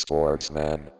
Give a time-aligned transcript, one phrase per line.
[0.00, 0.92] Sportsman.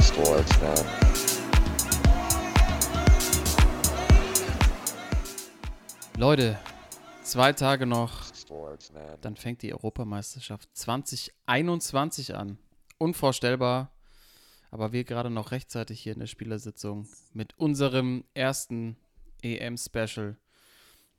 [0.00, 0.86] Sportsman.
[6.16, 6.58] Leute,
[7.24, 8.22] zwei Tage noch,
[9.22, 12.56] dann fängt die Europameisterschaft 2021 an.
[12.98, 13.90] Unvorstellbar,
[14.70, 18.96] aber wir gerade noch rechtzeitig hier in der Spielersitzung mit unserem ersten
[19.42, 20.36] EM-Special.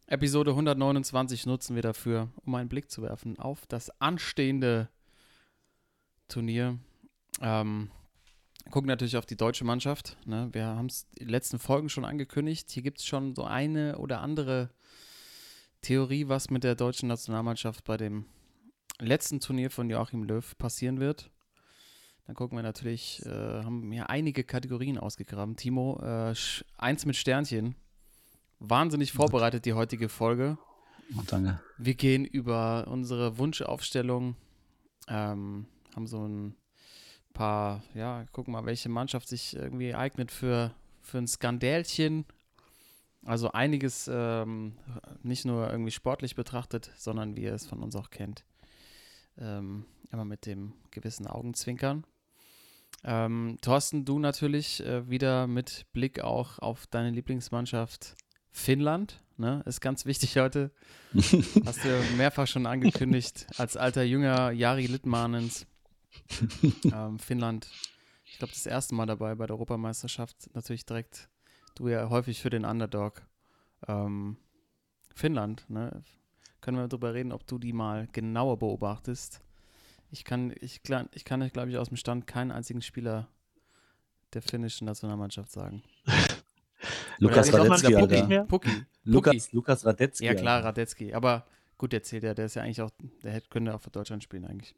[0.08, 4.90] Episode 129 nutzen wir dafür, um einen Blick zu werfen auf das anstehende
[6.28, 6.80] Turnier.
[7.42, 7.92] Ähm,
[8.70, 10.18] gucken natürlich auf die deutsche Mannschaft.
[10.26, 10.50] Ne?
[10.52, 12.70] Wir haben es in den letzten Folgen schon angekündigt.
[12.72, 14.70] Hier gibt es schon so eine oder andere
[15.82, 18.26] Theorie, was mit der deutschen Nationalmannschaft bei dem
[19.00, 21.32] letzten Turnier von Joachim Löw passieren wird.
[22.28, 25.56] Dann gucken wir natürlich, äh, haben hier einige Kategorien ausgegraben.
[25.56, 26.34] Timo, äh,
[26.78, 27.76] eins mit Sternchen.
[28.64, 30.56] Wahnsinnig vorbereitet die heutige Folge.
[31.18, 31.60] Oh, danke.
[31.80, 34.36] Wir gehen über unsere Wunschaufstellung,
[35.08, 36.56] ähm, haben so ein
[37.34, 42.26] paar, ja, gucken mal, welche Mannschaft sich irgendwie eignet für, für ein Skandälchen.
[43.26, 44.78] Also einiges ähm,
[45.24, 48.46] nicht nur irgendwie sportlich betrachtet, sondern wie ihr es von uns auch kennt.
[49.40, 52.06] Ähm, immer mit dem gewissen Augenzwinkern.
[53.04, 58.16] Ähm, Thorsten, du natürlich äh, wieder mit Blick auch auf deine Lieblingsmannschaft
[58.52, 59.22] Finnland.
[59.38, 59.64] Ne?
[59.66, 60.72] Ist ganz wichtig heute.
[61.14, 65.66] Hast du mehrfach schon angekündigt, als alter Jünger Jari Littmanens.
[66.84, 67.68] ähm, Finnland,
[68.26, 70.50] ich glaube, das erste Mal dabei bei der Europameisterschaft.
[70.54, 71.30] Natürlich direkt,
[71.76, 73.24] du ja häufig für den Underdog.
[73.88, 74.38] Ähm,
[75.16, 76.04] Finnland, ne?
[76.62, 79.42] Können wir darüber reden, ob du die mal genauer beobachtest.
[80.12, 80.82] Ich kann, ich,
[81.14, 83.28] ich kann, glaube ich, aus dem Stand keinen einzigen Spieler
[84.34, 85.82] der finnischen Nationalmannschaft sagen.
[87.22, 88.46] Lukas Radetzky, Alter.
[88.46, 88.46] Pucki.
[88.48, 88.86] Pucki.
[89.04, 90.26] Lukas, Lukas Radetzky.
[90.26, 90.64] Ja, klar.
[90.64, 91.14] Radetzky.
[91.14, 91.46] Aber
[91.78, 92.90] gut, der zählt ja, der ist ja eigentlich auch,
[93.24, 94.76] der hätte, könnte auch für Deutschland spielen eigentlich.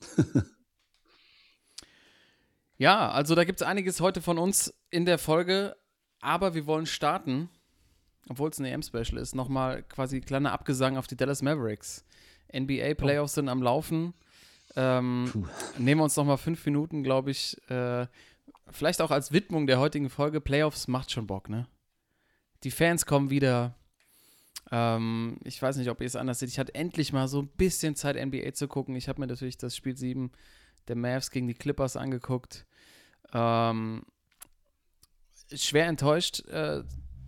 [2.78, 5.76] ja, also da gibt es einiges heute von uns in der Folge,
[6.20, 7.48] aber wir wollen starten,
[8.28, 12.04] obwohl es ein EM-Special ist, nochmal quasi kleiner Abgesang auf die Dallas Mavericks.
[12.52, 14.14] NBA-Playoffs sind am Laufen.
[14.76, 18.06] Ähm, nehmen wir uns nochmal fünf Minuten, glaube ich, äh,
[18.70, 20.40] vielleicht auch als Widmung der heutigen Folge.
[20.40, 21.66] Playoffs macht schon Bock, ne?
[22.62, 23.74] Die Fans kommen wieder.
[24.70, 26.48] Ähm, ich weiß nicht, ob ihr es anders seht.
[26.48, 28.94] Ich hatte endlich mal so ein bisschen Zeit, NBA zu gucken.
[28.94, 30.30] Ich habe mir natürlich das Spiel 7
[30.88, 32.66] der Mavs gegen die Clippers angeguckt.
[33.32, 34.04] Ähm,
[35.52, 36.82] schwer enttäuscht, äh,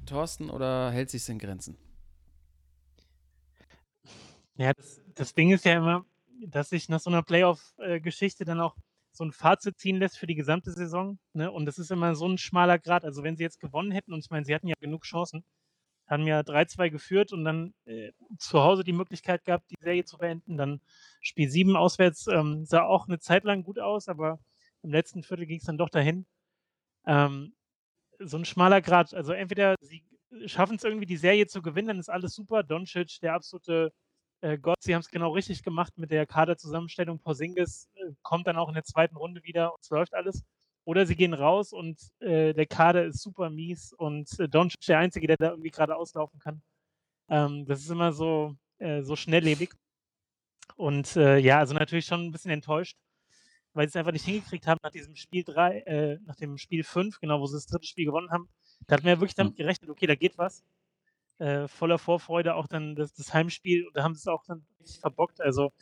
[0.06, 1.76] Thorsten, oder hält sich in Grenzen?
[4.56, 6.04] Ja, das, das Ding ist ja immer,
[6.46, 8.76] dass sich nach so einer Playoff-Geschichte dann auch
[9.12, 11.18] so ein Fazit ziehen lässt für die gesamte Saison.
[11.34, 11.50] Ne?
[11.50, 13.04] Und das ist immer so ein schmaler Grad.
[13.04, 15.44] Also wenn sie jetzt gewonnen hätten, und ich meine, sie hatten ja genug Chancen,
[16.08, 20.18] haben ja 3-2 geführt und dann äh, zu Hause die Möglichkeit gehabt, die Serie zu
[20.18, 20.56] beenden.
[20.56, 20.80] Dann
[21.20, 24.38] Spiel 7 auswärts ähm, sah auch eine Zeit lang gut aus, aber
[24.82, 26.26] im letzten Viertel ging es dann doch dahin.
[27.06, 27.54] Ähm,
[28.18, 29.14] so ein schmaler Grad.
[29.14, 30.04] Also entweder sie
[30.46, 32.62] schaffen es irgendwie, die Serie zu gewinnen, dann ist alles super.
[32.62, 33.92] Doncic, der absolute
[34.42, 37.20] äh, Gott, sie haben es genau richtig gemacht mit der Kaderzusammenstellung.
[37.20, 40.44] Porzingis äh, kommt dann auch in der zweiten Runde wieder und es läuft alles.
[40.84, 44.98] Oder sie gehen raus und äh, der Kader ist super mies und äh, Doncic der
[44.98, 46.60] Einzige, der da irgendwie gerade auslaufen kann.
[47.28, 49.70] Ähm, das ist immer so, äh, so schnelllebig.
[50.76, 52.96] Und äh, ja, also natürlich schon ein bisschen enttäuscht,
[53.74, 56.84] weil sie es einfach nicht hingekriegt haben nach diesem Spiel 3, äh, nach dem Spiel
[56.84, 58.48] 5, genau, wo sie das dritte Spiel gewonnen haben.
[58.86, 60.64] Da hatten wir ja wirklich damit gerechnet, okay, da geht was
[61.42, 64.64] äh, voller Vorfreude auch dann das, das Heimspiel und da haben sie es auch dann
[64.80, 65.40] richtig verbockt.
[65.40, 65.72] Also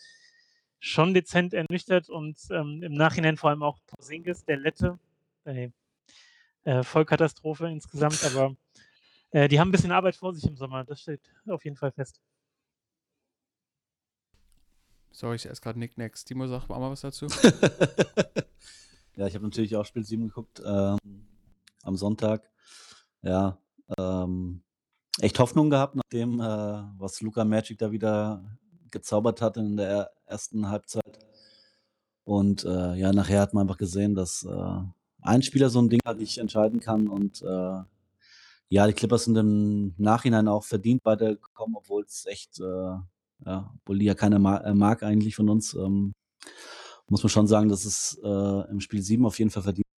[0.78, 4.98] schon dezent ernüchtert und ähm, im Nachhinein vor allem auch Porzingis, der Lette.
[5.44, 5.71] Äh,
[6.65, 8.54] äh, Vollkatastrophe insgesamt, aber
[9.31, 11.92] äh, die haben ein bisschen Arbeit vor sich im Sommer, das steht auf jeden Fall
[11.92, 12.21] fest.
[15.10, 16.25] Sorry, ich erst gerade Nicknacks.
[16.25, 17.27] Timo, sag mal was dazu.
[19.16, 20.98] ja, ich habe natürlich auch Spiel 7 geguckt ähm,
[21.82, 22.48] am Sonntag.
[23.22, 23.59] Ja,
[23.98, 24.62] ähm,
[25.22, 28.45] echt Hoffnung gehabt, nachdem, äh, was Luca Magic da wieder
[28.91, 31.18] gezaubert hat in der ersten Halbzeit.
[32.24, 34.83] Und äh, ja, nachher hat man einfach gesehen, dass äh,
[35.22, 37.09] ein Spieler so ein Ding halt nicht entscheiden kann.
[37.09, 37.80] Und äh,
[38.68, 42.65] ja, die Clippers sind im Nachhinein auch verdient weitergekommen, obwohl es echt, äh,
[43.47, 45.74] ja, obwohl die ja keiner ma äh, mag eigentlich von uns.
[45.74, 46.12] Ähm,
[47.09, 49.90] muss man schon sagen, dass es äh, im Spiel 7 auf jeden Fall verdient.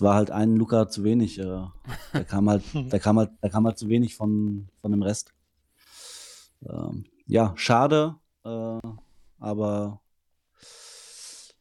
[0.00, 1.38] Es war halt ein Luca zu wenig.
[1.38, 1.66] Äh,
[2.14, 5.34] der kam halt, der kam halt, der kam halt zu wenig von, von dem Rest.
[6.66, 8.78] Ähm, ja, schade, äh,
[9.38, 10.00] aber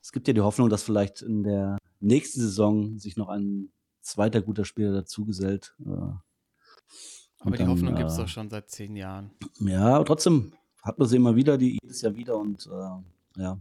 [0.01, 4.41] es gibt ja die Hoffnung, dass vielleicht in der nächsten Saison sich noch ein zweiter
[4.41, 5.75] guter Spieler dazugesellt.
[5.85, 9.31] Äh, Aber die dann, Hoffnung gibt es äh, doch schon seit zehn Jahren.
[9.59, 13.59] Ja, aber trotzdem hat man sie immer wieder, die jedes Jahr wieder und äh, ja.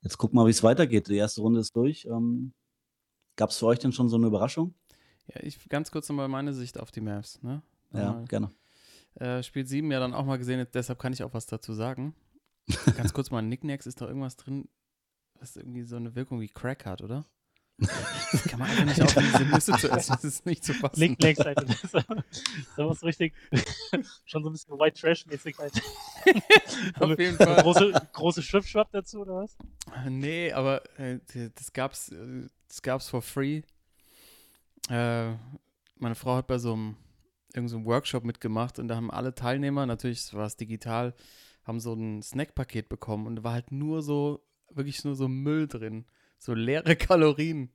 [0.00, 1.08] Jetzt gucken wir, wie es weitergeht.
[1.08, 2.06] Die erste Runde ist durch.
[2.06, 2.54] Ähm,
[3.38, 4.74] Gab es für euch denn schon so eine Überraschung?
[5.28, 7.40] Ja, ich ganz kurz nochmal meine Sicht auf die Mavs.
[7.40, 7.62] Ne?
[7.92, 8.50] Ja, gerne.
[9.14, 12.16] Äh, Spiel 7 ja dann auch mal gesehen, deshalb kann ich auch was dazu sagen.
[12.96, 14.68] Ganz kurz mal, Nicknacks ist doch irgendwas drin,
[15.38, 17.26] was irgendwie so eine Wirkung wie Crack hat, oder?
[17.78, 20.12] Das kann man einfach nicht aufhören, diese Nüsse zu essen.
[20.14, 21.16] Das ist nicht zu fassen.
[21.16, 21.92] Das ist
[22.76, 23.34] so was richtig,
[24.24, 25.80] schon so ein bisschen White Trash-mäßig halt.
[26.98, 27.62] Auf jeden so eine Fall.
[27.62, 29.56] große, große Schwippschwapp dazu, oder was?
[30.08, 31.20] Nee, aber äh,
[31.54, 33.62] das gab's, äh, das gab's for free.
[34.88, 35.32] Äh,
[35.96, 36.96] meine Frau hat bei so einem
[37.54, 41.14] irgend so Workshop mitgemacht und da haben alle Teilnehmer, natürlich war es digital,
[41.64, 45.66] haben so ein Snackpaket bekommen und da war halt nur so, wirklich nur so Müll
[45.66, 46.04] drin,
[46.38, 47.70] so leere Kalorien.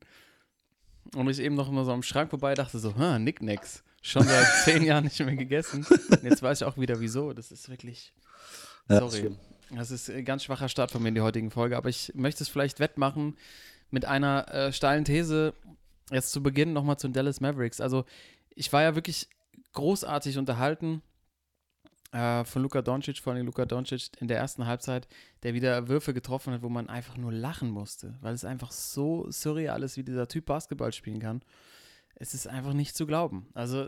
[1.15, 4.47] Und ich eben noch immer so am Schrank vorbei dachte so, ha, Nicknacks, schon seit
[4.63, 5.85] zehn Jahren nicht mehr gegessen.
[5.85, 7.33] Und jetzt weiß ich auch wieder wieso.
[7.33, 8.13] Das ist wirklich,
[8.87, 9.19] Ja, sorry.
[9.19, 9.39] schlimm.
[9.71, 12.43] Das ist ein ganz schwacher Start von mir in die heutigen Folge, aber ich möchte
[12.43, 13.35] es vielleicht wettmachen
[13.93, 15.53] mit einer äh, steilen These
[16.11, 17.79] jetzt zu Beginn nochmal zu den Dallas Mavericks.
[17.79, 18.05] Also
[18.55, 19.29] ich war ja wirklich
[19.73, 21.01] großartig unterhalten
[22.11, 25.07] äh, von Luka Doncic, vor allem Luka Doncic in der ersten Halbzeit,
[25.43, 29.29] der wieder Würfe getroffen hat, wo man einfach nur lachen musste, weil es einfach so
[29.29, 31.43] surreal ist, wie dieser Typ Basketball spielen kann.
[32.15, 33.47] Es ist einfach nicht zu glauben.
[33.53, 33.87] Also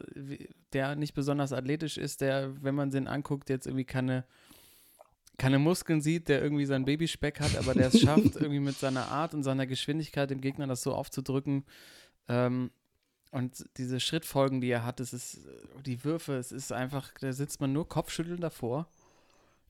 [0.74, 4.24] der nicht besonders athletisch ist, der, wenn man den anguckt, jetzt irgendwie keine
[5.38, 9.10] keine Muskeln sieht, der irgendwie seinen Babyspeck hat, aber der es schafft, irgendwie mit seiner
[9.10, 11.66] Art und seiner Geschwindigkeit dem Gegner das so aufzudrücken.
[12.28, 12.72] Ähm,
[13.32, 15.42] und diese Schrittfolgen, die er hat, es ist,
[15.86, 18.88] die Würfe, es ist einfach, da sitzt man nur kopfschüttelnd davor.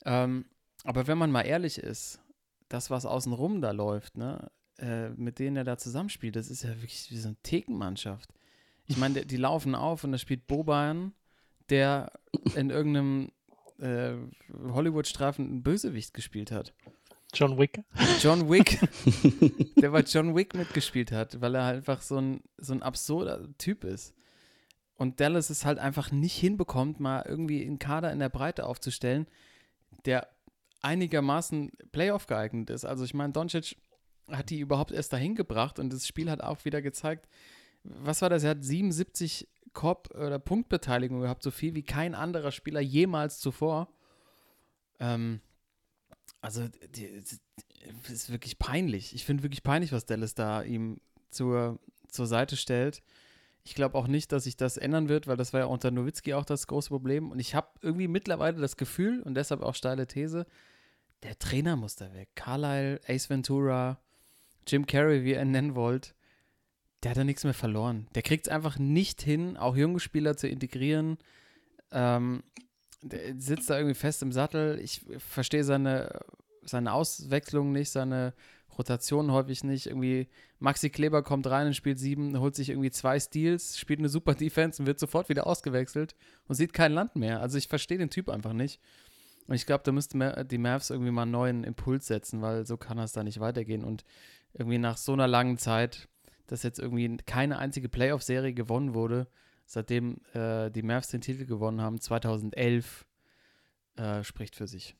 [0.05, 0.45] Ähm,
[0.83, 2.19] aber wenn man mal ehrlich ist,
[2.69, 6.69] das, was außenrum da läuft, ne, äh, mit denen er da zusammenspielt, das ist ja
[6.69, 8.29] wirklich wie so eine Thekenmannschaft.
[8.85, 11.13] Ich meine, die, die laufen auf und da spielt Boban,
[11.69, 12.11] der
[12.55, 13.31] in irgendeinem
[13.79, 14.13] äh,
[14.71, 16.73] Hollywood-Streifen einen Bösewicht gespielt hat.
[17.33, 17.83] John Wick.
[18.21, 18.79] John Wick,
[19.81, 23.47] der bei John Wick mitgespielt hat, weil er halt einfach so ein, so ein absurder
[23.57, 24.13] Typ ist.
[24.95, 29.27] Und Dallas es halt einfach nicht hinbekommt, mal irgendwie einen Kader in der Breite aufzustellen,
[30.05, 30.29] der
[30.81, 32.85] einigermaßen Playoff geeignet ist.
[32.85, 33.75] Also ich meine, Doncic
[34.31, 37.27] hat die überhaupt erst dahin gebracht und das Spiel hat auch wieder gezeigt,
[37.85, 38.43] was war das?
[38.43, 43.89] Er hat 77 Korb- oder Punktbeteiligung gehabt, so viel wie kein anderer Spieler jemals zuvor.
[44.99, 45.41] Ähm,
[46.41, 47.39] also, das
[48.09, 49.13] ist wirklich peinlich.
[49.13, 50.99] Ich finde wirklich peinlich, was Dallas da ihm
[51.29, 53.03] zur, zur Seite stellt.
[53.63, 56.33] Ich glaube auch nicht, dass sich das ändern wird, weil das war ja unter Nowitzki
[56.35, 57.31] auch das große Problem.
[57.31, 60.45] Und ich habe irgendwie mittlerweile das Gefühl, und deshalb auch steile These,
[61.23, 62.29] der Trainer muss da weg.
[62.35, 63.99] Carlisle, Ace Ventura,
[64.67, 66.13] Jim Carrey, wie ihr ihn nennen wollt,
[67.05, 68.07] der hat da nichts mehr verloren.
[68.15, 71.19] Der kriegt es einfach nicht hin, auch junge Spieler zu integrieren.
[71.91, 72.41] Ähm,
[73.03, 74.79] der sitzt da irgendwie fest im Sattel.
[74.79, 76.19] Ich verstehe seine,
[76.63, 78.33] seine Auswechslung nicht, seine
[78.75, 79.85] Rotation häufig nicht.
[79.85, 84.09] Irgendwie Maxi Kleber kommt rein und spielt sieben, holt sich irgendwie zwei Steals, spielt eine
[84.09, 86.15] super Defense und wird sofort wieder ausgewechselt
[86.47, 87.39] und sieht kein Land mehr.
[87.39, 88.81] Also ich verstehe den Typ einfach nicht.
[89.45, 92.77] Und ich glaube, da müssten die Mavs irgendwie mal einen neuen Impuls setzen, weil so
[92.77, 93.83] kann das da nicht weitergehen.
[93.83, 94.03] Und
[94.53, 96.07] irgendwie nach so einer langen Zeit,
[96.47, 99.27] dass jetzt irgendwie keine einzige Playoff-Serie gewonnen wurde,
[99.65, 103.05] seitdem äh, die Mavs den Titel gewonnen haben, 2011,
[103.97, 104.95] äh, spricht für sich.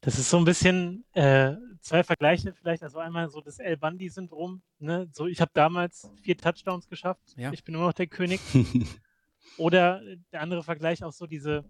[0.00, 2.82] Das ist so ein bisschen äh, zwei Vergleiche vielleicht.
[2.82, 4.62] Also einmal so das El Bundy-Syndrom.
[4.78, 5.08] Ne?
[5.12, 7.34] So, ich habe damals vier Touchdowns geschafft.
[7.36, 7.52] Ja.
[7.52, 8.40] Ich bin immer noch der König.
[9.58, 10.02] Oder
[10.32, 11.64] der andere Vergleich auch so diese,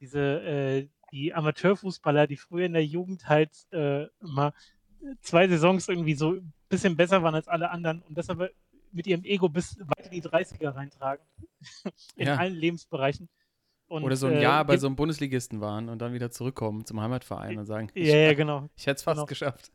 [0.00, 4.52] diese äh, die Amateurfußballer, die früher in der Jugend halt äh, immer
[5.20, 8.54] zwei Saisons irgendwie so bisschen besser waren als alle anderen und deshalb
[8.92, 11.24] mit ihrem Ego bis weit in die 30er reintragen.
[12.16, 12.36] in Ja.
[12.36, 13.28] allen Lebensbereichen.
[13.88, 16.30] Und, Oder so ein äh, Jahr bei gibt- so einem Bundesligisten waren und dann wieder
[16.30, 18.68] zurückkommen zum Heimatverein und sagen, ich, Ja, ja, genau.
[18.76, 19.26] ich hätte es fast genau.
[19.26, 19.70] geschafft.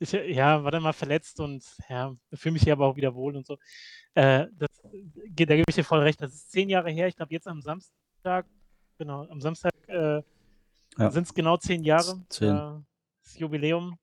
[0.00, 3.36] Ich, ja, war dann mal verletzt und ja, fühle mich hier aber auch wieder wohl
[3.36, 3.56] und so.
[4.14, 4.90] Äh, das, da
[5.56, 6.20] gebe ich dir voll recht.
[6.20, 7.06] Das ist zehn Jahre her.
[7.06, 8.46] Ich glaube, jetzt am Samstag,
[8.98, 10.22] genau, am Samstag äh,
[10.98, 11.10] Ja.
[11.12, 12.20] sind es genau zehn Jahre.
[12.30, 12.48] Zehn.
[12.56, 12.80] Äh,
[13.22, 13.96] das Jubiläum.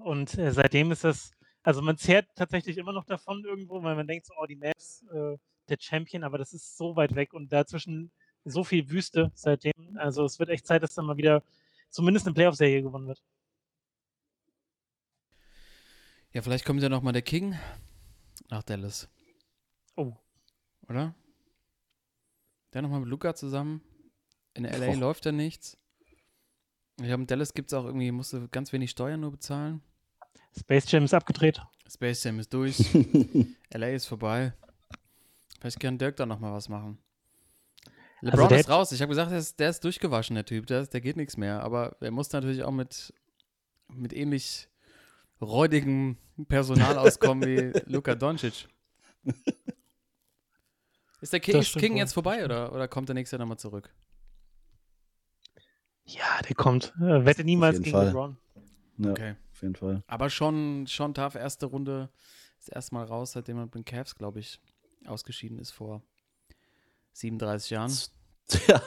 [0.00, 1.30] Und äh, seitdem ist das,
[1.66, 5.04] also man zehrt tatsächlich immer noch davon irgendwo, weil man denkt so, oh, die Mavs,
[5.12, 5.36] äh,
[5.68, 8.12] der Champion, aber das ist so weit weg und dazwischen
[8.44, 9.96] so viel Wüste seitdem.
[9.96, 11.42] Also es wird echt Zeit, dass dann mal wieder
[11.90, 13.20] zumindest eine Playoff-Serie gewonnen wird.
[16.32, 17.58] Ja, vielleicht kommt ja nochmal der King
[18.48, 19.08] nach Dallas.
[19.96, 20.12] Oh.
[20.88, 21.16] Oder?
[22.74, 23.80] Der nochmal mit Luca zusammen.
[24.54, 24.96] In LA Och.
[24.98, 25.76] läuft ja nichts.
[26.98, 29.82] Ich glaube, in Dallas gibt es auch irgendwie, musst du ganz wenig Steuern nur bezahlen.
[30.58, 31.60] Space Jam ist abgedreht.
[31.88, 32.78] Space Jam ist durch.
[33.72, 34.52] LA ist vorbei.
[35.60, 36.98] Vielleicht kann Dirk da nochmal was machen.
[38.22, 38.92] Also LeBron der ist raus.
[38.92, 40.66] Ich habe gesagt, der ist, der ist durchgewaschen, der Typ.
[40.66, 41.62] Der, ist- der geht nichts mehr.
[41.62, 43.12] Aber er muss natürlich auch mit,
[43.88, 44.68] mit ähnlich
[45.40, 46.16] räudigem
[46.48, 48.68] Personal auskommen wie Luka Doncic.
[51.20, 53.92] Ist der King, stimmt King jetzt vorbei oder, oder kommt der nächste Jahr nochmal zurück?
[56.04, 56.92] Ja, der kommt.
[57.00, 58.06] Äh, wette niemals gegen Fall.
[58.06, 58.36] LeBron.
[58.98, 59.34] Ja, Okay.
[59.56, 60.02] Auf jeden Fall.
[60.06, 61.34] Aber schon, schon tough.
[61.34, 62.10] Erste Runde.
[62.58, 64.60] Das erste Mal raus, seitdem er mit den Cavs, glaube ich,
[65.06, 66.02] ausgeschieden ist vor
[67.12, 67.92] 37 Jahren.
[68.68, 68.80] Ja,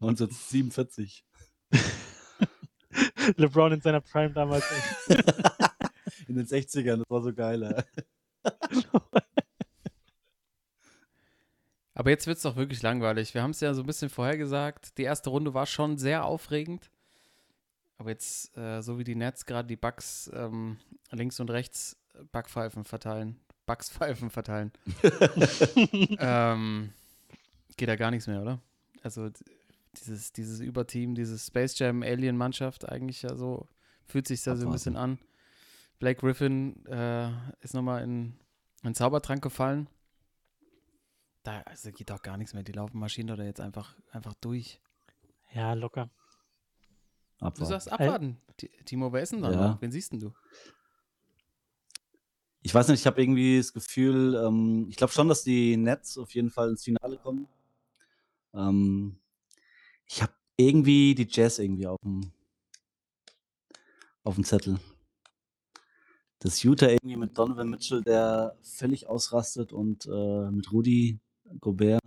[0.00, 1.24] 1947.
[3.36, 4.64] LeBron in seiner Prime damals.
[6.28, 7.84] In den 60ern, das war so geil.
[11.92, 13.34] Aber jetzt wird es doch wirklich langweilig.
[13.34, 14.96] Wir haben es ja so ein bisschen vorher gesagt.
[14.96, 16.92] Die erste Runde war schon sehr aufregend.
[17.98, 20.78] Aber jetzt, äh, so wie die Nets gerade die Bugs ähm,
[21.10, 21.96] links und rechts
[22.32, 24.72] Backpfeifen verteilen, Bugs-Pfeifen verteilen,
[26.18, 26.92] ähm,
[27.76, 28.60] geht da gar nichts mehr, oder?
[29.02, 29.30] Also
[29.96, 33.68] dieses, dieses Überteam, dieses Space Jam Alien-Mannschaft eigentlich ja so,
[34.06, 35.18] fühlt sich da so ein bisschen an.
[35.98, 37.30] Blake Griffin äh,
[37.60, 38.34] ist nochmal in
[38.82, 39.88] einen Zaubertrank gefallen.
[41.44, 42.62] Da also geht doch gar nichts mehr.
[42.62, 44.80] Die laufen Maschinen oder jetzt einfach, einfach durch.
[45.52, 46.10] Ja, locker.
[47.42, 47.70] Du Abwarten.
[47.70, 48.36] sagst abwarten.
[48.56, 49.76] Ti- Timo, wer ist denn da Ja.
[49.80, 50.32] Wen siehst denn du?
[52.62, 56.16] Ich weiß nicht, ich habe irgendwie das Gefühl, ähm, ich glaube schon, dass die Nets
[56.16, 57.48] auf jeden Fall ins Finale kommen.
[58.54, 59.18] Ähm,
[60.06, 62.30] ich habe irgendwie die Jazz irgendwie auf dem,
[64.22, 64.78] auf dem Zettel.
[66.38, 71.18] Das Utah irgendwie mit Donovan Mitchell, der völlig ausrastet und äh, mit Rudy
[71.60, 72.00] Gobert.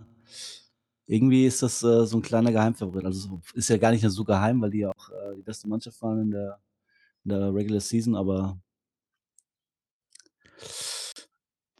[1.06, 3.04] Irgendwie ist das äh, so ein kleiner Geheimfavorit.
[3.04, 5.68] Also so- ist ja gar nicht so geheim, weil die ja auch äh, die beste
[5.68, 6.60] Mannschaft waren in der,
[7.24, 8.58] in der Regular Season, aber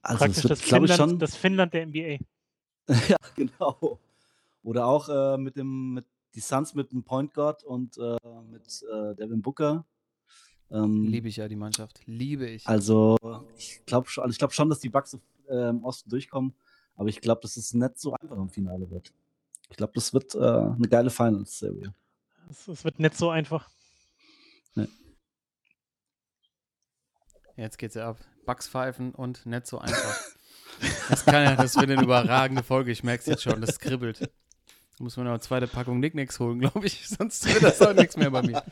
[0.03, 1.19] also Praktisch es das, wird, glaube ich, Finnland, schon.
[1.19, 2.19] das Finnland der NBA.
[3.09, 3.99] ja, genau.
[4.63, 6.05] Oder auch äh, mit dem, mit
[6.35, 8.17] die Suns mit dem Point Guard und äh,
[8.51, 9.85] mit äh, Devin Booker.
[10.71, 12.01] Ähm, Liebe ich ja die Mannschaft.
[12.07, 12.67] Liebe ich.
[12.67, 13.17] Also
[13.57, 15.17] ich glaube schon, also ich glaube schon, dass die Bucks
[15.49, 16.55] äh, im Osten durchkommen,
[16.97, 19.13] aber ich glaube, dass es nicht so einfach im Finale wird.
[19.69, 21.95] Ich glaube, das wird äh, eine geile Finals-Serie.
[22.51, 23.69] Es, es wird nicht so einfach.
[27.57, 28.19] Jetzt geht's ja ab.
[28.45, 30.15] Bugs pfeifen und nicht so einfach.
[31.09, 32.91] Das kann ja, das wird eine überragende Folge.
[32.91, 34.21] Ich merke es jetzt schon, das kribbelt.
[34.21, 37.09] Da muss man noch eine zweite Packung Nicknicks holen, glaube ich.
[37.19, 38.63] Sonst wird das auch nichts mehr bei mir.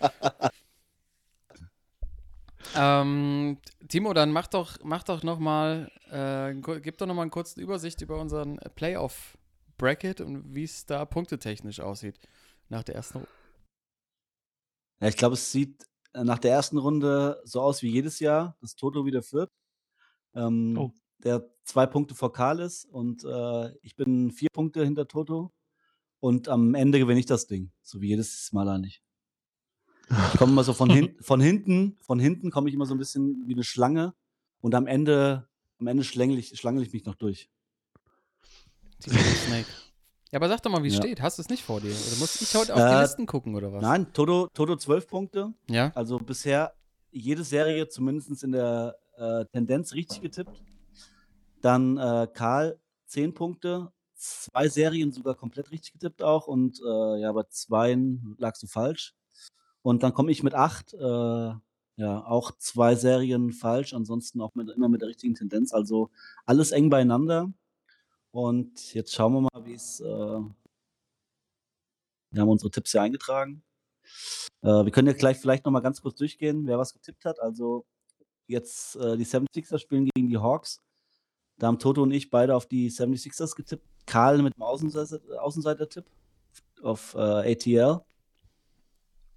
[2.77, 7.31] Ähm, Timo, dann mach doch, mach doch noch mal, äh, gib doch noch mal eine
[7.31, 12.19] kurze Übersicht über unseren Playoff-Bracket und wie es da punktetechnisch aussieht
[12.69, 13.31] nach der ersten Runde.
[15.01, 18.57] Ja, ich glaube, es sieht äh, nach der ersten Runde so aus wie jedes Jahr,
[18.61, 19.51] dass Toto wieder führt.
[20.35, 20.93] Ähm, Oh.
[21.23, 25.53] Der zwei Punkte vor Karl ist und äh, ich bin vier Punkte hinter Toto.
[26.21, 29.04] Und am Ende gewinne ich das Ding, so wie jedes Mal eigentlich.
[30.33, 32.99] Ich komme immer so von, hin, von hinten, von hinten komme ich immer so ein
[32.99, 34.15] bisschen wie eine Schlange
[34.61, 35.49] und am Ende,
[35.81, 37.51] am Ende schlängel ich, schlangel ich mich noch durch.
[39.01, 39.69] Snake.
[40.31, 41.03] Ja, aber sag doch mal, wie es Ja.
[41.03, 41.21] steht.
[41.23, 41.91] Hast du es nicht vor dir?
[41.93, 43.83] Oder muss ich heute auf die Äh, Listen gucken oder was?
[43.83, 45.53] Nein, Toto, Toto 12 Punkte.
[45.69, 45.93] Ja?
[45.95, 46.75] Also bisher
[47.11, 50.61] jede Serie zumindest in der äh, Tendenz richtig getippt.
[51.61, 57.31] Dann äh, Karl 10 Punkte, zwei Serien sogar komplett richtig getippt auch und äh, ja,
[57.33, 59.15] bei zweien lagst du falsch.
[59.85, 60.99] Und dann komme ich mit 8, äh,
[61.97, 65.75] ja, auch zwei Serien falsch, ansonsten auch mit, immer mit der richtigen Tendenz.
[65.75, 66.11] Also
[66.47, 67.53] alles eng beieinander.
[68.31, 70.01] Und jetzt schauen wir mal, wie es.
[70.01, 70.05] Äh,
[72.31, 73.63] wir haben unsere Tipps hier eingetragen.
[74.63, 77.39] Äh, wir können ja gleich vielleicht noch mal ganz kurz durchgehen, wer was getippt hat.
[77.41, 77.85] Also
[78.47, 80.83] jetzt äh, die 76ers spielen gegen die Hawks.
[81.59, 83.87] Da haben Toto und ich beide auf die 76ers getippt.
[84.07, 86.07] Karl mit dem Außenseiter- Außenseiter-Tipp
[86.83, 88.01] auf äh, ATL.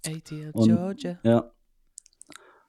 [0.06, 1.18] ATL Und- Georgia.
[1.22, 1.50] Ja.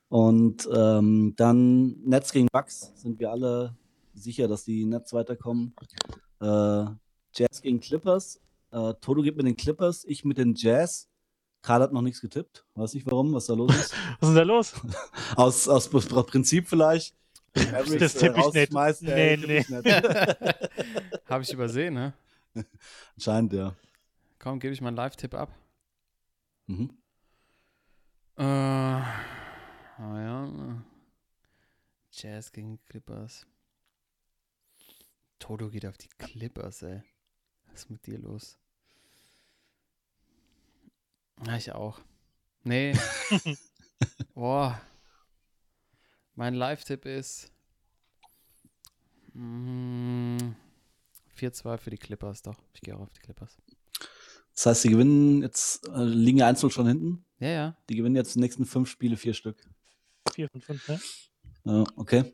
[0.07, 3.75] Und ähm, dann Nets gegen Bucks sind wir alle
[4.15, 5.75] sicher, dass die Nets weiterkommen.
[6.41, 6.85] Äh,
[7.33, 8.41] Jazz gegen Clippers.
[8.71, 11.07] Äh, Toto geht mit den Clippers, ich mit den Jazz.
[11.61, 12.65] Karl hat noch nichts getippt.
[12.73, 13.93] Weiß nicht warum, was da los ist.
[14.19, 14.73] Was ist denn da los?
[15.35, 17.15] Aus, aus Pr- Prinzip vielleicht.
[17.53, 18.53] Das tipp ich
[19.01, 19.85] Nee, äh, tipp ich nicht.
[21.25, 22.13] Habe ich übersehen, ne?
[23.15, 23.75] Anscheinend, ja.
[24.39, 25.49] Komm, gebe ich mal einen Live-Tipp ab.
[26.67, 26.91] Mhm.
[28.39, 29.21] Äh, ah
[29.97, 30.85] ja.
[32.09, 33.45] Jazz gegen Clippers.
[35.39, 37.03] Toto geht auf die Clippers, ey.
[37.65, 38.57] Was ist mit dir los?
[41.45, 41.99] Ja, ich auch.
[42.63, 42.97] Nee.
[44.33, 44.79] Boah.
[46.35, 47.51] Mein Live-Tipp ist.
[49.33, 50.37] Mm,
[51.35, 52.63] 4-2 für die Clippers, doch.
[52.73, 53.57] Ich gehe auch auf die Clippers.
[54.53, 57.25] Das heißt, sie gewinnen jetzt, äh, liegen ja 1 schon hinten.
[57.39, 57.77] Ja, ja.
[57.89, 59.57] Die gewinnen jetzt die nächsten fünf Spiele vier Stück.
[60.33, 60.99] Vier von fünf, ne?
[61.65, 62.33] Ja, okay.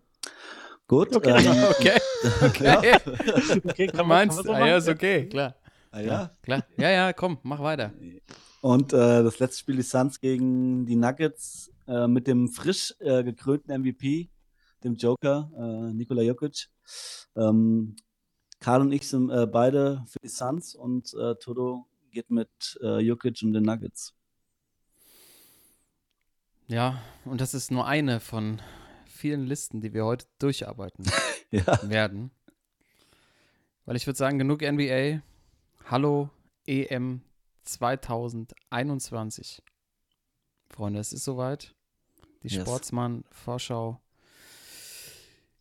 [0.87, 1.15] Gut.
[1.15, 1.45] Okay.
[1.45, 1.65] Ähm,
[2.25, 2.77] Okay, ja.
[2.79, 2.95] okay.
[3.65, 5.55] Okay, Du kann man, meinst, man so ah, ja, ist okay, klar.
[5.91, 6.31] Ah, ja.
[6.41, 6.65] Klar.
[6.77, 7.93] Ja, ja, komm, mach weiter.
[8.61, 13.23] Und äh, das letzte Spiel die Suns gegen die Nuggets äh, mit dem frisch äh,
[13.23, 14.29] gekrönten MVP,
[14.83, 16.67] dem Joker, äh, Nikola Jokic.
[17.35, 17.95] Ähm,
[18.59, 22.99] Karl und ich sind äh, beide für die Suns und äh, Toto geht mit äh,
[23.01, 24.14] Jokic und den Nuggets.
[26.67, 28.59] Ja, und das ist nur eine von
[29.05, 31.05] vielen Listen, die wir heute durcharbeiten
[31.51, 31.87] Ja.
[31.89, 32.31] werden.
[33.85, 35.21] Weil ich würde sagen, genug NBA.
[35.85, 36.29] Hallo
[36.65, 37.21] EM
[37.63, 39.61] 2021.
[40.71, 41.75] Freunde, es ist soweit.
[42.41, 42.63] Die Yes.
[42.63, 44.01] Sportsmann-Vorschau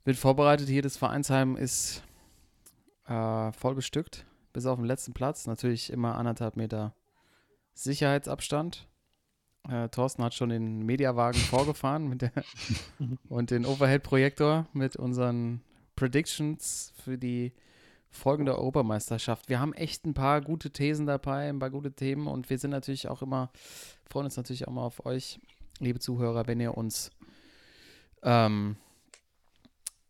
[0.04, 0.68] wird vorbereitet.
[0.68, 2.02] Hier das Vereinsheim ist
[3.06, 5.46] äh, voll bestückt, bis auf den letzten Platz.
[5.46, 6.94] Natürlich immer anderthalb Meter
[7.74, 8.88] Sicherheitsabstand.
[9.68, 12.32] Äh, Thorsten hat schon den Mediawagen vorgefahren mit der
[13.28, 15.62] und den Overhead-Projektor mit unseren
[15.96, 17.52] Predictions für die
[18.10, 19.48] folgende Europameisterschaft.
[19.48, 22.70] Wir haben echt ein paar gute Thesen dabei, ein paar gute Themen und wir sind
[22.70, 23.50] natürlich auch immer,
[24.08, 25.40] freuen uns natürlich auch mal auf euch,
[25.80, 27.10] liebe Zuhörer, wenn ihr uns
[28.22, 28.76] ähm,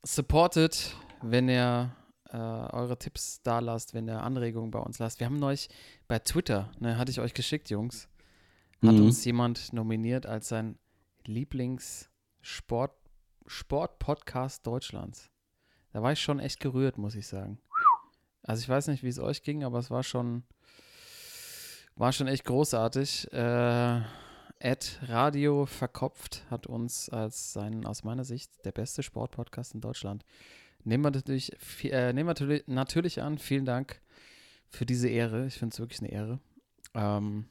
[0.03, 1.95] supportet, wenn ihr
[2.31, 5.21] äh, eure Tipps da lasst, wenn ihr Anregungen bei uns lasst.
[5.21, 5.69] Wir haben neulich
[6.07, 8.09] bei Twitter, ne, hatte ich euch geschickt, Jungs,
[8.87, 9.07] hat Mhm.
[9.07, 10.79] uns jemand nominiert als sein
[11.27, 12.97] Lieblings-Sport-
[13.47, 15.31] Sport-Podcast Deutschlands.
[15.93, 17.59] Da war ich schon echt gerührt, muss ich sagen.
[18.43, 20.45] Also ich weiß nicht, wie es euch ging, aber es war schon,
[21.97, 23.33] war schon echt großartig.
[23.33, 24.01] Äh,
[24.59, 30.25] Ed Radio Verkopft hat uns als seinen, aus meiner Sicht, der beste Sportpodcast in Deutschland.
[30.85, 31.53] Nehmen wir natürlich,
[31.85, 33.39] äh, nehmen wir natürlich, natürlich an.
[33.39, 34.01] Vielen Dank
[34.69, 35.47] für diese Ehre.
[35.47, 36.41] Ich finde es wirklich eine Ehre.
[36.95, 37.47] Ähm,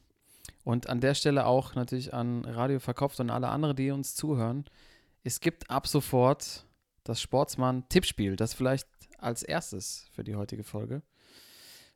[0.64, 4.66] und an der Stelle auch natürlich an Radio Verkopft und alle anderen, die uns zuhören.
[5.24, 6.66] Es gibt ab sofort
[7.04, 8.36] das Sportsmann-Tippspiel.
[8.36, 11.02] Das vielleicht als erstes für die heutige Folge.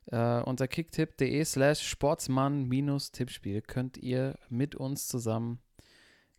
[0.06, 5.60] Äh, unter kicktipp.de slash Sportsmann-Tippspiel könnt ihr mit uns zusammen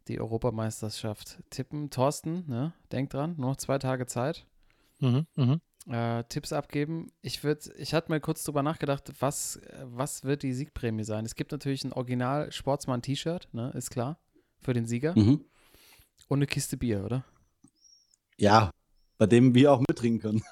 [0.07, 1.89] die Europameisterschaft tippen.
[1.91, 4.47] Thorsten, ne, denk dran, nur noch zwei Tage Zeit.
[4.99, 5.61] Mhm, mhm.
[5.87, 7.11] Äh, Tipps abgeben.
[7.21, 11.25] Ich würde, ich hatte mal kurz drüber nachgedacht, was, was wird die Siegprämie sein?
[11.25, 14.19] Es gibt natürlich ein Original Sportsmann T-Shirt, ne, ist klar,
[14.59, 15.17] für den Sieger.
[15.17, 15.43] Mhm.
[16.27, 17.23] Und eine Kiste Bier, oder?
[18.37, 18.69] Ja,
[19.17, 20.43] bei dem wir auch mittrinken können.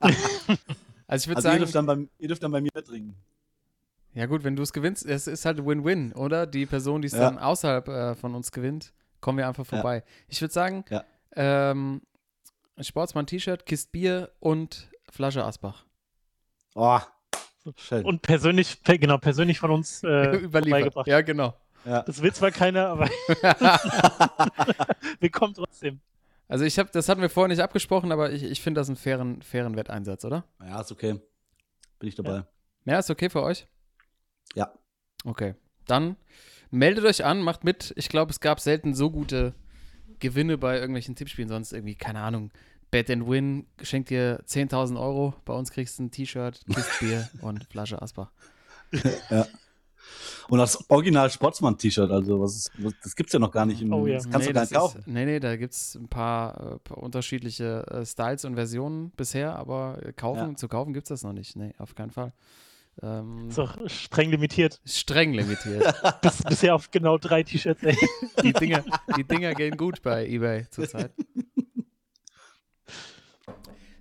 [1.06, 3.14] Also ich würde Also ihr sagen, dürft, dann bei, ihr dürft dann bei mir mittrinken.
[4.14, 6.46] ja gut, wenn du es gewinnst, es ist halt Win-Win, oder?
[6.46, 7.20] Die Person, die es Ja.
[7.20, 9.70] dann außerhalb äh, von uns gewinnt, kommen wir einfach Ja.
[9.70, 10.02] vorbei.
[10.28, 11.04] Ich würde sagen, Ja.
[11.36, 12.00] ähm,
[12.80, 15.84] Sportsmann T-Shirt, Kiste Bier und Flasche Asbach.
[16.74, 16.98] Oh,
[17.76, 18.04] schön.
[18.04, 21.06] Und persönlich, pe- genau, persönlich von uns äh, Überliefert.
[21.06, 21.54] Ja, genau.
[21.84, 22.02] ja.
[22.02, 23.08] Das will zwar keiner, aber
[25.20, 26.00] wir kommen trotzdem.
[26.48, 28.96] Also ich habe, das hatten wir vorher nicht abgesprochen, aber ich, ich finde das einen
[28.96, 30.44] fairen, fairen Wetteinsatz, oder?
[30.60, 31.20] ja, ist okay.
[31.98, 32.44] Bin ich dabei.
[32.84, 33.66] Ja, ist okay für euch?
[34.54, 34.72] Ja.
[35.24, 35.54] Okay.
[35.86, 36.16] Dann
[36.70, 37.94] meldet euch an, macht mit.
[37.96, 39.54] Ich glaube, es gab selten so gute
[40.24, 41.48] Gewinne bei irgendwelchen Tippspielen.
[41.48, 42.50] Sonst irgendwie, keine Ahnung,
[42.90, 45.34] Bet and Win schenkt dir 10.000 Euro.
[45.44, 46.60] Bei uns kriegst du ein T-Shirt,
[47.00, 48.30] Bier und Flasche Asbach.
[50.48, 53.80] Und das Original Sportsmann-T-Shirt, also was, ist, was das gibt's ja noch gar nicht.
[53.82, 54.14] Im, Oh ja.
[54.14, 54.98] Das kannst nee, du gar das nicht kaufen.
[55.00, 59.10] Ist, nee, nee, da gibt es ein paar, äh, paar unterschiedliche äh, Styles und Versionen
[59.16, 60.56] bisher, aber äh, kaufen, Ja.
[60.56, 61.56] zu kaufen gibt es das noch nicht.
[61.56, 62.32] Nee, auf keinen Fall.
[63.02, 64.80] Ähm, Ist doch streng limitiert.
[64.84, 65.82] streng limitiert.
[66.22, 67.82] Bis, bisher auf genau drei T-Shirts.
[67.82, 67.96] ey.
[68.42, 68.84] Die Dinger,
[69.16, 71.12] die Dinger gehen gut bei eBay zurzeit.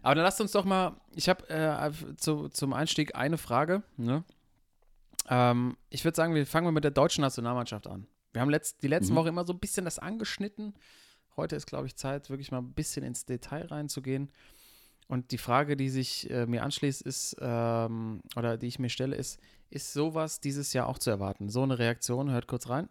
[0.01, 3.83] Aber dann lasst uns doch mal, ich habe äh, zu, zum Einstieg eine Frage.
[3.95, 4.23] Ne?
[5.29, 8.07] Ähm, ich würde sagen, wir fangen mal mit der deutschen Nationalmannschaft an.
[8.33, 9.17] Wir haben letzt, die letzten Mhm.
[9.17, 10.73] Woche immer so ein bisschen das angeschnitten.
[11.37, 14.29] Heute ist, glaube ich, Zeit, wirklich mal ein bisschen ins Detail reinzugehen.
[15.13, 19.15] Und die Frage, die sich äh, mir anschließt, ist, ähm, oder die ich mir stelle,
[19.15, 21.49] ist, ist sowas dieses Jahr auch zu erwarten?
[21.49, 22.89] So eine Reaktion, hört kurz rein.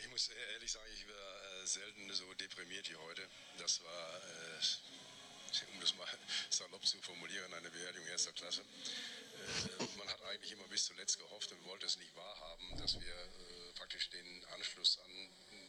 [0.00, 3.22] Ich muss ehrlich sagen, ich war äh, selten so deprimiert wie heute.
[3.56, 6.08] Das war, äh, um das mal
[6.50, 8.62] salopp zu formulieren, eine Beerdigung erster Klasse.
[8.62, 13.14] Äh, man hat eigentlich immer bis zuletzt gehofft und wollte es nicht wahrhaben, dass wir
[13.14, 15.12] äh, praktisch den Anschluss an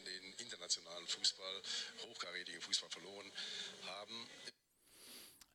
[0.09, 1.61] den internationalen Fußball,
[2.09, 3.31] hochkarätigen Fußball verloren
[3.85, 4.27] haben.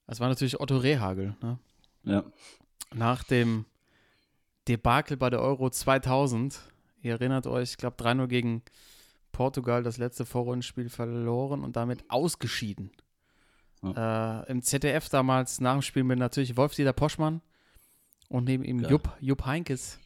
[0.08, 1.58] Das war natürlich Otto Rehagel, ne?
[2.02, 2.24] Ja.
[2.94, 3.66] Nach dem
[4.66, 6.60] Debakel bei der Euro 2000.
[7.02, 8.62] Ihr erinnert euch, ich glaube 3-0 gegen
[9.32, 12.90] Portugal das letzte Vorrundenspiel verloren und damit ausgeschieden
[13.84, 17.42] Äh, Im ZDF damals nach dem Spiel mit natürlich Wolf-Dieter Poschmann
[18.28, 18.90] und neben ihm Geil.
[18.90, 20.00] Jupp, Jupp Heinkes,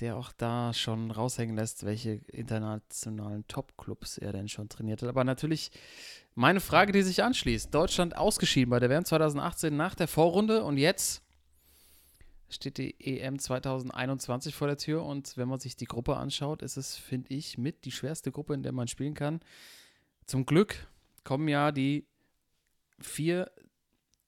[0.00, 5.08] der auch da schon raushängen lässt, welche internationalen Top-Clubs er denn schon trainiert hat.
[5.08, 5.70] Aber natürlich
[6.34, 7.74] meine Frage, die sich anschließt.
[7.74, 11.22] Deutschland ausgeschieden bei der WM 2018 nach der Vorrunde und jetzt
[12.48, 16.76] steht die EM 2021 vor der Tür und wenn man sich die Gruppe anschaut, ist
[16.76, 19.40] es, finde ich, mit die schwerste Gruppe, in der man spielen kann.
[20.26, 20.88] Zum Glück
[21.22, 22.06] kommen ja die
[22.98, 23.50] vier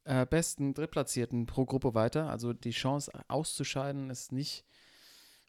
[0.05, 2.29] äh, besten Drittplatzierten pro Gruppe weiter.
[2.29, 4.65] Also die Chance auszuscheiden ist nicht,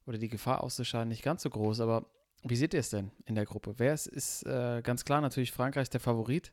[0.06, 1.80] oder die Gefahr auszuscheiden nicht ganz so groß.
[1.80, 2.06] Aber
[2.44, 3.76] wie seht ihr es denn in der Gruppe?
[3.78, 6.52] Wer ist, ist äh, ganz klar natürlich Frankreich der Favorit.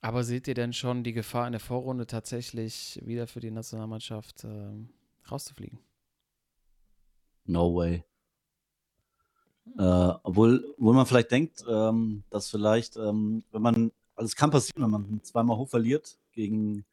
[0.00, 4.44] Aber seht ihr denn schon die Gefahr in der Vorrunde tatsächlich wieder für die Nationalmannschaft
[4.44, 4.90] ähm,
[5.30, 5.78] rauszufliegen?
[7.44, 8.04] No way.
[9.76, 14.50] Äh, obwohl, obwohl man vielleicht denkt, ähm, dass vielleicht, ähm, wenn man, also es kann
[14.50, 16.84] passieren, wenn man zweimal hoch verliert gegen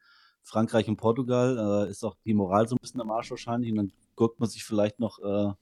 [0.46, 3.78] Frankreich und Portugal, äh, ist auch die Moral so ein bisschen am Arsch wahrscheinlich und
[3.78, 5.54] dann guckt man sich vielleicht noch äh,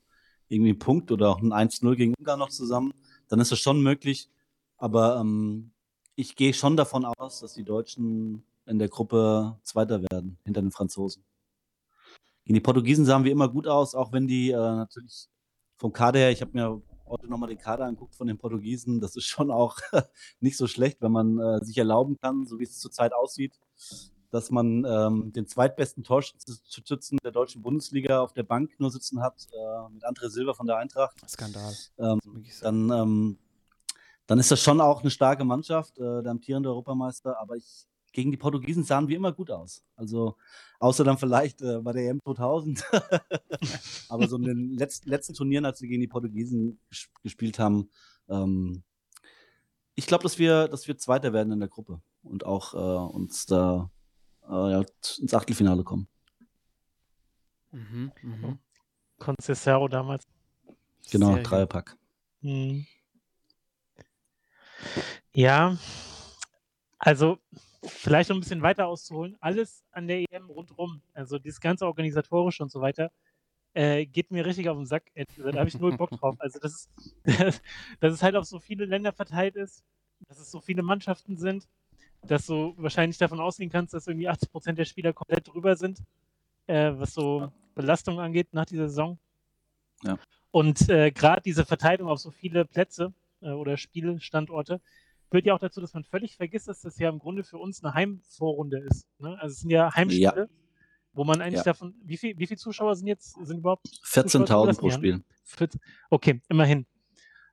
[0.49, 2.93] irgendwie einen Punkt oder auch ein 1-0 gegen Ungarn noch zusammen,
[3.29, 4.29] dann ist das schon möglich.
[4.77, 5.71] Aber ähm,
[6.15, 10.71] ich gehe schon davon aus, dass die Deutschen in der Gruppe Zweiter werden, hinter den
[10.71, 11.23] Franzosen.
[12.43, 15.27] Gegen die Portugiesen sahen wir immer gut aus, auch wenn die äh, natürlich
[15.77, 19.15] vom Kader her, ich habe mir heute nochmal den Kader angeguckt von den Portugiesen, das
[19.15, 19.77] ist schon auch
[20.39, 23.53] nicht so schlecht, wenn man äh, sich erlauben kann, so wie es zurzeit aussieht,
[24.33, 29.47] dass man ähm, den zweitbesten Torschützen der deutschen Bundesliga auf der Bank nur sitzen hat,
[29.53, 31.15] äh, mit André Silva von der Eintracht.
[31.29, 31.71] Skandal.
[31.99, 32.19] Ähm,
[32.61, 33.37] dann, ähm,
[34.25, 37.39] dann ist das schon auch eine starke Mannschaft, äh, der amtierende Europameister.
[37.39, 39.83] Aber ich, gegen die Portugiesen sahen wir immer gut aus.
[39.95, 40.35] Also,
[40.79, 42.83] außer dann vielleicht äh, bei der EM 2000.
[44.09, 47.91] aber so in den letzten, letzten Turnieren, als wir gegen die Portugiesen ges gespielt haben,
[48.27, 48.81] ähm,
[49.93, 53.45] ich glaube, dass wir, dass wir Zweiter werden in der Gruppe und auch äh, uns
[53.45, 53.91] da
[54.49, 54.83] äh,
[55.21, 56.07] ins Achtelfinale kommen.
[57.71, 58.59] Mhm, mhm.
[59.19, 60.27] Concesaro damals.
[61.11, 61.43] Genau, Sehr.
[61.43, 61.97] Dreierpack.
[62.41, 62.85] Hm.
[65.33, 65.77] Ja,
[66.99, 67.39] also
[67.83, 72.63] vielleicht um ein bisschen weiter auszuholen, alles an der EM rundherum, also dieses ganze organisatorische
[72.63, 73.11] und so weiter,
[73.73, 75.11] äh, geht mir richtig auf den Sack.
[75.15, 75.55] gesagt.
[75.55, 76.35] Da habe ich null Bock drauf.
[76.39, 76.89] Also das ist,
[77.99, 79.83] dass es halt auf so viele Länder verteilt ist,
[80.27, 81.67] dass es so viele Mannschaften sind,
[82.27, 86.01] dass du wahrscheinlich davon ausgehen kannst, dass irgendwie 80% der Spieler komplett drüber sind,
[86.67, 89.17] äh, was so Belastung angeht nach dieser Saison.
[90.03, 90.17] Ja.
[90.51, 94.79] Und äh, gerade diese Verteilung auf so viele Plätze äh, oder Spielstandorte
[95.31, 97.83] führt ja auch dazu, dass man völlig vergisst, dass das ja im Grunde für uns
[97.83, 99.07] eine Heimvorrunde ist.
[99.19, 99.35] Ne?
[99.41, 100.49] Also es sind ja Heimspiele,
[101.13, 101.63] wo man eigentlich Ja.
[101.63, 104.87] davon, wie viel, wie viele Zuschauer sind jetzt, sind überhaupt 14.000 pro?
[104.89, 105.23] Ja, Spiel.
[105.45, 106.85] 14 Okay, immerhin.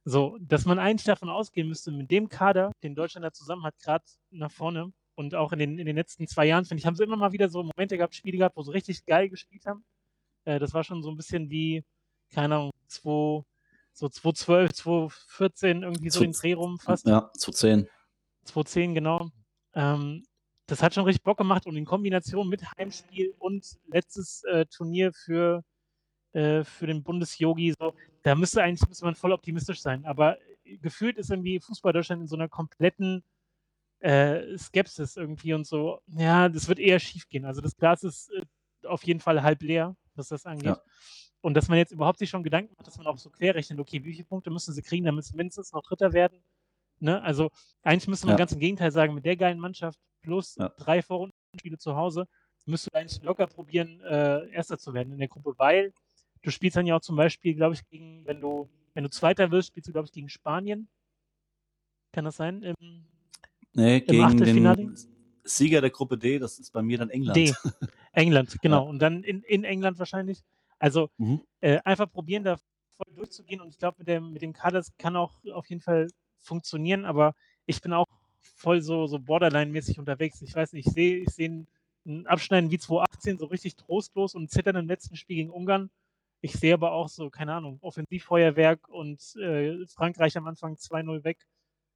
[0.05, 3.79] So, dass man eigentlich davon ausgehen müsste, mit dem Kader, den Deutschland da zusammen hat,
[3.79, 6.97] gerade nach vorne und auch in den, in den letzten zwei Jahren, finde ich, haben
[6.97, 9.85] sie immer mal wieder so Momente gehabt, Spiele gehabt, wo sie richtig geil gespielt haben.
[10.45, 11.85] Äh, das war schon so ein bisschen wie,
[12.33, 13.45] keine Ahnung, 2,
[13.93, 17.07] so 2012, 2014, irgendwie so Zu- den Dreh rum fast.
[17.07, 17.87] Ja, zu 10.
[18.45, 19.31] 2010, genau.
[19.75, 20.25] Ähm,
[20.67, 25.13] das hat schon richtig Bock gemacht und in Kombination mit Heimspiel und letztes äh, Turnier
[25.13, 25.63] für,
[26.33, 30.05] äh, für den Bundesjogi, so, da müsste eigentlich müsste man voll optimistisch sein.
[30.05, 33.23] Aber äh, gefühlt ist irgendwie Fußball Deutschland in so einer kompletten
[34.01, 36.01] äh, Skepsis irgendwie und so.
[36.07, 37.45] Ja, das wird eher schief gehen.
[37.45, 40.67] Also das Glas ist äh, auf jeden Fall halb leer, was das angeht.
[40.77, 40.83] Ja.
[41.43, 44.05] Und dass man jetzt überhaupt sich schon Gedanken macht, dass man auch so querrechnet, okay,
[44.05, 46.43] wie viele Punkte müssen sie kriegen, damit sie mindestens noch Dritter werden.
[46.99, 47.21] Ne?
[47.23, 47.51] Also
[47.83, 48.39] eigentlich müsste man Ja.
[48.39, 50.69] ganz im Gegenteil sagen, mit der geilen Mannschaft plus Ja.
[50.69, 52.27] drei Vorrundenspiele zu Hause,
[52.67, 55.93] müsstest du eigentlich locker probieren, äh, Erster zu werden in der Gruppe, weil
[56.43, 59.51] du spielst dann ja auch zum Beispiel, glaube ich, gegen, wenn du, wenn du Zweiter
[59.51, 60.89] wirst, spielst du, glaube ich, gegen Spanien.
[62.13, 62.63] Kann das sein?
[62.63, 62.75] Im
[63.73, 64.77] Nee, gegen Achtelfinale?
[64.87, 64.97] den
[65.45, 67.37] Sieger der Gruppe D, das ist bei mir dann England.
[67.37, 67.55] D.
[68.13, 68.89] England, genau.
[68.89, 70.43] Und dann in, in England wahrscheinlich.
[70.79, 71.43] Also Mhm.
[71.61, 73.61] äh, einfach probieren, da voll durchzugehen.
[73.61, 77.05] Und ich glaube, mit dem, mit dem Kader, das kann auch auf jeden Fall funktionieren.
[77.05, 77.35] Aber
[77.67, 78.07] ich bin auch
[78.41, 80.43] voll so, so Borderline-mäßig unterwegs.
[80.43, 81.67] Ich weiß nicht, ich sehe ich seh ein,
[82.07, 85.91] ein Abschneiden wie 2018 so richtig trostlos und zittern im letzten Spiel gegen Ungarn.
[86.41, 91.47] Ich sehe aber auch so, keine Ahnung, Offensivfeuerwerk und äh, Frankreich am Anfang 2-0 weg,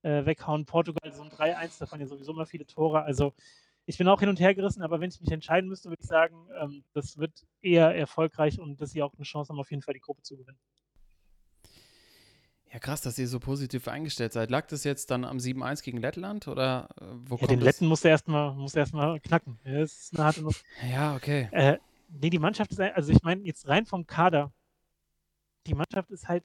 [0.02, 3.02] äh, weghauen, Portugal so ein 3-1, davon ja sowieso immer viele Tore.
[3.02, 3.33] Also
[3.87, 6.09] ich bin auch hin und her gerissen, aber wenn ich mich entscheiden müsste, würde ich
[6.09, 9.83] sagen, ähm, das wird eher erfolgreich und dass sie auch eine Chance haben, auf jeden
[9.83, 10.59] Fall die Gruppe zu gewinnen.
[12.72, 14.50] Ja, krass, dass ihr so positiv eingestellt seid.
[14.50, 17.66] Lag das jetzt dann am 7-1 gegen Lettland oder äh, wo Ja, kommt den das?
[17.66, 19.61] Letten musst du erstmal musst erstmal knacken.
[19.64, 20.64] Ja, das ist eine harte Nuss.
[20.90, 21.48] Ja, okay.
[21.52, 21.78] Äh,
[22.09, 24.53] nee, die Mannschaft ist, also ich meine, jetzt rein vom Kader,
[25.67, 26.45] die Mannschaft ist halt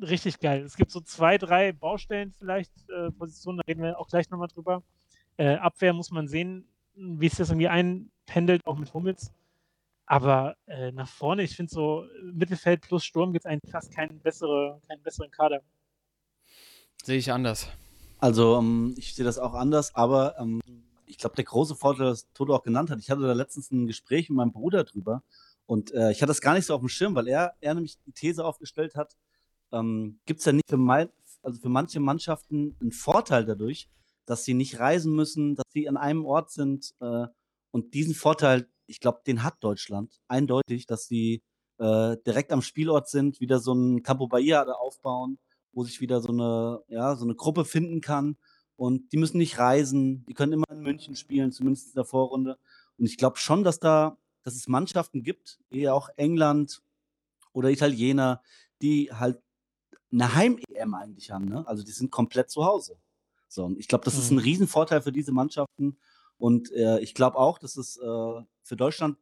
[0.00, 0.62] richtig geil.
[0.62, 4.48] Es gibt so zwei, drei Baustellen vielleicht, äh, Positionen, da reden wir auch gleich nochmal
[4.48, 4.82] drüber.
[5.36, 9.32] Äh, Abwehr muss man sehen, wie es das irgendwie einpendelt, auch mit Hummels.
[10.06, 14.18] Aber äh, nach vorne, ich finde so Mittelfeld plus Sturm gibt es eigentlich fast keinen,
[14.20, 15.62] bessere, keinen besseren Kader.
[17.02, 17.68] Sehe ich anders.
[18.18, 20.60] Also, ähm, ich sehe das auch anders, aber ähm,
[21.10, 23.86] ich glaube, der große Vorteil, das Toto auch genannt hat, ich hatte da letztens ein
[23.86, 25.22] Gespräch mit meinem Bruder drüber
[25.66, 27.98] und äh, ich hatte das gar nicht so auf dem Schirm, weil er, er nämlich
[28.06, 29.16] die These aufgestellt hat,
[29.72, 31.10] ähm, gibt es ja nicht für, mein,
[31.42, 33.88] also für manche Mannschaften einen Vorteil dadurch,
[34.26, 36.94] dass sie nicht reisen müssen, dass sie an einem Ort sind.
[37.00, 37.26] Äh,
[37.70, 41.42] und diesen Vorteil, ich glaube, den hat Deutschland eindeutig, dass sie
[41.78, 45.38] äh, direkt am Spielort sind, wieder so ein Campo Bahia aufbauen,
[45.72, 48.36] wo sich wieder so eine, ja, so eine Gruppe finden kann.
[48.80, 52.58] Und die müssen nicht reisen, die können immer in München spielen, zumindest in der Vorrunde.
[52.96, 56.80] Und ich glaube schon, dass da, dass es Mannschaften gibt, eher auch England
[57.52, 58.40] oder Italiener,
[58.80, 59.42] die halt
[60.10, 61.44] eine Heim-EM eigentlich haben.
[61.44, 61.68] Ne?
[61.68, 62.96] Also die sind komplett zu Hause.
[63.48, 64.44] So, und ich glaube, das ist ein Mhm.
[64.44, 65.98] Riesenvorteil für diese Mannschaften.
[66.38, 69.18] Und äh, ich glaube auch, dass es äh, für Deutschland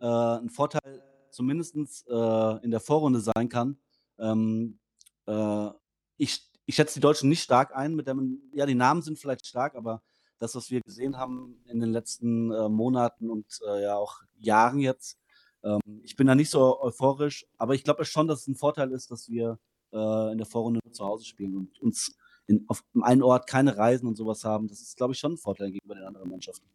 [0.00, 1.76] äh, ein Vorteil zumindest
[2.08, 3.76] äh, in der Vorrunde sein kann.
[4.18, 4.78] Ähm,
[5.26, 5.68] äh,
[6.16, 7.94] ich, ich schätze die Deutschen nicht stark ein.
[7.94, 10.02] Mit dem, ja, die Namen sind vielleicht stark, aber
[10.38, 14.80] das, was wir gesehen haben in den letzten äh, Monaten und äh, ja auch Jahren
[14.80, 15.18] jetzt,
[15.62, 18.92] ähm, ich bin da nicht so euphorisch, aber ich glaube schon, dass es ein Vorteil
[18.92, 19.58] ist, dass wir
[19.92, 24.06] äh, in der Vorrunde zu Hause spielen und uns in, auf einem Ort keine Reisen
[24.06, 24.68] und sowas haben.
[24.68, 26.66] Das ist, glaube ich, schon ein Vorteil gegenüber den anderen Mannschaften.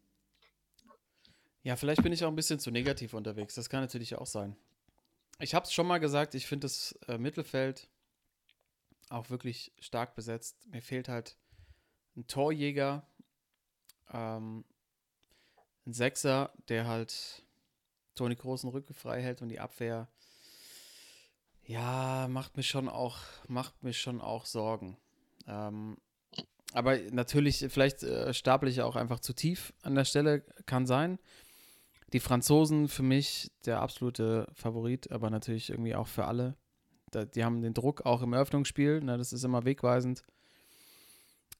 [1.62, 3.54] Ja, vielleicht bin ich auch ein bisschen zu negativ unterwegs.
[3.54, 4.56] Das kann natürlich auch sein.
[5.38, 7.88] Ich habe es schon mal gesagt, ich finde das äh, Mittelfeld
[9.12, 10.66] auch wirklich stark besetzt.
[10.66, 11.36] Mir fehlt halt
[12.16, 13.06] ein Torjäger,
[14.12, 14.64] ähm,
[15.86, 17.44] ein Sechser, der halt
[18.14, 20.08] Toni Großen Rücke frei hält und die Abwehr,
[21.64, 24.96] ja, macht mir schon auch, macht mir schon auch Sorgen.
[25.46, 25.96] Ähm,
[26.72, 31.18] aber natürlich, vielleicht äh, stapel ich auch einfach zu tief an der Stelle, kann sein.
[32.12, 36.56] Die Franzosen für mich der absolute Favorit, aber natürlich irgendwie auch für alle.
[37.12, 40.24] Da, die haben den Druck auch im Eröffnungsspiel, ne, das ist immer wegweisend,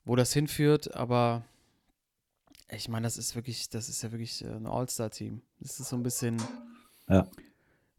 [0.05, 1.45] wo das hinführt, aber
[2.69, 5.43] ich meine, das ist wirklich, das ist ja wirklich äh, ein All-Star-Team.
[5.61, 6.39] Das ist so ein bisschen
[7.09, 7.27] Ja.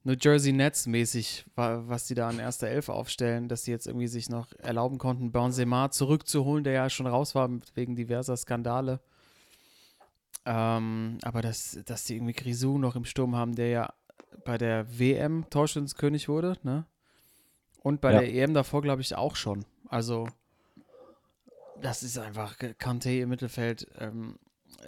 [0.04, 3.88] New Jersey Nets mäßig, wa- was die da an erster Elf aufstellen, dass die jetzt
[3.88, 9.00] irgendwie sich noch erlauben konnten, Benzema zurückzuholen, der ja schon raus war wegen diverser Skandale.
[10.46, 13.94] Ähm, aber dass, dass die irgendwie Grisou noch im Sturm haben, der ja
[14.44, 16.86] bei der WM Torschützenkönig wurde, ne?
[17.84, 18.20] Und bei Ja.
[18.22, 19.66] der EM davor, glaube ich, auch schon.
[19.90, 20.28] Also,
[21.82, 23.88] das ist einfach Kante im Mittelfeld.
[24.00, 24.40] Ähm,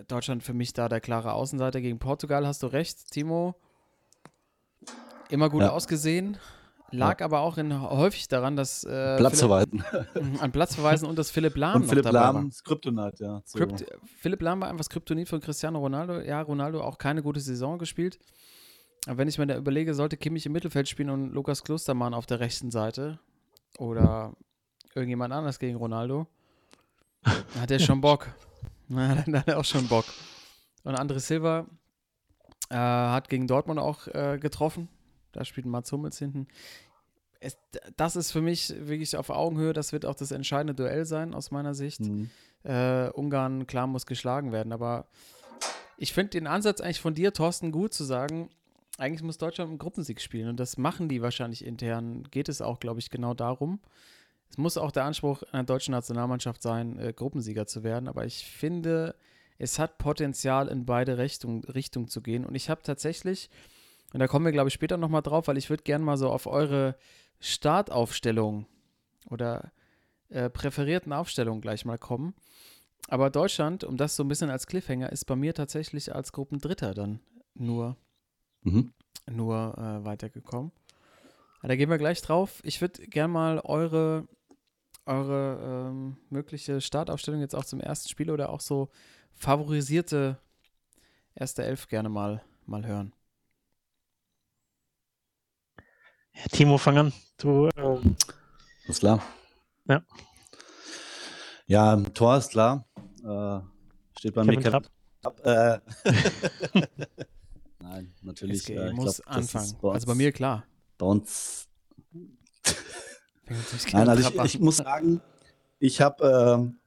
[0.08, 3.55] Deutschland für mich da der klare Außenseiter gegen Portugal, hast du recht, Timo.
[5.29, 5.69] Immer gut Ja.
[5.71, 6.38] ausgesehen.
[6.91, 9.84] Lag aber auch in, häufig daran, dass äh, Platz verweisen.
[10.13, 12.05] Philipp, an Platzverweisen und dass Philipp Lahm Und Philipp.
[12.05, 13.41] Lahm, Kryptonite, ja.
[13.43, 13.86] zu- Krypt
[14.19, 16.21] Philipp Lahm war einfach das Kryptonit von Cristiano Ronaldo.
[16.21, 18.19] Ja, Ronaldo auch keine gute Saison gespielt.
[19.08, 22.39] Wenn ich mir da überlege, sollte Kimmich im Mittelfeld spielen und Lukas Klostermann auf der
[22.39, 23.20] rechten Seite
[23.78, 24.34] oder
[24.96, 26.28] irgendjemand anders gegen Ronaldo,
[27.24, 28.28] dann hat er schon Bock.
[28.88, 30.06] Na, dann hat er auch schon Bock.
[30.84, 31.65] Und André Silva
[32.70, 34.88] äh, hat gegen Dortmund auch äh, getroffen.
[35.32, 36.48] Da spielt Mats Hummels hinten.
[37.39, 37.58] Es,
[37.98, 39.74] das ist für mich wirklich auf Augenhöhe.
[39.74, 42.30] Das wird auch das entscheidende Duell sein, aus meiner Sicht Mhm.
[42.63, 44.72] äh, Ungarn, klar, muss geschlagen werden.
[44.72, 45.08] Aber
[45.98, 48.50] ich finde den Ansatz eigentlich von dir, Thorsten, gut zu sagen,
[48.97, 50.49] eigentlich muss Deutschland einen Gruppensieg spielen.
[50.49, 52.23] Und das machen die wahrscheinlich intern.
[52.31, 53.79] Geht es auch, glaube ich, genau darum.
[54.49, 58.08] Es muss auch der Anspruch einer deutschen Nationalmannschaft sein, äh, Gruppensieger zu werden.
[58.08, 59.15] Aber ich finde,
[59.58, 62.45] es hat Potenzial, in beide Richtungen Richtung zu gehen.
[62.45, 63.49] Und ich habe tatsächlich,
[64.13, 66.29] und da kommen wir, glaube ich, später nochmal drauf, weil ich würde gerne mal so
[66.29, 66.95] auf eure
[67.39, 68.65] Startaufstellung
[69.29, 69.71] oder
[70.29, 72.34] äh, präferierten Aufstellungen gleich mal kommen.
[73.08, 76.93] Aber Deutschland, um das so ein bisschen als Cliffhanger, ist bei mir tatsächlich als Gruppendritter
[76.93, 77.19] dann
[77.53, 77.97] nur,
[78.65, 78.93] Mhm.
[79.30, 80.71] nur äh, weitergekommen.
[81.60, 82.62] Aber da gehen wir gleich drauf.
[82.63, 84.28] Ich würde gerne mal eure,
[85.06, 88.89] eure ähm, mögliche Startaufstellung jetzt auch zum ersten Spiel oder auch so
[89.34, 90.38] favorisierte
[91.36, 93.13] erste Elf gerne mal, mal hören.
[96.34, 97.13] Ja, Timo, fang an.
[97.38, 98.15] Du, ähm,
[98.88, 99.23] Ist klar.
[99.88, 100.01] Ja.
[101.67, 102.88] Ja, im Tor ist klar.
[103.23, 103.60] Äh,
[104.17, 104.89] steht bei Kevin mir Kevin Trapp.
[105.21, 105.45] Trapp.
[105.45, 106.86] Äh.
[107.88, 108.62] Nein, natürlich.
[108.62, 109.78] SG äh, ich muss glaub, anfangen.
[109.80, 110.65] Bei also bei mir klar.
[110.98, 111.67] Bei uns.
[113.91, 115.21] Nein, also ich, ich muss sagen,
[115.78, 116.80] ich habe, ähm,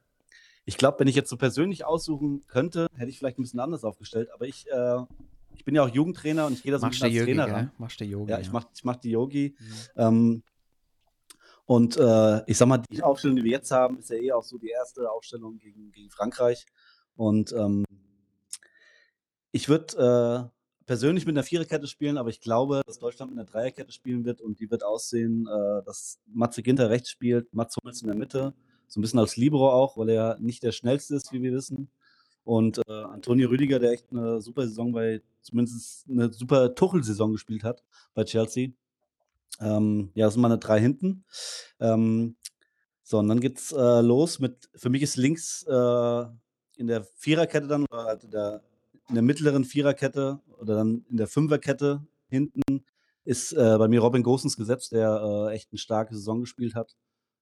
[0.64, 3.84] ich glaube, wenn ich jetzt so persönlich aussuchen könnte, hätte ich vielleicht ein bisschen anders
[3.84, 4.28] aufgestellt.
[4.34, 5.04] Aber ich, äh,
[5.54, 7.44] ich bin ja auch Jugendtrainer und ich gehe da so ein bisschen als Yogi, Trainer
[7.44, 7.66] ran.
[7.66, 7.70] gell?
[7.78, 8.30] Machst du Yogi.
[8.32, 9.56] Ja, ich mache ich mach die Yogi.
[9.56, 9.74] Mhm.
[9.96, 10.42] Ähm,
[11.64, 14.42] und äh, ich sag mal, die Aufstellung, die wir jetzt haben, ist ja eh auch
[14.42, 16.66] so die erste Aufstellung gegen, gegen Frankreich.
[17.14, 17.84] Und ähm,
[19.52, 20.57] ich würde äh,
[20.88, 24.40] persönlich mit einer Viererkette spielen, aber ich glaube, dass Deutschland mit einer Dreierkette spielen wird
[24.40, 28.54] und die wird aussehen, äh, dass Matze Ginter rechts spielt, Mats Hummels in der Mitte,
[28.86, 31.90] so ein bisschen als Libero auch, weil er nicht der schnellste ist, wie wir wissen.
[32.42, 37.64] Und äh, Antonio Rüdiger, der echt eine super Saison bei, zumindest eine super Tuchel-Saison gespielt
[37.64, 38.70] hat bei Chelsea.
[39.60, 41.22] Ähm, ja, das sind meine drei hinten.
[41.80, 42.36] Ähm,
[43.02, 46.24] so, und dann geht's äh, los mit, für mich ist links äh,
[46.78, 48.62] in der Viererkette dann, oder halt der,
[49.08, 52.84] in der mittleren Viererkette oder dann in der Fünferkette hinten
[53.24, 56.96] ist äh, bei mir Robin Gosens gesetzt, der äh, echt eine starke Saison gespielt hat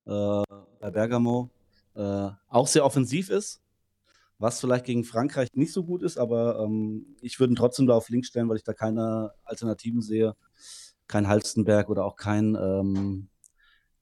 [0.06, 0.42] äh,
[0.80, 1.50] bei Bergamo.
[1.94, 3.62] Äh, auch sehr offensiv ist,
[4.38, 7.94] was vielleicht gegen Frankreich nicht so gut ist, aber ähm, ich würde ihn trotzdem da
[7.94, 10.34] auf links stellen, weil ich da keine Alternativen sehe.
[11.08, 13.28] Kein Halstenberg oder auch kein, ähm,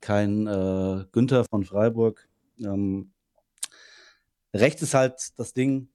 [0.01, 2.29] kein äh, Günther von Freiburg.
[2.59, 3.13] Ähm,
[4.55, 5.89] rechts ist halt das Ding.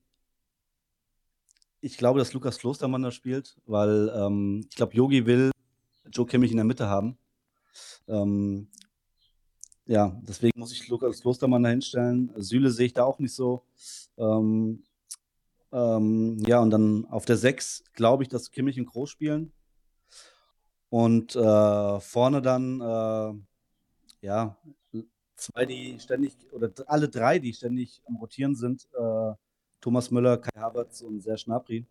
[1.81, 5.51] Ich glaube, dass Lukas Klostermann da spielt, weil ähm, ich glaube, Yogi will
[6.11, 7.17] Joe Kimmich in der Mitte haben.
[8.07, 8.67] Ähm,
[9.85, 12.31] ja, deswegen muss ich Lukas Klostermann da hinstellen.
[12.35, 13.63] Süle sehe ich da auch nicht so.
[14.17, 14.83] Ähm,
[15.71, 19.51] ähm, ja, und dann auf der 6 glaube ich, dass Kimmich und Groß spielen.
[20.89, 23.33] Und äh, vorne dann, äh,
[24.25, 24.57] ja,
[25.35, 28.87] zwei, die ständig, oder alle drei, die ständig am Rotieren sind.
[28.93, 29.33] Äh,
[29.81, 31.85] Thomas Müller, Kai Havertz und Serge Gnabry.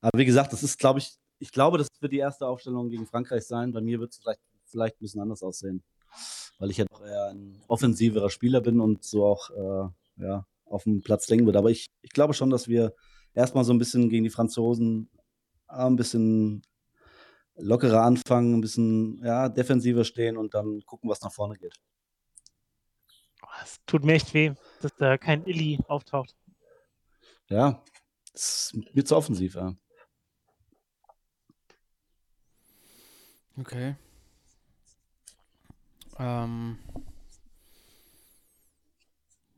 [0.00, 3.06] Aber wie gesagt, das ist, glaube ich, ich glaube, das wird die erste Aufstellung gegen
[3.06, 3.72] Frankreich sein.
[3.72, 5.82] Bei mir wird es vielleicht, vielleicht ein bisschen anders aussehen
[6.58, 10.84] weil ich ja doch eher ein offensiverer Spieler bin und so auch äh, ja, auf
[10.84, 11.58] dem Platz lenken würde.
[11.58, 12.94] Aber ich, ich glaube schon, dass wir
[13.34, 15.10] erstmal so ein bisschen gegen die Franzosen
[15.68, 16.62] äh, ein bisschen
[17.56, 21.74] lockerer anfangen, ein bisschen ja, defensiver stehen und dann gucken, was nach vorne geht.
[23.62, 26.34] Es tut mir echt weh, dass da kein Illy auftaucht.
[27.48, 27.82] Ja,
[28.32, 29.74] es ist mir zu offensiv, ja.
[33.56, 33.94] Okay.
[36.18, 36.78] Ähm,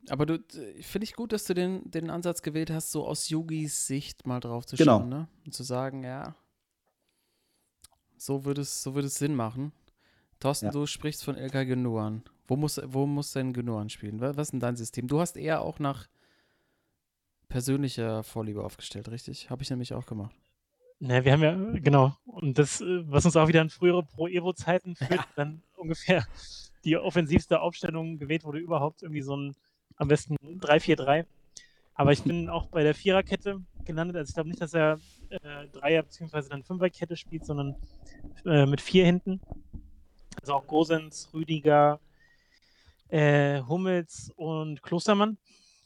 [0.09, 0.39] aber du
[0.83, 4.41] finde ich gut, dass du den, den Ansatz gewählt hast, so aus Yogis Sicht mal
[4.41, 4.99] drauf zu Genau.
[5.01, 5.29] schauen, ne?
[5.45, 6.37] Und zu sagen, ja,
[8.17, 9.73] so würde es, so würde es Sinn machen.
[10.41, 10.73] Thorsten, Ja.
[10.73, 12.23] du sprichst von Ilkay Gündogan.
[12.49, 14.21] Wo muss, wo muss denn Gündogan spielen?
[14.21, 15.09] Wa- Was ist denn dein System?
[15.09, 16.07] Du hast eher auch nach
[17.49, 19.51] persönlicher Vorliebe aufgestellt, richtig?
[19.51, 20.35] Habe ich nämlich auch gemacht.
[20.99, 22.17] Ne, wir haben ja, genau.
[22.25, 26.27] Und das, äh, was uns auch wieder an frühere Pro-Evo-Zeiten führt, dann ungefähr
[26.85, 29.03] die offensivste Aufstellung gewählt wurde überhaupt.
[29.03, 29.55] Irgendwie so ein,
[29.97, 31.27] am besten 3-4-3.
[31.95, 34.17] Aber ich bin auch bei der Viererkette gelandet.
[34.17, 34.99] Also ich glaube nicht, dass er
[35.31, 36.49] äh, Dreier- bzw.
[36.49, 37.77] dann Fünferkette spielt, sondern
[38.45, 39.41] äh, mit vier hinten.
[40.41, 42.01] Also auch Gosens, Rüdiger,
[43.09, 45.39] äh, Hummels und Klostermann.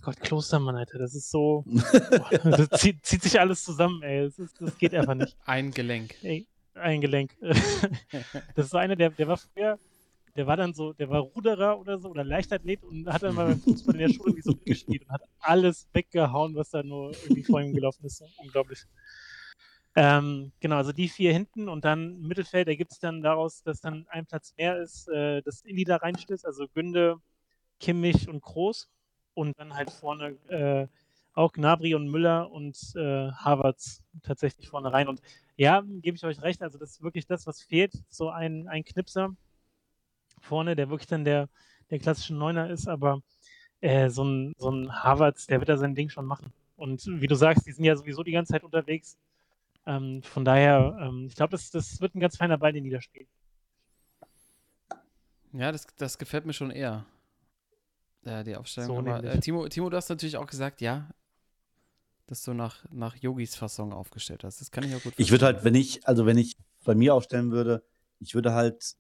[0.03, 1.65] Gott, Klostermann, Alter, das ist so.
[1.67, 4.25] Boah, das zieht, zieht sich alles zusammen, ey.
[4.25, 5.37] Das, ist, das geht einfach nicht.
[5.45, 6.15] Ein Gelenk.
[6.23, 7.37] Ey, ein Gelenk.
[7.41, 9.79] das ist so einer, der, der war früher,
[10.37, 13.47] der war dann so, der war Ruderer oder so oder Leichtathlet und hat dann mal
[13.47, 17.13] beim Fußball in der Schule irgendwie so mitgespielt und hat alles weggehauen, was da nur
[17.23, 18.23] irgendwie vor ihm gelaufen ist.
[18.39, 18.87] Unglaublich.
[19.97, 23.81] Ähm, genau, also die vier hinten und dann im Mittelfeld ergibt es dann daraus, dass
[23.81, 27.17] dann ein Platz mehr ist, äh, dass Illy da reinstößt, also Günde,
[27.81, 28.89] Kimmich und Groß
[29.35, 30.87] und dann halt vorne äh,
[31.35, 35.09] auch Gnabry und Müller und äh, Havertz tatsächlich vorne rein.
[35.09, 35.21] Und
[35.57, 38.85] ja, gebe ich euch recht, also das ist wirklich das, was fehlt, so ein, ein
[38.85, 39.35] Knipser
[40.41, 41.49] vorne, der wirklich dann der,
[41.91, 43.23] der klassische Neuner ist, aber
[43.81, 46.53] äh, so, ein, so ein Havertz, der wird da sein Ding schon machen.
[46.77, 49.19] Und wie du sagst, die sind ja sowieso die ganze Zeit unterwegs.
[49.87, 52.91] Ähm, von daher, ähm, ich glaube, das, das wird ein ganz feiner Ball, den die
[52.91, 53.29] da spielen.
[55.53, 57.07] Ja, das, das gefällt mir schon eher.
[58.25, 59.05] Ja, die Aufstellung.
[59.05, 61.09] So äh, Timo, Timo, du hast natürlich auch gesagt, ja,
[62.27, 64.61] dass du nach, nach Yogis Fassung aufgestellt hast.
[64.61, 65.75] Das kann ich auch gut Ich würde halt, verstehen.
[65.75, 67.83] wenn ich, also wenn ich bei mir aufstellen würde,
[68.21, 68.95] ich würde halt,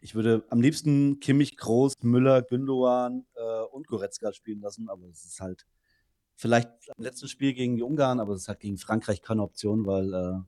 [0.00, 5.24] ich würde am liebsten Kimmich, Groß, Müller, Gündogan äh, und Goretzka spielen lassen, aber es
[5.24, 5.66] ist halt
[6.40, 10.14] vielleicht am letzten Spiel gegen die Ungarn, aber es halt gegen Frankreich keine Option, weil
[10.14, 10.40] äh,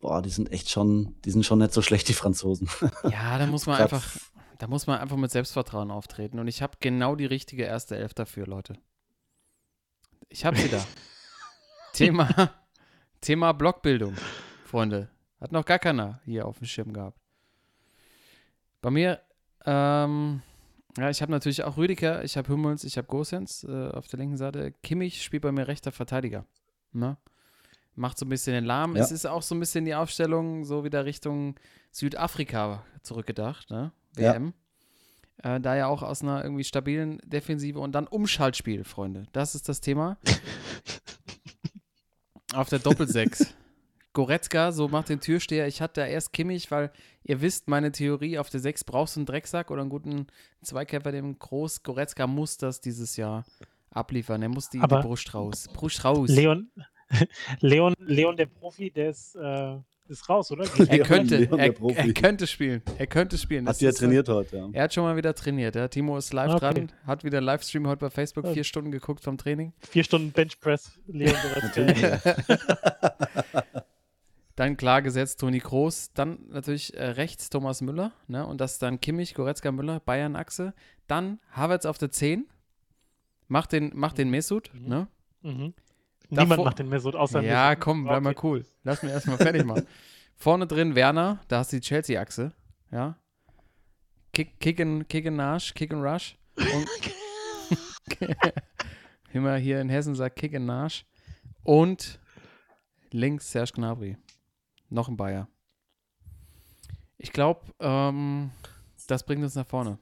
[0.00, 2.68] boah, die sind echt schon, die sind schon nicht so schlecht, die Franzosen.
[3.04, 4.04] Ja, da muss man einfach,
[4.58, 6.40] da muss man einfach mit Selbstvertrauen auftreten.
[6.40, 8.76] Und ich habe genau die richtige erste Elf dafür, Leute.
[10.28, 10.84] Ich habe sie da.
[11.92, 12.50] Thema,
[13.20, 14.16] Thema Blockbildung,
[14.64, 15.10] Freunde.
[15.40, 17.20] Hat noch gar keiner hier auf dem Schirm gehabt.
[18.82, 19.20] Bei mir,
[19.64, 20.42] ähm,
[20.96, 24.20] ja, ich habe natürlich auch Rüdiger, ich habe Hummels, ich habe Gosens äh, auf der
[24.20, 24.72] linken Seite.
[24.82, 26.46] Kimmich spielt bei mir rechter Verteidiger.
[26.92, 27.16] Ne?
[27.96, 28.96] Macht so ein bisschen den Lahm.
[28.96, 29.02] Ja.
[29.02, 31.56] Es ist auch so ein bisschen die Aufstellung so wieder Richtung
[31.90, 33.92] Südafrika zurückgedacht, ne?
[34.16, 34.34] Ja.
[34.34, 34.52] WM.
[35.42, 39.24] Äh, da ja auch aus einer irgendwie stabilen Defensive und dann Umschaltspiel, Freunde.
[39.32, 40.16] Das ist das Thema.
[42.54, 43.52] Auf der Doppelsechs.
[44.14, 45.66] Goretzka, so macht den Türsteher.
[45.66, 46.90] Ich hatte da erst Kimmich, weil
[47.24, 50.28] ihr wisst, meine Theorie, auf der 6 brauchst du einen Drecksack oder einen guten
[50.62, 51.82] Zweikämpfer, dem Groß.
[51.82, 53.44] Goretzka muss das dieses Jahr
[53.90, 54.40] abliefern.
[54.42, 55.68] Er muss die, die Brust raus.
[55.72, 56.28] Brust raus.
[56.30, 56.70] Leon,
[57.60, 59.76] Leon, Leon, der Profi, der ist, äh,
[60.08, 60.64] ist raus, oder?
[60.88, 62.82] er könnte, Leon, er, er könnte spielen.
[62.98, 63.66] Er könnte spielen.
[63.66, 64.68] Hat Das wieder ist, äh, trainiert heute, ja.
[64.72, 65.74] Er hat schon mal wieder trainiert.
[65.74, 65.88] Ja.
[65.88, 66.74] Timo ist live Okay.
[66.74, 68.52] dran, hat wieder einen Livestream heute bei Facebook, Ja.
[68.52, 69.72] vier Stunden geguckt vom Training.
[69.90, 71.34] Vier Stunden Benchpress, Leon.
[71.74, 72.20] Goretzka.
[74.56, 78.46] Dann klar gesetzt Toni Kroos, dann natürlich äh, rechts Thomas Müller, ne?
[78.46, 80.74] Und das dann Kimmich, Goretzka, Müller, Bayern-Achse.
[81.08, 82.46] Dann Havertz auf der 10.
[83.48, 84.88] Macht den, macht den Mesut, Mhm.
[84.88, 85.08] ne?
[85.42, 85.74] Mhm.
[86.30, 87.80] Davor- Niemand macht den so außer Ja, Mesut.
[87.82, 88.40] komm, bleib mal Okay.
[88.46, 88.64] cool.
[88.84, 89.86] Lass mich erstmal fertig machen.
[90.36, 92.52] Vorne drin Werner, da hast du die Chelsea-Achse,
[92.90, 93.16] ja.
[94.32, 96.36] Kick, kick, and, kick and Nash, Kick and Rush.
[99.32, 101.04] Immer hier in Hessen sagt Kick and Nash.
[101.62, 102.20] Und
[103.10, 104.16] links Serge Gnabry.
[104.90, 105.48] Noch ein Bayer.
[107.18, 108.50] Ich glaube, ähm,
[109.06, 109.98] das bringt uns nach vorne.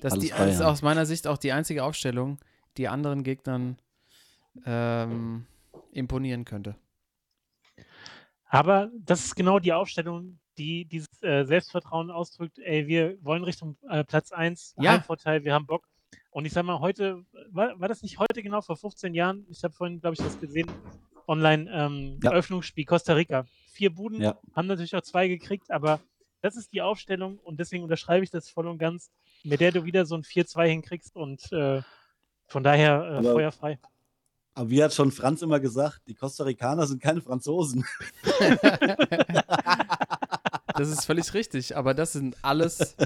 [0.00, 2.38] Das, die, das ist aus meiner Sicht auch die einzige Aufstellung,
[2.76, 3.78] die anderen Gegnern
[4.66, 5.46] ähm,
[5.92, 6.76] imponieren könnte.
[8.46, 12.58] Aber das ist genau die Aufstellung, die dieses äh, Selbstvertrauen ausdrückt.
[12.58, 14.92] Ey, wir wollen Richtung äh, Platz 1, Ja.
[14.92, 15.88] Heimvorteil, wir haben Bock.
[16.30, 19.46] Und ich sag mal, heute, war, war das nicht heute genau, vor 15 Jahren?
[19.48, 20.68] Ich habe vorhin, glaube ich, das gesehen,
[21.26, 22.30] online, ähm, Ja.
[22.32, 23.46] Eröffnungsspiel Costa Rica.
[23.72, 24.38] Vier Buden, Ja.
[24.54, 26.00] haben natürlich auch zwei gekriegt, aber
[26.42, 29.10] das ist die Aufstellung und deswegen unterschreibe ich das voll und ganz,
[29.42, 31.82] mit der du wieder so ein 4-2 hinkriegst und äh,
[32.46, 33.78] von daher äh, Aber- feuerfrei.
[34.56, 37.84] Aber wie hat schon Franz immer gesagt, die Costa Ricaner sind keine Franzosen.
[40.76, 42.96] Das ist völlig richtig, aber das sind alles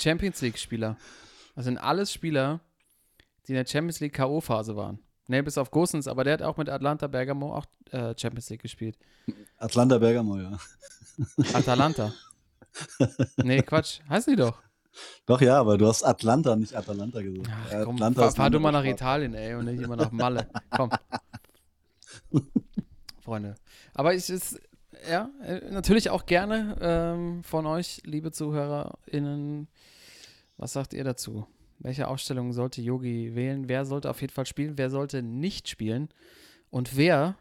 [0.00, 0.96] Champions League-Spieler.
[1.54, 2.60] Das sind alles Spieler,
[3.46, 4.98] die in der Champions League K.O.-Phase waren.
[5.28, 8.62] Ne, bis auf Gosens, aber der hat auch mit Atlanta Bergamo auch äh, Champions League
[8.62, 8.98] gespielt.
[9.56, 10.58] Atlanta Bergamo, ja.
[11.54, 12.12] Atalanta.
[13.36, 14.00] nee, Quatsch.
[14.08, 14.60] Heißen die doch.
[15.26, 17.48] Doch, ja, aber du hast Atlanta, nicht Atalanta gesagt.
[17.50, 18.94] Ach, Äh, komm, Atlanta fahr, fahr du mal nach Sprache.
[18.94, 20.48] Italien, ey, und nicht immer nach Malle.
[20.70, 20.90] Komm.
[23.22, 23.54] Freunde.
[23.94, 24.60] Aber ich ist,
[25.08, 29.68] ja, äh, natürlich auch gerne ähm, von euch, liebe ZuhörerInnen,
[30.56, 31.46] was sagt ihr dazu?
[31.82, 33.68] Welche Aufstellung sollte Yogi wählen?
[33.68, 34.78] Wer sollte auf jeden Fall spielen?
[34.78, 36.10] Wer sollte nicht spielen?
[36.70, 37.36] Und wer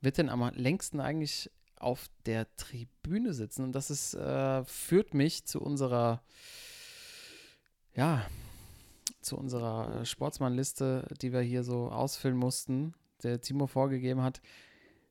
[0.00, 3.62] wird denn am längsten eigentlich auf der Tribüne sitzen?
[3.62, 6.20] Und das ist, äh, führt mich zu unserer,
[7.94, 8.26] ja,
[9.20, 12.92] zu unserer äh, Sportsmannliste, die wir hier so ausfüllen mussten,
[13.22, 14.42] der Timo vorgegeben hat,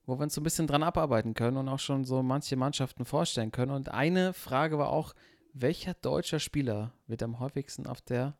[0.05, 3.05] wo wir uns so ein bisschen dran abarbeiten können und auch schon so manche Mannschaften
[3.05, 3.72] vorstellen können.
[3.72, 5.14] Und eine Frage war auch,
[5.54, 8.38] welcher deutscher Spieler wird am häufigsten auf der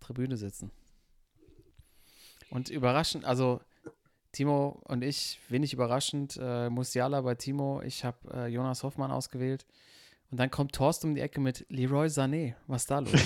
[0.00, 0.70] Tribüne sitzen?
[2.50, 3.60] Und überraschend, also
[4.32, 9.66] Timo und ich, wenig überraschend, äh, Musiala bei Timo, ich habe äh, Jonas Hoffmann ausgewählt.
[10.30, 12.54] Und dann kommt Thorsten um die Ecke mit Leroy Sané.
[12.66, 13.12] Was ist da los?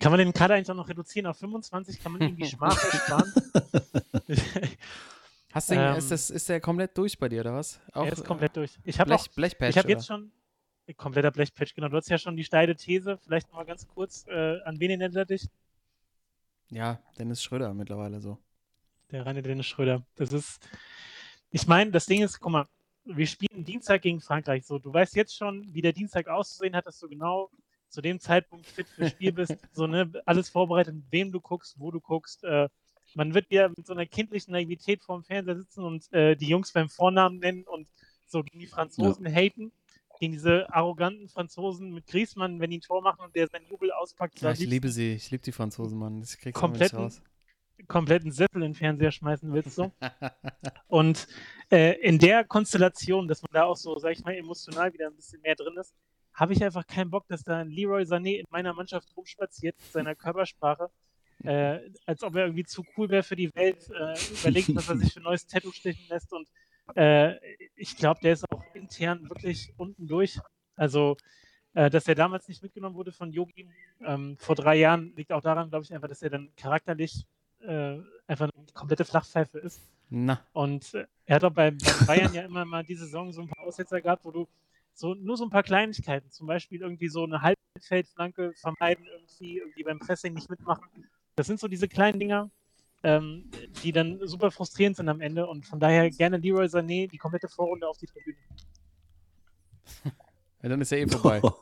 [0.00, 2.02] Kann man den Kader eigentlich auch noch reduzieren auf 25?
[2.02, 3.32] Kann man die Schmach ersparen?
[5.52, 7.80] Hast du, Ähm, ist, das, ist der komplett durch bei dir, oder was?
[7.92, 8.78] Auch, er ist komplett durch.
[8.84, 10.32] Ich habe Blech, Blechpatch, ich habe jetzt schon
[10.96, 11.88] kompletter Blechpatch, genau.
[11.88, 14.98] Du hast ja schon die steile These, vielleicht noch mal ganz kurz, äh, an wen
[14.98, 15.48] nennt er dich?
[16.70, 18.38] Ja, Dennis Schröder mittlerweile so.
[19.10, 20.02] Der reine Dennis Schröder.
[20.16, 20.66] Das ist,
[21.50, 22.66] ich meine, das Ding ist, guck mal,
[23.04, 24.64] wir spielen Dienstag gegen Frankreich.
[24.64, 27.50] So, du weißt jetzt schon, wie der Dienstag auszusehen hat, dass du genau
[27.88, 29.56] zu dem Zeitpunkt fit fürs Spiel bist.
[29.72, 32.42] so, ne, alles vorbereitet, wem du guckst, wo du guckst.
[32.44, 32.68] Äh,
[33.14, 36.72] man wird wieder mit so einer kindlichen Naivität vorm Fernseher sitzen und äh, die Jungs
[36.72, 37.86] beim Vornamen nennen und
[38.26, 39.72] so gegen die Franzosen haten.
[40.18, 43.90] Gegen diese arroganten Franzosen mit Griezmann, wenn die ein Tor machen und der seinen Jubel
[43.90, 44.40] auspackt.
[44.40, 45.14] Ja, ich liebe sie.
[45.14, 46.22] Ich liebe die Franzosen, Mann.
[46.22, 47.20] Ich krieg's kompletten, raus.
[47.88, 49.74] kompletten Seppel in den Fernseher schmeißen willst.
[49.74, 49.90] So.
[50.86, 51.26] Und
[51.72, 55.16] äh, in der Konstellation, dass man da auch so, sag ich mal, emotional wieder ein
[55.16, 55.92] bisschen mehr drin ist,
[56.34, 59.92] habe ich einfach keinen Bock, dass da ein Leroy Sané in meiner Mannschaft rumspaziert mit
[59.92, 60.90] seiner Körpersprache,
[61.44, 64.96] äh, als ob er irgendwie zu cool wäre für die Welt, äh, überlegt, was er
[64.98, 66.48] sich für ein neues Tattoo stechen lässt und
[66.94, 67.36] äh,
[67.76, 70.38] ich glaube, der ist auch intern wirklich unten durch.
[70.76, 71.16] Also,
[71.74, 73.68] äh, dass er damals nicht mitgenommen wurde von Yogi
[74.00, 77.26] ähm, vor drei Jahren, liegt auch daran, glaube ich, einfach, dass er dann charakterlich
[77.60, 79.80] äh, einfach eine komplette Flachpfeife ist.
[80.10, 83.42] Na, Und äh, er hat auch bei, bei Bayern ja immer mal diese Saison so
[83.42, 84.48] ein paar Aussetzer gehabt, wo du
[84.92, 89.84] so nur so ein paar Kleinigkeiten, zum Beispiel irgendwie so eine Halbfeldflanke vermeiden, irgendwie, irgendwie
[89.84, 90.84] beim Pressing nicht mitmachen.
[91.36, 92.50] Das sind so diese kleinen Dinger,
[93.02, 93.50] ähm,
[93.82, 97.48] die dann super frustrierend sind am Ende und von daher gerne Leroy Sané die komplette
[97.48, 98.36] Vorrunde auf die Tribüne.
[100.62, 101.40] Ja, dann ist er eh vorbei.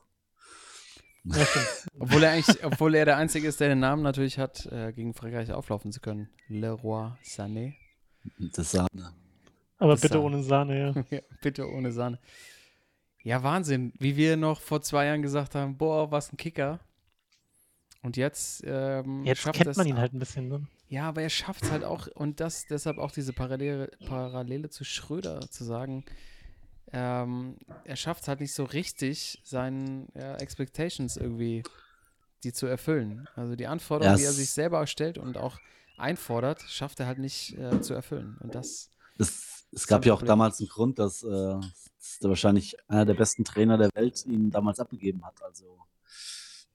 [1.24, 1.86] Ja, stimmt.
[1.98, 5.12] obwohl er eigentlich, obwohl er der Einzige ist, der den Namen natürlich hat, äh, gegen
[5.12, 6.30] Frankreich auflaufen zu können.
[6.48, 7.74] Leroy Sané.
[8.54, 9.12] Das Sahne.
[9.78, 11.04] Aber Das bitte sah- ohne Sahne, ja.
[11.10, 12.18] Ja, bitte ohne Sahne.
[13.22, 16.80] Ja, Wahnsinn, wie wir noch vor zwei Jahren gesagt haben, boah, was ein Kicker.
[18.02, 20.66] Und jetzt, ähm, Jetzt schafft kennt es man ihn halt ein bisschen, ne?
[20.88, 24.84] Ja, aber er schafft es halt auch, und das deshalb auch diese Parallele, Parallele zu
[24.84, 26.04] Schröder zu sagen,
[26.92, 31.62] ähm, er schafft es halt nicht so richtig, seinen ja, Expectations irgendwie
[32.42, 33.28] die zu erfüllen.
[33.36, 35.58] Also die Anforderungen, Ja, die er sich selber stellt und auch
[35.98, 38.38] einfordert, schafft er halt nicht äh, zu erfüllen.
[38.40, 38.88] Und das,
[39.18, 43.14] Es, es gab ein ja auch damals einen Grund, dass, äh, dass wahrscheinlich einer der
[43.14, 45.42] besten Trainer der Welt ihn damals abgegeben hat.
[45.42, 45.78] Also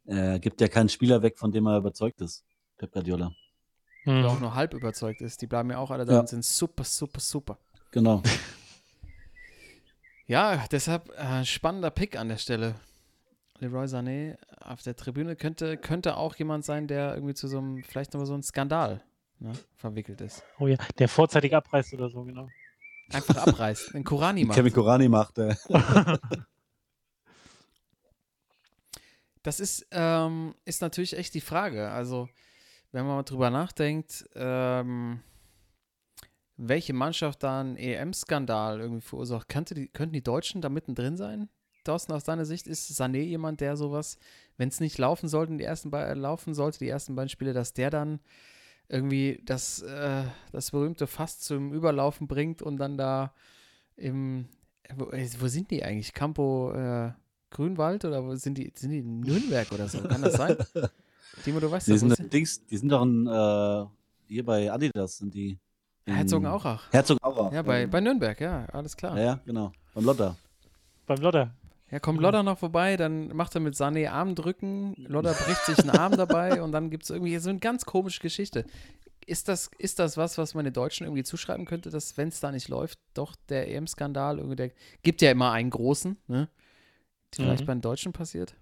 [0.05, 2.43] er gibt ja keinen Spieler weg, von dem er überzeugt ist,
[2.77, 3.31] Pep Guardiola.
[4.05, 4.25] der Hm.
[4.25, 6.19] auch nur halb überzeugt ist, die bleiben ja auch alle da Ja.
[6.19, 7.57] und sind super, super, super.
[7.91, 8.21] Genau.
[10.27, 12.73] Ja, deshalb äh, spannender Pick an der Stelle.
[13.59, 17.83] Leroy Sané auf der Tribüne könnte, könnte auch jemand sein, der irgendwie zu so einem,
[17.83, 19.03] vielleicht nochmal so einem Skandal
[19.39, 20.43] ne, verwickelt ist.
[20.59, 22.49] Oh ja, der vorzeitig abreißt oder so, genau.
[23.13, 24.57] Einfach abreißt, einen Korani macht.
[24.57, 25.37] Kevin Korani macht.
[25.37, 25.55] Äh,
[29.45, 31.91] Das ist, ähm, ist natürlich echt die Frage.
[31.91, 32.27] Also,
[32.91, 35.19] wenn man mal drüber nachdenkt, ähm,
[36.57, 41.47] welche Mannschaft da einen EM-Skandal irgendwie verursacht, könnte die, könnten die Deutschen da mittendrin sein?
[41.83, 44.17] Thorsten, aus deiner Sicht ist Sané jemand, der sowas,
[44.57, 47.73] wenn es nicht laufen sollten, die ersten beiden laufen sollte, die ersten beiden Spiele, dass
[47.73, 48.21] der dann
[48.89, 50.23] irgendwie das, äh,
[50.53, 53.35] das berühmte Fass zum Überlaufen bringt und dann da
[53.95, 54.47] im,
[54.95, 56.13] wo, wo sind die eigentlich?
[56.13, 57.11] Campo äh,
[57.55, 58.71] Grünwald oder wo sind die?
[58.75, 60.01] Sind die in Nürnberg oder so?
[60.01, 60.57] Kann das sein?
[61.43, 63.85] Timo, du weißt die, wo sind, sind Dings, die sind doch in, äh,
[64.27, 65.57] hier bei Adidas, sind die.
[66.05, 66.91] Herzogenaurach.
[66.91, 67.53] Herzogenaurach.
[67.53, 69.17] Ja, bei, bei Nürnberg, ja, alles klar.
[69.17, 69.71] Ja, ja, genau.
[69.93, 70.35] Beim Lotter.
[71.07, 71.55] Beim Lodder.
[71.91, 75.91] Ja, kommt Lodder noch vorbei, dann macht er mit Sané Armdrücken, Lodder bricht sich einen
[75.91, 78.65] Arm dabei und dann gibt es irgendwie so eine ganz komische Geschichte.
[79.25, 82.39] Ist das, ist das was, was man den Deutschen irgendwie zuschreiben könnte, dass, wenn es
[82.41, 84.71] da nicht läuft, doch der EM-Skandal irgendwie, der
[85.03, 86.49] gibt ja immer einen großen, ne?
[87.33, 87.65] Die vielleicht Mhm.
[87.65, 88.55] bei den Deutschen passiert?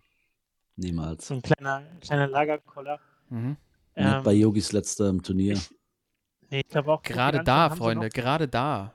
[0.76, 1.28] Niemals.
[1.28, 2.99] So ein kleiner, kleiner Lagerkoller.
[3.30, 3.49] Mhm.
[3.49, 3.57] Nicht
[3.95, 5.53] Ähm, bei Yogis letztem Turnier.
[5.53, 5.70] ich-
[6.49, 7.01] Nee, ich glaube auch.
[7.03, 8.93] Gerade da, Freunde, gerade da.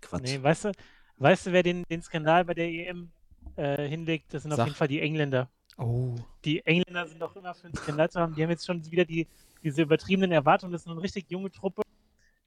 [0.00, 0.22] Quatsch.
[0.22, 0.72] Nee, weißt du,
[1.18, 3.10] weißt du, wer den, den Skandal bei der EM
[3.56, 4.32] äh, hinlegt?
[4.32, 4.66] Das sind auf Sag.
[4.66, 5.48] jeden Fall die Engländer.
[5.78, 6.14] Oh.
[6.44, 8.34] Die Engländer sind doch immer für einen Skandal zu haben.
[8.34, 9.26] Die haben jetzt schon wieder die,
[9.62, 10.72] diese übertriebenen Erwartungen.
[10.72, 11.82] Das ist eine richtig junge Truppe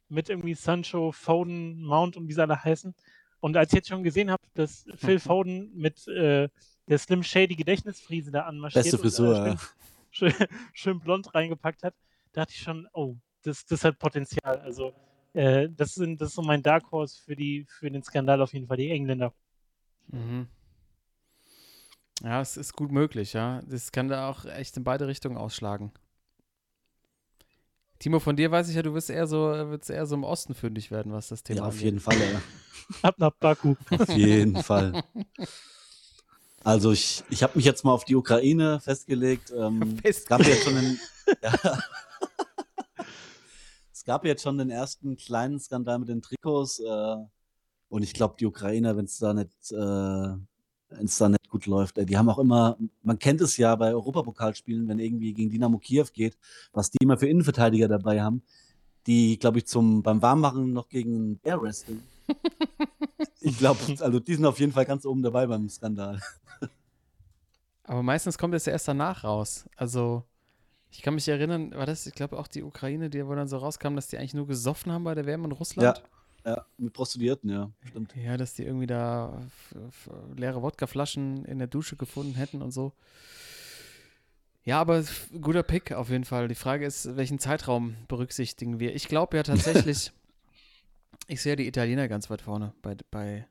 [0.09, 2.95] mit irgendwie Sancho, Foden, Mount und wie sie alle heißen.
[3.39, 6.49] Und als ich jetzt schon gesehen habe, dass Phil Foden mit äh,
[6.87, 9.57] der Slim Shady Gedächtnisfriese da anmarschiert Beste und, Frisur, äh, ja.
[10.11, 11.95] schön, schön, schön blond reingepackt hat,
[12.33, 14.59] dachte ich schon, oh, das, das hat Potenzial.
[14.59, 14.93] Also
[15.33, 18.53] äh, das, sind, das ist so mein Dark Horse für, die, für den Skandal auf
[18.53, 19.33] jeden Fall, die Engländer.
[20.07, 20.47] Mhm.
[22.23, 23.61] Ja, es ist gut möglich, ja.
[23.65, 25.93] Das kann da auch echt in beide Richtungen ausschlagen.
[27.99, 30.55] Timo, von dir weiß ich ja, du wirst eher so, wirst eher so im Osten
[30.55, 31.83] fündig werden, was das Thema Ja, auf angeht.
[31.83, 32.17] jeden Fall.
[32.17, 32.41] Ja.
[33.01, 33.75] Ab nach Baku.
[33.91, 35.03] Auf jeden Fall.
[36.63, 39.51] Also ich, ich habe mich jetzt mal auf die Ukraine festgelegt.
[39.55, 40.99] Ähm, es gab jetzt schon den,
[41.43, 41.79] ja,
[43.91, 46.79] es gab jetzt schon den ersten kleinen Skandal mit den Trikots.
[46.79, 47.15] Äh,
[47.89, 51.97] und ich glaube, die Ukrainer, wenn es da nicht, äh, wenn es da gut läuft,
[51.97, 55.77] äh, die haben auch immer, man kennt es ja bei Europapokalspielen, wenn irgendwie gegen Dynamo
[55.77, 56.37] Kiew geht,
[56.73, 58.43] was die immer für Innenverteidiger dabei haben,
[59.07, 62.03] die, glaube ich, zum beim Warmmachen noch gegen Bear wresteln.
[63.41, 66.19] Ich glaube, also die sind auf jeden Fall ganz oben dabei beim Skandal.
[67.83, 69.67] Aber meistens kommt es ja erst danach raus.
[69.77, 70.23] Also,
[70.91, 73.57] ich kann mich erinnern, war das, ich glaube, auch die Ukraine, die, wo dann so
[73.57, 75.97] rauskam, dass die eigentlich nur gesoffen haben bei der WM in Russland?
[75.97, 76.03] Ja,
[76.77, 78.15] mit Prostituierten, ja, stimmt.
[78.15, 79.41] Ja, dass die irgendwie da
[80.35, 82.93] leere Wodkaflaschen in der Dusche gefunden hätten und so.
[84.63, 85.03] Ja, aber
[85.41, 86.47] guter Pick auf jeden Fall.
[86.47, 88.93] Die Frage ist, welchen Zeitraum berücksichtigen wir?
[88.93, 90.11] Ich glaube ja tatsächlich,
[91.27, 93.47] ich sehe die Italiener ganz weit vorne bei, bei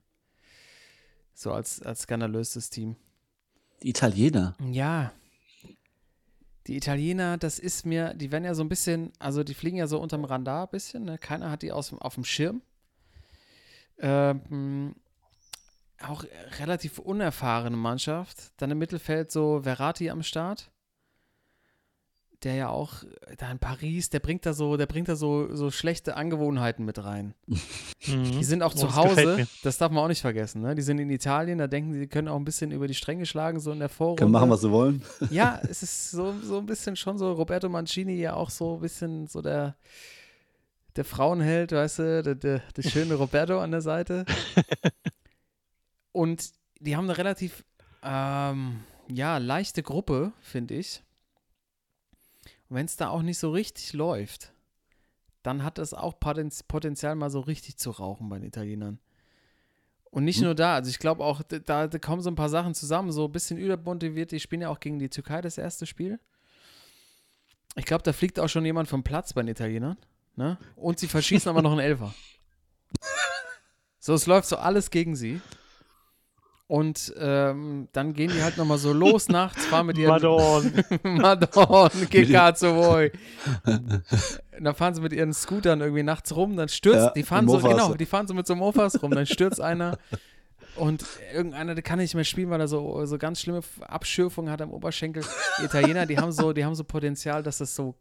[1.35, 2.97] so als, als skandalöses Team.
[3.83, 4.57] Die Italiener.
[4.71, 5.13] Ja.
[6.67, 9.87] Die Italiener, das ist mir, die werden ja so ein bisschen, also die fliegen ja
[9.87, 11.17] so unterm Radar ein bisschen, ne?
[11.17, 12.61] Keiner hat die aus, auf dem Schirm.
[14.01, 14.95] Ähm,
[16.01, 16.25] auch
[16.61, 18.53] relativ unerfahrene Mannschaft.
[18.59, 20.71] Dann im Mittelfeld so Verratti am Start.
[22.45, 23.03] Der ja auch
[23.39, 27.03] da in Paris, der bringt da so, der bringt da so, so schlechte Angewohnheiten mit
[27.03, 27.35] rein.
[28.07, 30.63] Die sind auch Oh, zu Hause, das darf man auch nicht vergessen.
[30.63, 30.77] Ne?
[30.77, 33.27] Die sind in Italien, da denken sie, die können auch ein bisschen über die Stränge
[33.27, 34.21] schlagen, so in der Vorrunde.
[34.21, 35.03] Können machen, was sie wollen.
[35.31, 38.81] Ja, es ist so, so ein bisschen schon so Roberto Mancini ja auch so ein
[38.83, 39.75] bisschen so der,
[40.99, 44.27] der Frauenheld, weißt du, der, der, der schöne Roberto an der Seite.
[46.13, 47.65] Und die haben eine relativ
[48.03, 51.03] Ähm, ja, leichte Gruppe, finde ich.
[52.69, 54.53] Wenn es da auch nicht so richtig läuft,
[55.43, 58.99] dann hat es auch Potenz Potenzial, mal so richtig zu rauchen bei den Italienern.
[60.11, 60.45] Und nicht Hm.
[60.45, 63.27] nur da, also ich glaube auch, da, da kommen so ein paar Sachen zusammen, so
[63.27, 64.33] ein bisschen übermotiviert.
[64.33, 66.19] Die spielen ja auch gegen die Türkei das erste Spiel.
[67.77, 69.97] Ich glaube, da fliegt auch schon jemand vom Platz bei den Italienern.
[70.39, 70.57] Ne?
[70.77, 72.15] Und sie verschießen aber noch einen Elfer.
[74.01, 75.39] So, es läuft so alles gegen sie.
[76.67, 80.73] Und ähm, dann gehen die halt nochmal so los nachts, fahren mit ihren Madon.
[82.75, 83.11] Vuoi?
[83.67, 87.49] Und dann fahren sie mit ihren Scootern irgendwie nachts rum, dann stürzt, Ja, die fahren
[87.49, 87.71] so, Mofas.
[87.71, 89.99] genau, die fahren so mit so Mofas rum, dann stürzt einer
[90.77, 94.63] und irgendeiner, der kann nicht mehr spielen, weil er so, so ganz schlimme Abschürfungen hat
[94.63, 95.25] am Oberschenkel.
[95.61, 97.95] Die Italiener, die haben so, die haben so Potenzial, dass das so,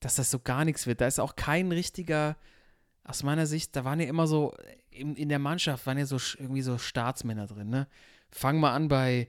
[0.00, 1.00] dass das so gar nichts wird.
[1.00, 2.36] Da ist auch kein richtiger,
[3.04, 4.54] aus meiner Sicht, da waren ja immer so,
[4.90, 7.86] in, in der Mannschaft waren ja so irgendwie so Staatsmänner drin, ne?
[8.30, 9.28] Fang mal an bei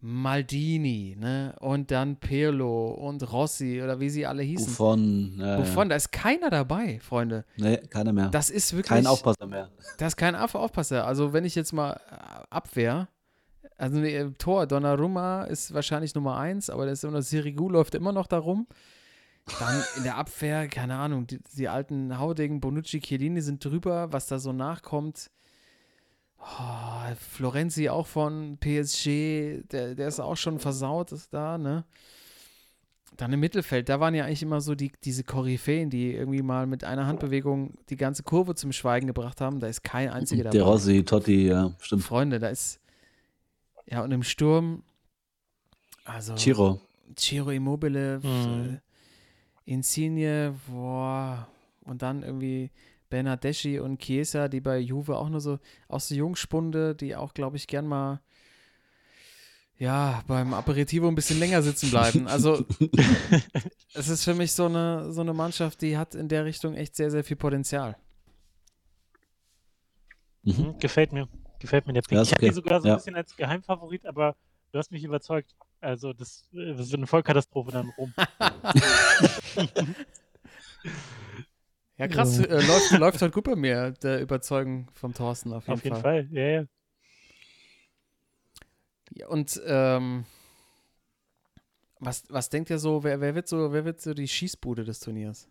[0.00, 1.56] Maldini, ne?
[1.60, 4.66] Und dann Pirlo und Rossi oder wie sie alle hießen.
[4.66, 5.36] Buffon.
[5.38, 5.88] Ja, Wovon?
[5.88, 7.44] Da ist keiner dabei, Freunde.
[7.56, 8.28] Nee, keiner mehr.
[8.28, 8.88] Das ist wirklich.
[8.88, 9.70] Kein Aufpasser mehr.
[9.98, 11.06] Das ist kein Auf Aufpasser.
[11.06, 13.08] Also, wenn ich jetzt mal äh, Abwehr,
[13.78, 17.68] also nee, im Tor, Donnarumma ist wahrscheinlich Nummer eins, aber das ist immer noch, Sirigu
[17.68, 18.66] läuft immer noch da rum.
[19.60, 24.26] Dann in der Abwehr, keine Ahnung, die, die alten Haudegen, Bonucci, Chiellini sind drüber, was
[24.26, 25.30] da so nachkommt.
[26.38, 31.84] Oh, Florenzi auch von PSG, der, der ist auch schon versaut, ist da, ne?
[33.16, 36.66] Dann im Mittelfeld, da waren ja eigentlich immer so die, diese Koryphäen, die irgendwie mal
[36.66, 39.58] mit einer Handbewegung die ganze Kurve zum Schweigen gebracht haben.
[39.58, 40.58] Da ist kein einziger dabei.
[40.58, 42.02] Der Rossi, Totti, ja, stimmt.
[42.02, 42.78] Freunde, da ist.
[43.86, 44.82] Ja, und im Sturm.
[46.04, 46.34] Also.
[46.34, 46.80] Chiro.
[47.16, 48.80] Ciro Immobile, Mhm.
[49.66, 51.46] Insigne, boah.
[51.84, 52.70] Und dann irgendwie
[53.10, 55.58] Bernardeschi und Chiesa, die bei Juve auch nur so
[55.88, 58.20] aus der Jungspunde, die auch, glaube ich, gern mal
[59.78, 62.26] ja, beim Aperitivo ein bisschen länger sitzen bleiben.
[62.28, 62.64] Also
[63.94, 66.96] es ist für mich so eine, so eine Mannschaft, die hat in der Richtung echt
[66.96, 67.96] sehr, sehr viel Potenzial.
[70.44, 70.78] Mhm.
[70.78, 71.28] Gefällt mir.
[71.58, 72.12] Gefällt mir der Pick.
[72.12, 72.48] Ja, ich hatte okay.
[72.48, 72.96] die sogar so ein Ja.
[72.96, 74.34] bisschen als Geheimfavorit, aber
[74.72, 75.54] du hast mich überzeugt.
[75.80, 78.12] Also das, äh, das wird eine Vollkatastrophe dann rum.
[81.98, 85.78] Ja, krass, äh, läuft, läuft halt gut bei mir, der Überzeugung vom Thorsten auf jeden,
[85.78, 86.26] Auf jeden Fall.
[86.26, 86.28] Fall.
[86.30, 86.66] Ja, ja.
[89.14, 90.26] Ja, und ähm,
[91.98, 95.00] was, was denkt ihr so, wer, wer wird so, wer wird so die Schießbude des
[95.00, 95.48] Turniers?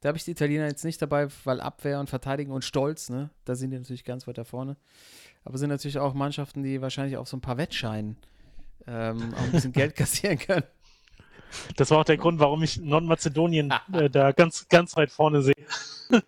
[0.00, 3.30] Da habe ich die Italiener jetzt nicht dabei, weil Abwehr und Verteidigen und Stolz, ne?
[3.44, 4.76] Da sind die natürlich ganz weit da vorne.
[5.44, 8.16] Aber sind natürlich auch Mannschaften, die wahrscheinlich auf so ein paar Wettscheinen
[8.86, 10.64] ähm, auch ein bisschen Geld kassieren können.
[11.76, 15.54] Das war auch der Grund, warum ich Nordmazedonien äh, da ganz, ganz weit vorne sehe.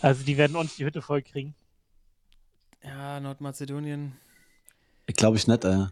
[0.00, 1.54] also die werden uns die Hütte voll kriegen.
[2.84, 4.12] Ja, Nordmazedonien.
[5.16, 5.86] Glaube ich nicht, äh.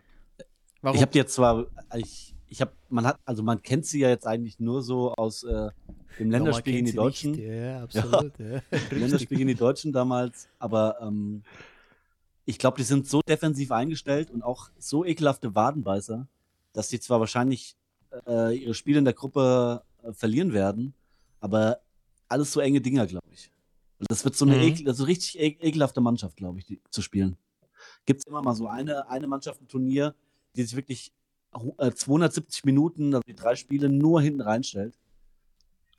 [0.83, 0.97] Warum?
[0.97, 4.27] Ich habe jetzt zwar, ich, ich habe, man hat, also man kennt sie ja jetzt
[4.27, 5.71] eigentlich nur so aus äh,
[6.19, 7.33] dem Länderspiel gegen die Deutschen.
[7.33, 7.45] Nicht.
[7.45, 8.39] Ja, absolut.
[8.39, 8.61] Ja.
[8.71, 8.99] Richtig.
[8.99, 11.43] Länderspiel gegen die Deutschen damals, aber ähm,
[12.47, 16.27] ich glaube, die sind so defensiv eingestellt und auch so ekelhafte Wadenbeißer,
[16.73, 17.77] dass die zwar wahrscheinlich
[18.27, 20.95] äh, ihre Spiele in der Gruppe äh, verlieren werden,
[21.41, 21.81] aber
[22.29, 23.51] alles so enge Dinger, glaube ich.
[23.99, 24.63] Und das wird so eine Mhm.
[24.63, 27.37] ekel, also richtig e ekelhafte Mannschaft, glaube ich, die, zu spielen.
[28.07, 30.15] Gibt es immer mal so eine, eine Mannschaft im Turnier,
[30.57, 31.13] die sich wirklich
[31.57, 34.99] hu- äh, 270 Minuten, also die drei Spiele, nur hinten reinstellt.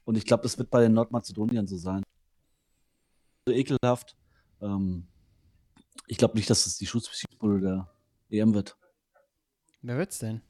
[0.03, 2.03] Und ich glaube, das wird bei den Nordmazedoniern so sein
[3.47, 4.15] so ekelhaft.
[4.61, 5.07] Ähm,
[6.07, 7.89] ich glaube nicht, dass es die Schießbude der
[8.29, 8.77] EM wird.
[9.81, 10.41] Wer wird's denn?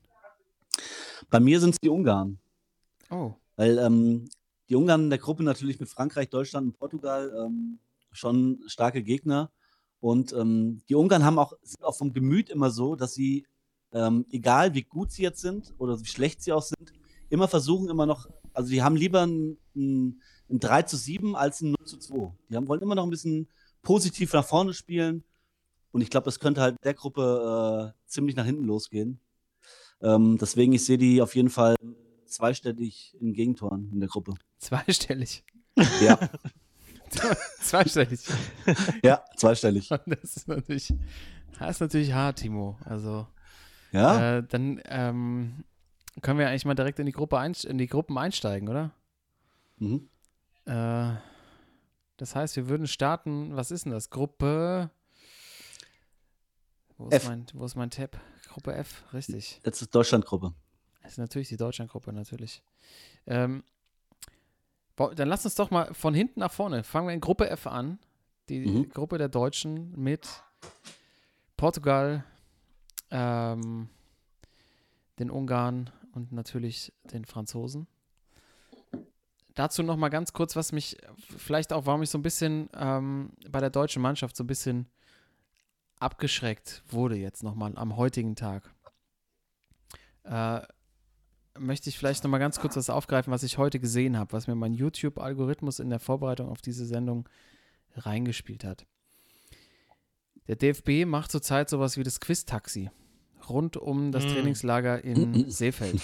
[1.29, 2.39] Bei mir sind es die Ungarn.
[3.09, 3.33] Oh.
[3.55, 4.29] Weil ähm,
[4.69, 7.79] die Ungarn in der Gruppe natürlich mit Frankreich, Deutschland und Portugal ähm,
[8.11, 9.51] schon starke Gegner.
[9.99, 13.45] Und ähm, die Ungarn haben auch, sind auch vom Gemüt immer so, dass sie,
[13.91, 16.93] ähm, egal wie gut sie jetzt sind oder wie schlecht sie auch sind,
[17.29, 21.61] immer versuchen immer noch, also die haben lieber ein, ein, ein 3 zu 7 als
[21.61, 22.31] ein 0 zu 2.
[22.49, 23.47] Die haben, wollen immer noch ein bisschen
[23.81, 25.23] positiv nach vorne spielen.
[25.95, 29.21] Und ich glaube, das könnte halt der Gruppe äh, ziemlich nach hinten losgehen.
[30.01, 31.75] Ähm, deswegen, ich sehe die auf jeden Fall
[32.25, 34.33] zweistellig in Gegentoren in der Gruppe.
[34.57, 35.45] Zweistellig.
[36.01, 36.19] Ja,
[37.61, 38.19] Zweistellig.
[39.05, 39.87] ja, zweistellig.
[40.05, 40.93] Das ist natürlich,
[41.57, 42.77] das ist natürlich hart, Timo.
[42.83, 43.25] Also,
[43.93, 45.63] Ja, äh, dann ähm,
[46.21, 48.91] können wir eigentlich mal direkt in die Gruppe in die Gruppen einsteigen, oder?
[49.77, 50.09] mhm.
[50.65, 51.13] Äh,
[52.17, 54.09] das heißt, wir würden starten, was ist denn das?
[54.09, 54.91] Gruppe.
[56.97, 58.17] Wo ist, mein, wo ist mein Tab?
[58.47, 59.59] Gruppe F, richtig.
[59.65, 60.53] jetzt ist Deutschland-Gruppe.
[61.01, 62.63] Das ist natürlich die Deutschlandgruppe, natürlich.
[63.27, 63.63] Ähm,
[64.95, 66.83] dann lass uns doch mal von hinten nach vorne.
[66.83, 67.99] Fangen wir in Gruppe F an.
[68.49, 68.89] Die Mhm.
[68.89, 70.27] Gruppe der Deutschen mit
[71.57, 72.23] Portugal,
[73.11, 73.89] ähm,
[75.19, 77.87] den Ungarn und natürlich den Franzosen.
[79.53, 80.97] Dazu noch mal ganz kurz, was mich
[81.37, 84.87] vielleicht auch, warum ich so ein bisschen ähm, bei der deutschen Mannschaft so ein bisschen
[85.99, 88.73] abgeschreckt wurde jetzt noch mal am heutigen Tag.
[90.23, 90.61] Äh,
[91.57, 94.47] möchte ich vielleicht noch mal ganz kurz was aufgreifen, was ich heute gesehen habe, was
[94.47, 97.29] mir mein YouTube-Algorithmus in der Vorbereitung auf diese Sendung
[97.95, 98.85] reingespielt hat.
[100.47, 102.89] Der DFB macht zurzeit sowas wie das Quiz-Taxi
[103.49, 104.29] rund um das Mm.
[104.29, 106.01] Trainingslager in Seefeld.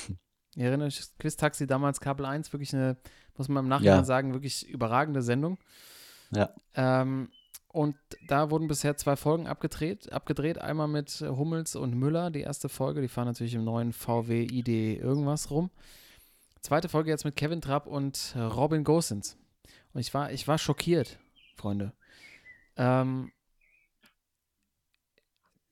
[0.55, 2.97] Ihr erinnert euch, das Quiz-Taxi damals Kabel 1, wirklich eine,
[3.37, 4.03] muss man im Nachhinein Ja.
[4.03, 5.57] sagen, wirklich überragende Sendung.
[6.31, 6.53] Ja.
[6.75, 7.29] Ähm,
[7.73, 7.95] und
[8.27, 10.11] da wurden bisher zwei Folgen abgedreht.
[10.11, 14.43] Abgedreht, einmal mit Hummels und Müller, die erste Folge, die fahren natürlich im neuen VW
[14.43, 14.67] ID
[14.99, 15.71] irgendwas rum.
[16.61, 19.37] Zweite Folge jetzt mit Kevin Trapp und Robin Gosens.
[19.93, 21.17] Und ich war, ich war schockiert,
[21.55, 21.93] Freunde.
[22.77, 23.31] Ähm,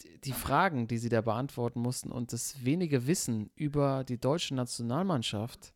[0.02, 4.56] die- die Fragen, die sie da beantworten mussten und das wenige Wissen über die deutsche
[4.56, 5.74] Nationalmannschaft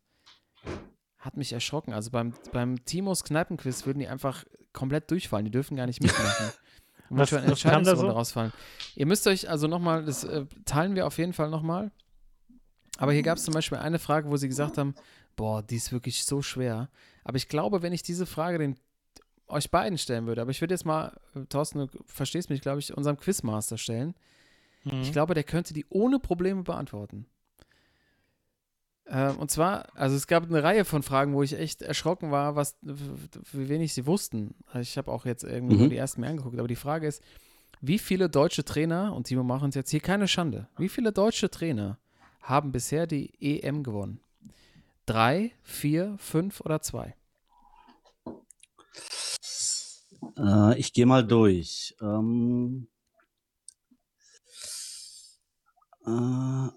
[1.24, 1.92] hat mich erschrocken.
[1.92, 5.44] Also beim, beim Timos Kneipenquiz würden die einfach komplett durchfallen.
[5.46, 6.52] Die dürfen gar nicht mitmachen.
[7.10, 8.08] Was- was, Entscheidungsrunde so?
[8.10, 8.52] rausfallen.
[8.96, 11.92] Ihr müsst euch also nochmal, das äh, teilen wir auf jeden Fall nochmal.
[12.96, 14.94] Aber hier gab es zum Beispiel eine Frage, wo sie gesagt haben,
[15.36, 16.88] boah, die ist wirklich so schwer.
[17.22, 18.76] Aber ich glaube, wenn ich diese Frage den,
[19.46, 22.80] euch beiden stellen würde, aber ich würde jetzt mal, äh, Thorsten, du verstehst mich, glaube
[22.80, 24.14] ich, unserem Quizmaster stellen.
[24.84, 25.02] Mhm.
[25.02, 27.26] Ich glaube, der könnte die ohne Probleme beantworten.
[29.06, 32.56] Ähm, und zwar, also es gab eine Reihe von Fragen, wo ich echt erschrocken war,
[32.56, 34.54] was, wie wenig sie wussten.
[34.80, 35.80] Ich habe auch jetzt irgendwie Mhm.
[35.80, 37.22] nur die ersten mir angeguckt, aber die Frage ist,
[37.80, 41.50] wie viele deutsche Trainer, und Timo machen uns jetzt hier keine Schande, wie viele deutsche
[41.50, 41.98] Trainer
[42.40, 44.20] haben bisher die EM gewonnen?
[45.06, 47.14] Drei, vier, fünf oder zwei?
[50.38, 51.94] Äh, ich gehe mal durch.
[52.00, 52.88] Ähm,
[56.06, 56.68] äh,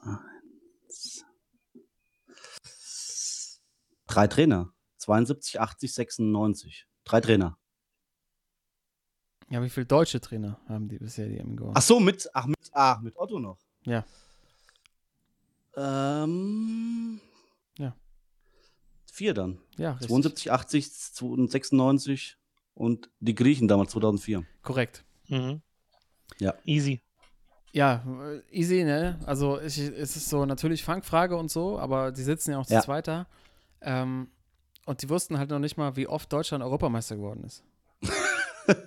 [4.07, 4.73] Drei Trainer.
[4.97, 6.87] 72, 80, 96.
[7.03, 7.57] Drei Trainer.
[9.49, 11.73] Ja, wie viele deutsche Trainer haben die bisher die EM gewonnen?
[11.77, 13.59] Ach so, mit, ach, mit, ah, mit Otto noch.
[13.85, 14.03] Ja.
[15.75, 17.19] Ähm,
[17.77, 17.95] Ja.
[19.11, 19.59] Vier dann.
[19.77, 20.07] ja, richtig.
[20.09, 22.37] 72, 80, 96
[22.73, 24.43] und die Griechen damals 2004.
[24.63, 25.03] Korrekt.
[25.27, 25.61] Mhm.
[26.39, 26.55] Ja.
[26.65, 27.01] Easy.
[27.71, 29.19] Ja, äh, easy, ne?
[29.25, 32.73] Also ich, es ist so natürlich Fangfrage und so, aber die sitzen ja auch zu
[32.73, 32.81] Ja.
[32.81, 33.27] zweit da.
[33.81, 34.29] Ähm,
[34.85, 37.63] und die wussten halt noch nicht mal, wie oft Deutschland Europameister geworden ist.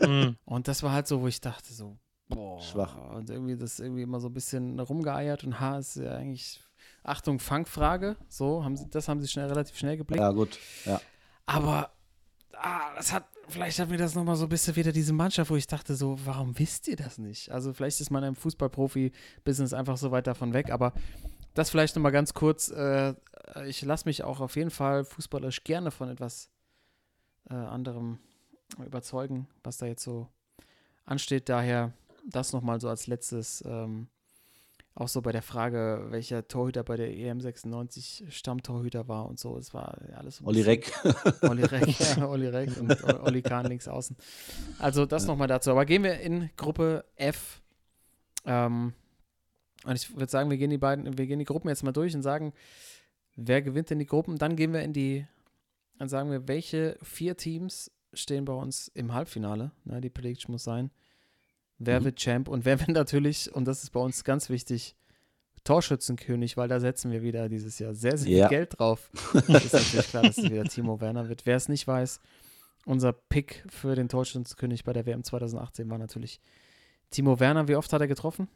[0.06, 0.36] Mhm.
[0.44, 1.96] Und das war halt so, wo ich dachte so,
[2.28, 2.60] boah.
[2.60, 2.96] Schwach.
[3.14, 6.60] Und irgendwie das irgendwie immer so ein bisschen rumgeeiert und ha, ist ja eigentlich,
[7.02, 8.16] Achtung, Fangfrage.
[8.28, 10.20] So, haben sie, das haben sie schnell, relativ schnell geblickt.
[10.20, 10.58] Ja, gut.
[10.84, 11.00] Ja.
[11.46, 11.90] Aber
[12.52, 15.56] ah, das hat, vielleicht hat mir das nochmal so ein bisschen wieder diese Mannschaft, wo
[15.56, 17.50] ich dachte so, warum wisst ihr das nicht?
[17.50, 20.92] Also vielleicht ist man im Fußballprofi-Business einfach so weit davon weg, aber
[21.54, 22.70] das vielleicht nochmal ganz kurz.
[22.70, 23.14] Äh,
[23.66, 26.50] ich lasse mich auch auf jeden Fall fußballerisch gerne von etwas
[27.48, 28.18] äh, anderem
[28.84, 30.28] überzeugen, was da jetzt so
[31.04, 31.48] ansteht.
[31.48, 31.92] Daher
[32.28, 33.64] das nochmal so als letztes.
[33.66, 34.08] Ähm,
[34.94, 39.56] auch so bei der Frage, welcher Torhüter bei der EM 96 Stammtorhüter war und so.
[39.56, 40.92] Es war alles ein Olli Reck.
[41.42, 44.16] Olli Reck, ja, Olli Reck und Olli Kahn links außen.
[44.78, 45.70] Also das nochmal dazu.
[45.70, 47.62] Aber gehen wir in Gruppe F.
[48.44, 48.92] Ähm,
[49.84, 52.14] und ich würde sagen, wir gehen die beiden, wir gehen die Gruppen jetzt mal durch
[52.14, 52.52] und sagen,
[53.36, 54.36] wer gewinnt denn die Gruppen?
[54.38, 55.26] Dann gehen wir in die,
[55.98, 59.70] dann sagen wir, welche vier Teams stehen bei uns im Halbfinale.
[59.84, 60.90] Na, die Prediction muss sein.
[61.78, 62.04] Wer Mhm.
[62.04, 64.96] wird Champ und wer wird natürlich, und das ist bei uns ganz wichtig,
[65.64, 68.48] Torschützenkönig, weil da setzen wir wieder dieses Jahr sehr, sehr Ja.
[68.48, 69.10] viel Geld drauf.
[69.34, 71.44] ist natürlich klar, dass es wieder Timo Werner wird.
[71.44, 72.20] Wer es nicht weiß,
[72.86, 76.40] unser Pick für den Torschützenkönig bei der WM 2018 war natürlich
[77.10, 77.68] Timo Werner.
[77.68, 78.48] Wie oft hat er getroffen?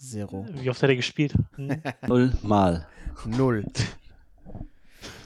[0.00, 0.46] Zero.
[0.50, 1.34] Wie oft hat er gespielt?
[1.56, 1.82] Mhm.
[2.06, 2.88] Null Mal.
[3.26, 3.66] Null.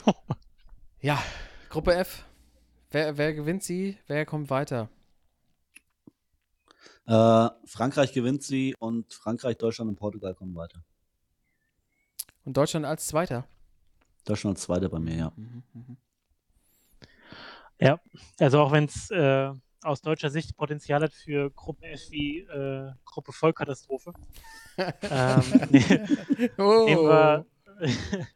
[1.01, 1.22] ja,
[1.68, 2.25] Gruppe F.
[2.91, 3.97] Wer, wer gewinnt sie?
[4.09, 4.89] Wer kommt weiter?
[7.07, 10.83] Äh, Frankreich gewinnt sie und Frankreich, Deutschland und Portugal kommen weiter.
[12.45, 13.47] Und Deutschland als Zweiter.
[14.25, 15.33] Deutschland als Zweiter bei mir, ja.
[15.37, 15.97] Mhm, mhm.
[18.39, 19.53] Also auch wenn es äh,
[19.85, 24.12] aus deutscher Sicht Potenzial hat für Gruppe F wie äh, Gruppe Vollkatastrophe.
[24.78, 25.43] ähm,
[26.59, 26.85] Oh.
[26.87, 27.47] nehmen, wir,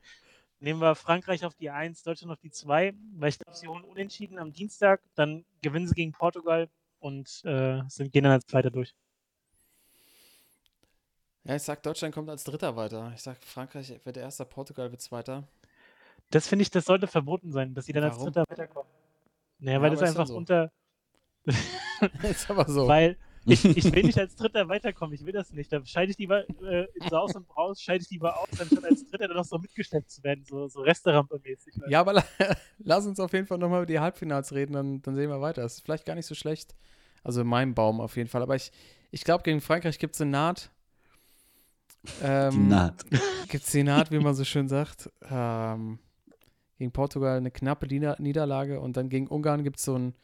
[0.60, 3.84] nehmen wir Frankreich auf die 1, Deutschland auf die 2, weil ich glaube, sie holen
[3.84, 6.68] unentschieden am Dienstag, dann gewinnen sie gegen Portugal
[7.00, 8.94] und äh, sind, gehen dann als Zweiter durch.
[11.44, 13.10] Ja, ich sag, Deutschland kommt als Dritter weiter.
[13.14, 15.44] Ich sag, Frankreich wird Erster, Portugal wird Zweiter.
[16.30, 18.26] Das finde ich, das sollte verboten sein, dass sie dann als Warum?
[18.26, 18.90] Dritter weiterkommen.
[19.60, 20.36] Naja, Ja, weil das einfach so.
[20.36, 20.70] unter,
[22.22, 22.86] ist aber so.
[22.86, 25.72] weil, Ich, ich will nicht als Dritter weiterkommen, ich will das nicht.
[25.72, 29.08] Da scheide ich lieber äh, in Saus und Braus, scheide ich lieber aus, anstatt als
[29.08, 31.74] Dritter dann noch so mitgeschleppt zu werden, so, so Restaurant-mäßig.
[31.88, 32.24] Ja, aber la
[32.78, 35.62] lass uns auf jeden Fall nochmal über die Halbfinals reden, dann, dann sehen wir weiter.
[35.62, 36.74] Das ist vielleicht gar nicht so schlecht.
[37.24, 38.42] Also in meinem Baum auf jeden Fall.
[38.42, 38.70] Aber ich,
[39.10, 40.70] ich glaube, gegen Frankreich gibt es eine Naht.
[42.22, 43.04] Ähm, Die Naht.
[43.48, 45.10] Gibt es die Naht, wie man so schön sagt.
[45.28, 45.98] Ähm,
[46.78, 50.14] gegen Portugal eine knappe Nieder Niederlage und dann gegen Ungarn gibt es so einen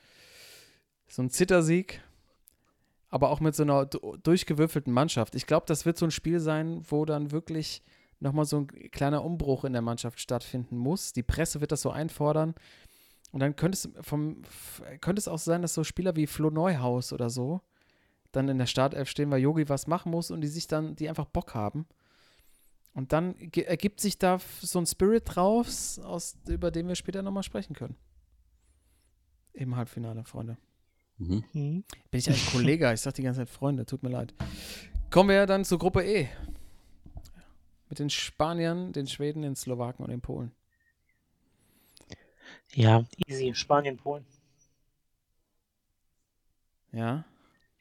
[1.09, 2.03] so einen Zittersieg,
[3.09, 5.35] aber auch mit so einer du- durchgewürfelten Mannschaft.
[5.35, 7.83] Ich glaube, das wird so ein Spiel sein, wo dann wirklich
[8.21, 11.13] nochmal so ein kleiner Umbruch in der Mannschaft stattfinden muss.
[11.13, 12.55] Die Presse wird das so einfordern.
[13.33, 14.43] Und dann könnte es, vom,
[15.01, 17.61] könnte es auch sein, dass so Spieler wie Flo Neuhaus oder so
[18.33, 21.09] dann in der Startelf stehen, weil Yogi was machen muss und die sich dann, die
[21.09, 21.87] einfach Bock haben.
[22.93, 27.43] Und dann ergibt sich da so ein Spirit draus, aus, über den wir später nochmal
[27.43, 27.97] sprechen können.
[29.53, 30.57] Im Halbfinale, Freunde.
[31.19, 31.45] Mhm.
[31.53, 31.85] Hm.
[32.11, 32.93] Bin ich eigentlich Kollege?
[32.93, 34.35] Ich sag die ganze Zeit Freunde, tut mir leid.
[35.11, 36.29] Kommen wir dann zur Gruppe E.
[37.89, 40.53] Mit den Spaniern, den Schweden, den Slowaken und den Polen.
[42.75, 43.55] Ja, easy.
[43.55, 44.25] Spanien, Polen.
[46.93, 47.25] Ja.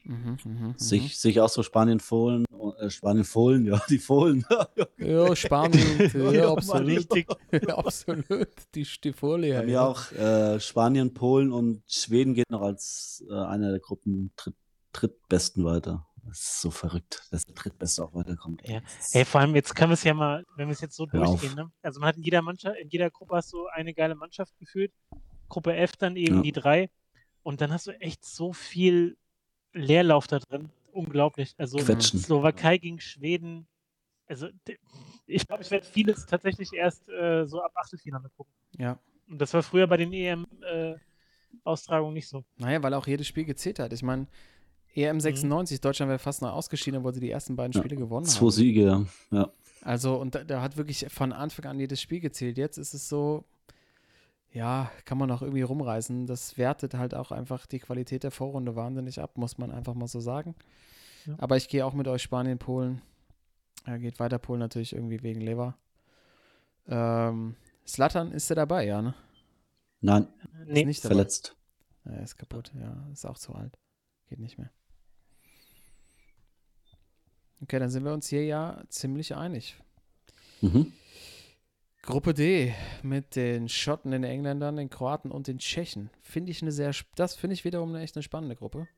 [0.05, 0.73] Mhm, mhm, mhm.
[0.77, 2.45] Sich, sich auch so Spanien Fohlen,
[2.79, 4.45] äh, Spanien Fohlen, ja, die Fohlen.
[4.97, 6.87] Ja, Spanien, Ja, ja, absolut.
[6.87, 7.27] Richtig.
[7.69, 8.47] absolut.
[8.75, 9.57] Die, die Folie.
[9.59, 9.85] Bei mir ja.
[9.87, 14.55] auch äh, Spanien, Polen und Schweden geht noch als äh, einer der Gruppen dritt,
[14.91, 16.05] drittbesten weiter.
[16.25, 18.61] Das ist so verrückt, dass der drittbeste auch weiterkommt.
[18.65, 18.81] Ja.
[19.11, 21.27] Ey, vor allem, jetzt können wir es ja mal, wenn wir es jetzt so Hör
[21.27, 21.41] auf.
[21.41, 21.69] durchgehen, ne?
[21.81, 24.93] Also man hat in jeder Mannschaft, in jeder Gruppe hast du eine geile Mannschaft gefühlt.
[25.49, 26.41] Gruppe F dann eben Ja.
[26.41, 26.89] die drei.
[27.41, 29.17] Und dann hast du echt so viel
[29.73, 30.69] Leerlauf da drin.
[30.91, 31.55] Unglaublich.
[31.57, 32.19] Also Quetschen.
[32.19, 33.67] Slowakei gegen Schweden.
[34.27, 34.47] Also
[35.25, 38.53] ich glaube, ich werde vieles tatsächlich erst äh, so ab Achtelfinale gucken.
[38.77, 38.97] ja.
[39.29, 42.43] Und das war früher bei den EM-Austragungen nicht so.
[42.57, 43.93] Naja, weil auch jedes Spiel gezählt hat.
[43.93, 44.27] Ich meine,
[44.93, 48.25] EM 96, Deutschland wäre fast noch ausgeschieden, obwohl sie die ersten beiden Ja, Spiele gewonnen
[48.25, 48.51] Zwei haben.
[48.51, 49.05] Siege, ja.
[49.31, 49.49] ja.
[49.81, 52.57] Also, und da, da hat wirklich von Anfang an jedes Spiel gezählt.
[52.57, 53.43] Jetzt ist es so,
[54.53, 56.27] ja, kann man auch irgendwie rumreißen.
[56.27, 60.07] Das wertet halt auch einfach die Qualität der Vorrunde wahnsinnig ab, muss man einfach mal
[60.07, 60.55] so sagen.
[61.25, 61.35] Ja.
[61.39, 63.01] Aber ich gehe auch mit euch Spanien, Polen.
[63.87, 65.77] Ja, geht weiter Polen natürlich irgendwie wegen Lever.
[66.87, 67.55] Ähm,
[67.87, 69.13] Slatan ist er dabei, ja, ne?
[70.01, 70.27] Nein,
[70.65, 71.15] Nee, Ist nicht dabei.
[71.15, 71.55] verletzt.
[72.05, 73.77] Er ist kaputt, ja, ist auch zu alt.
[74.27, 74.69] Geht nicht mehr.
[77.61, 79.77] Okay, dann sind wir uns hier ja ziemlich einig.
[80.61, 80.91] Mhm.
[82.03, 86.09] Gruppe D mit den Schotten, den Engländern, den Kroaten und den Tschechen.
[86.21, 88.89] Finde ich eine sehr, das finde ich wiederum eine echt eine spannende Gruppe.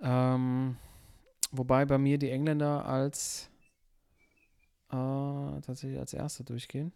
[0.00, 0.76] Ähm,
[1.50, 3.48] wobei bei mir die Engländer als
[4.90, 6.92] äh, tatsächlich als Erste durchgehen.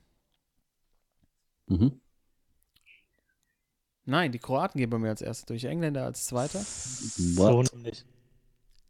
[1.67, 1.99] Mhm.
[4.05, 6.61] Nein, die Kroaten gehen bei mir als Erste durch, Engländer als Zweiter.
[6.61, 8.05] so What?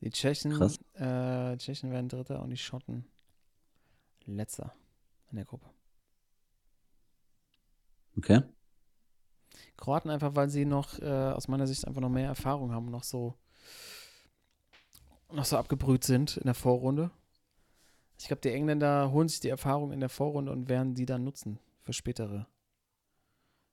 [0.00, 0.60] Die Tschechen,
[0.94, 3.04] äh, Tschechen werden Dritter und die Schotten
[4.26, 4.74] Letzter
[5.30, 5.70] in der Gruppe.
[8.16, 8.42] Okay.
[9.76, 13.04] Kroaten einfach, weil sie noch äh, aus meiner Sicht einfach noch mehr Erfahrung haben, noch
[13.04, 13.34] so
[15.32, 17.10] noch so abgebrüht sind in der Vorrunde.
[18.18, 21.24] Ich glaube, die Engländer holen sich die Erfahrung in der Vorrunde und werden die dann
[21.24, 22.46] nutzen für spätere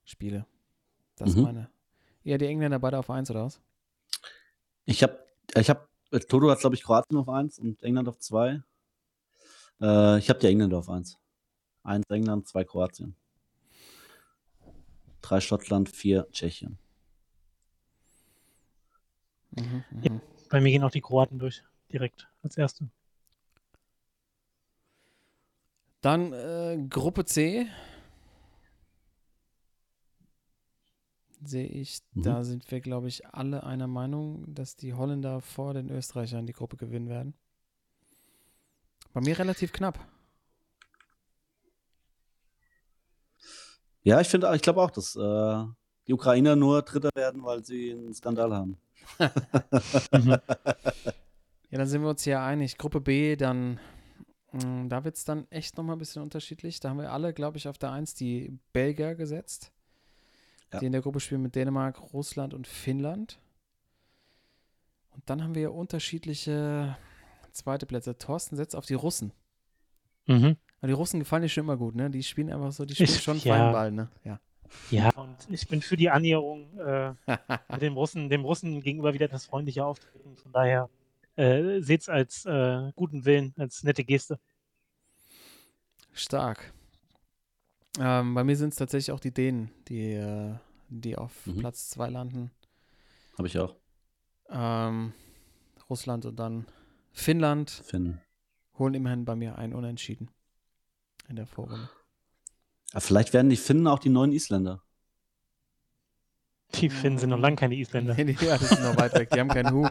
[0.05, 0.45] Spiele.
[1.15, 1.41] Das Mhm.
[1.41, 1.69] meine.
[2.23, 3.59] Ja, die Engländer beide auf 1 oder was?
[4.85, 5.19] Ich habe,
[5.55, 5.87] ich habe,
[6.29, 8.61] Toto hat, glaube ich, Kroatien auf 1 und England auf 2.
[9.81, 11.17] Äh, ich habe die Engländer auf 1.
[11.87, 13.15] 1 England, 2 Kroatien.
[15.21, 16.77] 3 Schottland, 4 Tschechien.
[19.51, 20.11] Mhm, Ja.
[20.11, 20.21] mhm.
[20.49, 21.63] Bei mir gehen auch die Kroaten durch.
[21.91, 22.89] Direkt als Erste.
[26.01, 27.67] Dann äh, Gruppe C.
[31.43, 32.23] Sehe ich, Mhm.
[32.23, 36.53] da sind wir, glaube ich, alle einer Meinung, dass die Holländer vor den Österreichern die
[36.53, 37.33] Gruppe gewinnen werden.
[39.13, 39.99] Bei mir relativ knapp.
[44.07, 45.65] Ja, ich finde, ich glaube auch, dass äh,
[46.07, 48.77] die Ukrainer nur Dritter werden, weil sie einen Skandal haben.
[51.69, 52.77] Ja, dann sind wir uns hier einig.
[52.77, 53.77] Gruppe B, dann,
[54.53, 56.79] mh, da wird es dann echt nochmal ein bisschen unterschiedlich.
[56.79, 59.73] Da haben wir alle, glaube ich, auf der 1 die Belgier gesetzt,
[60.71, 60.79] Ja.
[60.79, 63.41] die in der Gruppe spielen mit Dänemark, Russland und Finnland.
[65.09, 66.95] Und dann haben wir unterschiedliche
[67.51, 68.17] zweite Plätze.
[68.17, 69.33] Thorsten setzt auf die Russen.
[70.27, 70.55] Mhm.
[70.79, 72.09] Aber die Russen gefallen dir schon immer gut, ne?
[72.09, 73.53] Die spielen einfach so, die spielen Ich- schon ja.
[73.55, 74.09] feinen Ball, ne?
[74.23, 74.39] Ja.
[74.91, 77.13] Ja, und ich bin für die Annäherung äh,
[77.71, 80.35] mit dem Russen, dem Russen gegenüber wieder das freundliche Auftreten.
[80.35, 80.89] Von daher
[81.37, 84.39] äh, seht's als äh, guten Willen, als nette Geste.
[86.13, 86.73] Stark.
[87.99, 90.55] Ähm, bei mir sind es tatsächlich auch die Dänen, die, äh,
[90.89, 91.59] die auf Mhm.
[91.59, 92.51] Platz 2 landen.
[93.37, 93.75] Habe ich auch.
[94.49, 95.13] ähm,
[95.89, 96.65] Russland und dann
[97.11, 98.19] Finnland Finn.
[98.77, 100.29] holen immerhin bei mir ein Unentschieden
[101.27, 101.89] in der Vorrunde.
[102.93, 104.81] Ja, vielleicht werden die Finnen auch die neuen Isländer.
[106.75, 108.13] Die Finnen sind noch lange keine Isländer.
[108.13, 109.29] Nee, die, ja, das ist noch weit weg.
[109.31, 109.87] Die haben keinen Hu,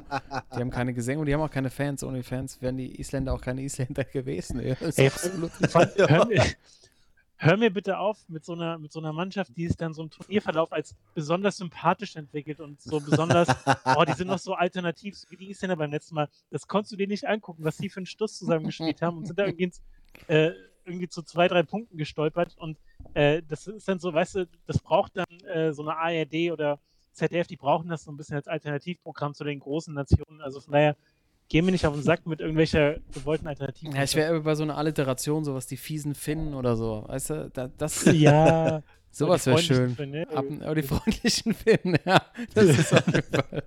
[0.54, 2.04] die haben keine Gesänge und die haben auch keine Fans.
[2.04, 4.60] Ohne Fans wären die Isländer auch keine Isländer gewesen.
[4.60, 6.44] Ey, hör, mir,
[7.36, 10.02] hör mir bitte auf mit so, einer, mit so einer Mannschaft, die sich dann so
[10.02, 13.48] im Turnierverlauf als besonders sympathisch entwickelt und so besonders,
[13.96, 16.28] oh, die sind noch so alternativ so wie die Isländer beim letzten Mal.
[16.50, 19.38] Das konntest du dir nicht angucken, was die für einen Stuss zusammengespielt haben und sind
[19.38, 19.80] da irgendwie, ins,
[20.28, 20.50] äh,
[20.86, 22.78] irgendwie zu zwei, drei Punkten gestolpert und
[23.14, 26.78] äh, das ist dann so, weißt du, das braucht dann äh, so eine ARD oder
[27.12, 30.40] ZDF, die brauchen das so ein bisschen als Alternativprogramm zu den großen Nationen.
[30.42, 30.96] Also von daher,
[31.48, 33.94] gehen wir nicht auf den Sack mit irgendwelcher gewollten Alternativen.
[33.94, 37.04] Ja, ich wäre bei so einer Alliteration, sowas die fiesen Finnen oder so.
[37.06, 39.94] Weißt du, da, das, ja, sowas wäre schön.
[39.94, 40.36] Finnen, ne?
[40.36, 42.20] Ab, aber die freundlichen Finnen, ja.
[42.54, 43.62] Das ist auf jeden Fall.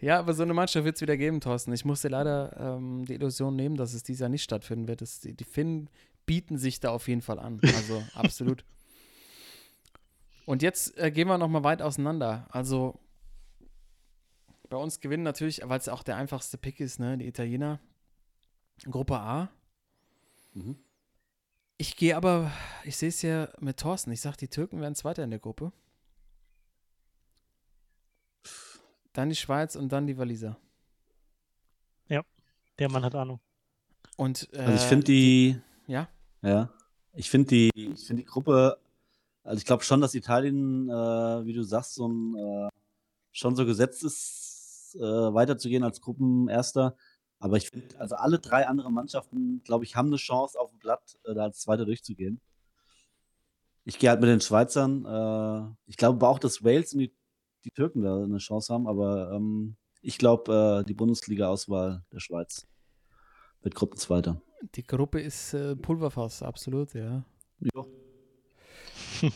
[0.00, 1.72] Ja, aber so eine Mannschaft wird es wieder geben, Thorsten.
[1.72, 5.00] Ich musste leider ähm, die Illusion nehmen, dass es dieses Jahr nicht stattfinden wird.
[5.00, 5.90] Das, die, die Finnen
[6.28, 7.60] bieten sich da auf jeden Fall an.
[7.62, 8.64] Also absolut.
[10.46, 12.46] Und jetzt äh, gehen wir nochmal weit auseinander.
[12.50, 13.00] Also
[14.68, 17.80] bei uns gewinnen natürlich, weil es auch der einfachste Pick ist, ne, die Italiener.
[18.84, 19.48] Gruppe A.
[20.54, 20.78] Mhm.
[21.78, 22.52] Ich gehe aber,
[22.84, 24.12] ich sehe es ja mit Thorsten.
[24.12, 25.72] Ich sage, die Türken werden Zweiter in der Gruppe.
[29.12, 30.56] Dann die Schweiz und dann die Waliser.
[32.78, 33.40] Der Mann hat Ahnung.
[34.16, 36.08] Und, äh, Also ich finde die, Ja,
[36.42, 36.72] ja,
[37.14, 38.78] ich finde die, ich finde die Gruppe,
[39.42, 40.92] also ich glaube schon, dass Italien, äh,
[41.46, 42.68] wie du sagst, so ein, äh,
[43.32, 46.96] schon so gesetzt ist, äh, weiterzugehen als Gruppenerster.
[47.40, 50.78] Aber ich finde, also alle drei anderen Mannschaften, glaube ich, haben eine Chance auf dem
[50.80, 52.40] Blatt, äh, da als Zweiter durchzugehen.
[53.84, 55.04] Ich gehe halt mit den Schweizern.
[55.04, 57.14] Äh, ich glaube auch, dass Wales und die,
[57.64, 62.66] die Türken da eine Chance haben, aber ähm, ich glaube, äh, die Bundesliga-Auswahl der Schweiz
[63.62, 64.40] wird Gruppenzweiter.
[64.74, 67.24] Die Gruppe ist äh, Pulverfass, absolut, ja.
[67.60, 67.84] Ja.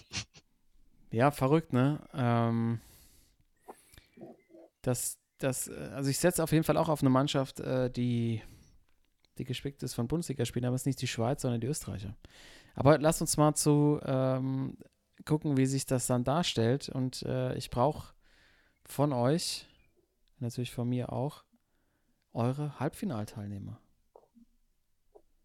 [1.12, 2.00] Ja, verrückt, ne?
[2.14, 2.80] Ähm,
[4.80, 8.40] das, das, äh, also ich setze auf jeden Fall auch auf eine Mannschaft, äh, die,
[9.36, 12.16] die gespickt ist von Bundesligaspielern, aber es ist nicht die Schweiz, sondern die Österreicher.
[12.74, 14.78] Aber lasst uns mal zu ähm,
[15.26, 16.88] gucken, wie sich das dann darstellt.
[16.88, 18.14] Und äh, ich brauche
[18.86, 19.66] von euch,
[20.38, 21.44] natürlich von mir auch,
[22.32, 23.81] eure Halbfinalteilnehmer.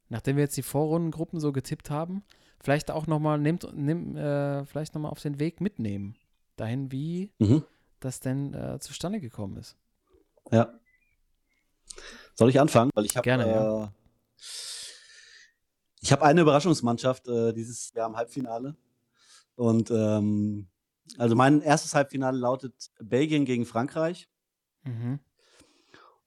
[0.09, 2.23] Nachdem wir jetzt die Vorrundengruppen so getippt haben,
[2.61, 6.15] vielleicht auch nochmal, nehmt, nimm, äh, vielleicht noch mal auf den Weg mitnehmen.
[6.55, 7.63] Dahin, wie Mhm.
[7.99, 9.75] das denn äh, zustande gekommen ist.
[10.51, 10.73] Ja.
[12.35, 12.91] Soll ich anfangen?
[12.93, 13.93] Weil ich habe Gerne, äh, ja.
[16.01, 18.75] ich habe eine Überraschungsmannschaft äh, dieses Jahr im Halbfinale.
[19.55, 20.67] Und ähm,
[21.17, 24.29] also mein erstes Halbfinale lautet Belgien gegen Frankreich.
[24.83, 25.19] Mhm.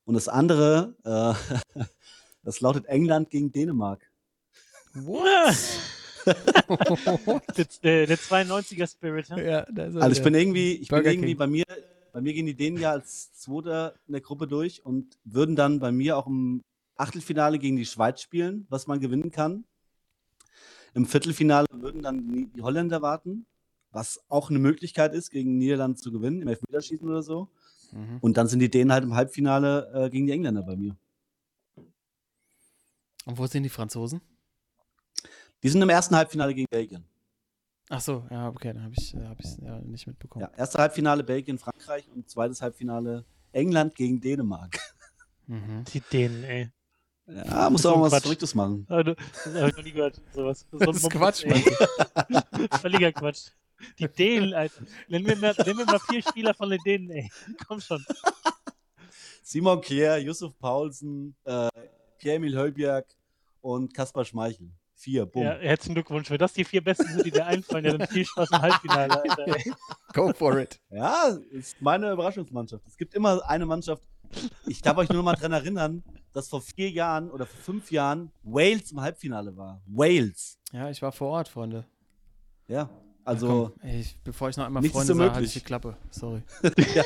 [0.05, 1.85] Und das andere, äh,
[2.43, 4.11] das lautet England gegen Dänemark.
[4.95, 5.57] What?
[7.57, 9.39] Der, der, der 92er Spirit, ja?
[9.39, 11.39] ja, Also ich bin irgendwie, ich bin irgendwie King.
[11.39, 11.65] bei mir,
[12.13, 15.81] bei mir gehen die Dänen ja als Zweiter in der Gruppe durch und würden dann
[15.81, 16.63] bei mir auch im
[16.97, 19.65] Achtelfinale gegen die Schweiz spielen, was man gewinnen kann.
[20.93, 23.47] Im Viertelfinale würden dann die die Holländer warten,
[23.93, 27.49] was auch eine Möglichkeit ist, gegen Niederland zu gewinnen, im Elfmeterschießen oder so.
[27.93, 28.19] Mhm.
[28.21, 30.97] Und dann sind die Dänen halt im Halbfinale äh, gegen die Engländer bei mir.
[33.31, 34.21] Und wo sind die Franzosen?
[35.63, 37.05] Die sind im ersten Halbfinale gegen Belgien.
[37.89, 40.47] Ach so, ja, okay, dann habe ich es hab ich's, ja, nicht mitbekommen.
[40.51, 44.79] Ja, erste Halbfinale Belgien, Frankreich und zweites Halbfinale England gegen Dänemark.
[45.47, 45.83] Mhm.
[45.93, 46.71] Die Dänen, ey.
[47.27, 48.23] Ja, muss auch mal was Quatsch.
[48.23, 48.87] Verrücktes machen.
[48.89, 50.21] Das habe ich noch nie gehört.
[50.33, 50.65] Sowas.
[50.71, 51.65] So ein Das ist Quatsch, ey.
[52.81, 53.49] Völliger Quatsch.
[53.99, 54.85] Die Dänen, Alter.
[55.09, 57.29] Nenn mir, mal, nenn mir mal vier Spieler von den Dänen, ey.
[57.67, 58.07] Komm schon.
[59.43, 61.69] Simon Kier, Yusuf Paulsen, äh,
[62.19, 63.09] Pierre-Emil Hölbjerg
[63.61, 64.71] und Kaspar Schmeichel.
[64.95, 65.45] Vier, bumm.
[65.45, 66.29] Ja, herzlichen Glückwunsch.
[66.31, 69.23] Wenn das die vier besten sind, die dir einfallen, ja, dann viel Spaß im Halbfinale,
[69.23, 69.57] Alter.
[70.13, 70.79] Go for it.
[70.91, 72.87] Ja, ist meine Überraschungsmannschaft.
[72.87, 74.07] Es gibt immer eine Mannschaft.
[74.67, 76.05] Ich darf euch nur noch mal dran erinnern,
[76.35, 79.81] dass vor vier Jahren oder vor fünf Jahren Wales im Halbfinale war.
[79.87, 80.59] Wales.
[80.73, 81.87] Ja, ich war vor Ort, Freunde.
[82.69, 82.91] Ja, Ja,
[83.25, 85.57] also, komm, ey, ich, bevor ich noch einmal Freunde sage, unmöglich.
[85.57, 85.97] ich die Klappe.
[86.11, 86.43] Sorry.
[86.95, 87.05] ja,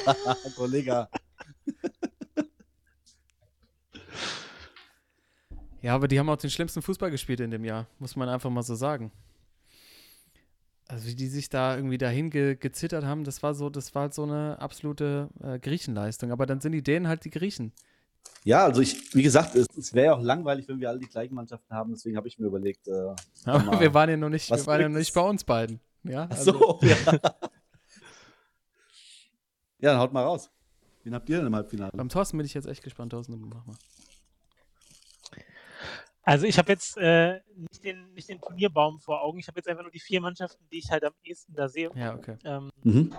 [0.56, 1.08] Kollege.
[5.84, 8.48] Ja, aber die haben auch den schlimmsten Fußball gespielt in dem Jahr, muss man einfach
[8.48, 9.12] mal so sagen.
[10.88, 14.02] Also wie die sich da irgendwie dahin ge gezittert haben, das war so, das war
[14.04, 16.32] halt so eine absolute äh, Griechenleistung.
[16.32, 17.70] Aber dann sind die Dänen halt die Griechen.
[18.44, 21.06] Ja, also ich, wie gesagt, es, es wäre ja auch langweilig, wenn wir alle die
[21.06, 21.92] gleichen Mannschaften haben.
[21.92, 22.88] Deswegen habe ich mir überlegt.
[22.88, 23.14] Äh,
[23.44, 25.80] Aber wir waren ja noch nicht, wir waren ja noch nicht bei uns beiden.
[26.02, 26.96] Ja, ach also, so, ja.
[29.80, 30.50] ja, dann haut mal raus.
[31.02, 31.92] Wen habt ihr denn im Halbfinale?
[31.94, 33.12] Beim Thorsten bin ich jetzt echt gespannt.
[33.12, 33.76] Thorsten, mach mal.
[36.24, 39.38] Also ich habe jetzt äh, nicht, den, nicht den Turnierbaum vor Augen.
[39.38, 41.90] Ich habe jetzt einfach nur die vier Mannschaften, die ich halt am ehesten da sehe.
[41.94, 42.36] Ja, okay.
[42.44, 43.14] Ähm, Mhm.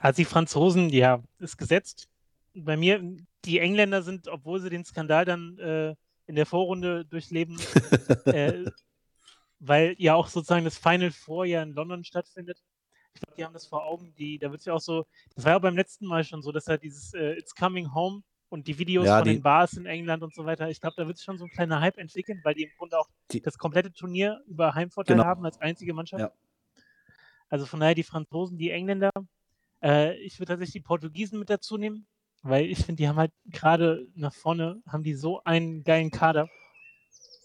[0.00, 2.08] also die Franzosen, ja, ist gesetzt.
[2.54, 3.00] Bei mir,
[3.44, 5.94] die Engländer sind, obwohl sie den Skandal dann äh,
[6.26, 7.56] in der Vorrunde durchleben,
[8.26, 8.64] äh,
[9.60, 12.62] weil ja auch sozusagen das Final Four ja in London stattfindet.
[13.14, 14.14] Ich glaube, die haben das vor Augen.
[14.16, 16.52] Die, da wird es ja auch so, das war ja beim letzten Mal schon so,
[16.52, 19.74] dass halt dieses äh, It's Coming Home und die Videos Ja, von die- den Bars
[19.74, 21.98] in England und so weiter, ich glaube, da wird es schon so ein kleiner Hype
[21.98, 25.26] entwickeln, weil die im Grunde auch Die- das komplette Turnier über Heimvorteil Genau.
[25.28, 26.20] haben als einzige Mannschaft.
[26.22, 26.32] Ja.
[27.48, 29.10] Also von daher die Franzosen, die Engländer.
[29.82, 32.06] Äh, ich würde tatsächlich die Portugiesen mit dazu nehmen,
[32.42, 36.48] weil ich finde, die haben halt gerade nach vorne, haben die so einen geilen Kader.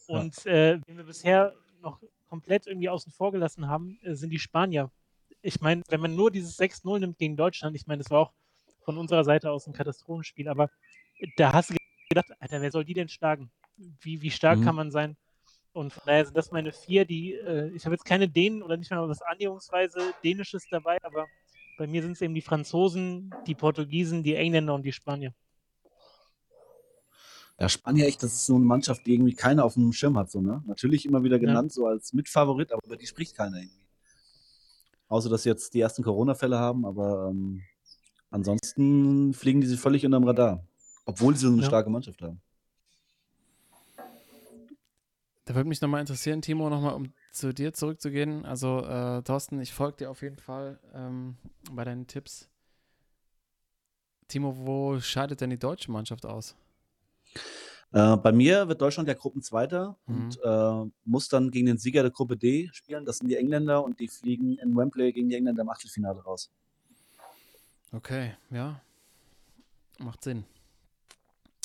[0.07, 0.19] Ja.
[0.19, 4.39] Und äh, den wir bisher noch komplett irgendwie außen vor gelassen haben, äh, sind die
[4.39, 4.91] Spanier.
[5.41, 8.33] Ich meine, wenn man nur dieses 6-0 nimmt gegen Deutschland, ich meine, das war auch
[8.83, 10.69] von unserer Seite aus ein Katastrophenspiel, aber
[11.37, 11.75] da hast du
[12.09, 13.51] gedacht, Alter, wer soll die denn schlagen?
[14.01, 14.63] Wie, wie stark Mhm.
[14.63, 15.17] kann man sein?
[15.71, 18.77] Und von daher sind das meine vier, die, äh, ich habe jetzt keine Dänen oder
[18.77, 21.27] nicht mal was annäherungsweise Dänisches dabei, aber
[21.77, 25.33] bei mir sind es eben die Franzosen, die Portugiesen, die Engländer und die Spanier.
[27.59, 30.29] Ja, Spanien echt, das ist so eine Mannschaft, die irgendwie keiner auf dem Schirm hat.
[30.29, 30.63] So, ne?
[30.65, 33.87] Natürlich immer wieder genannt, so als Mitfavorit, aber über die spricht keiner irgendwie.
[35.07, 37.63] Außer, dass sie jetzt die ersten Corona-Fälle haben, aber ähm,
[38.33, 40.65] ansonsten fliegen die sie völlig unterm Radar.
[41.05, 41.67] Obwohl sie so eine Ja.
[41.67, 42.41] starke Mannschaft haben.
[45.45, 48.45] Da würde mich nochmal interessieren, Timo, nochmal um zu dir zurückzugehen.
[48.45, 51.35] Also, äh, Thorsten, ich folge dir auf jeden Fall ähm,
[51.71, 52.49] bei deinen Tipps.
[54.29, 56.55] Timo, wo scheidet denn die deutsche Mannschaft aus?
[57.91, 60.37] Äh, bei mir wird Deutschland ja Gruppenzweiter Mhm.
[60.39, 63.05] und äh, muss dann gegen den Sieger der Gruppe D spielen.
[63.05, 66.51] Das sind die Engländer und die fliegen in Wembley gegen die Engländer im Achtelfinale raus.
[67.93, 68.81] Okay, ja.
[69.99, 70.45] Macht Sinn.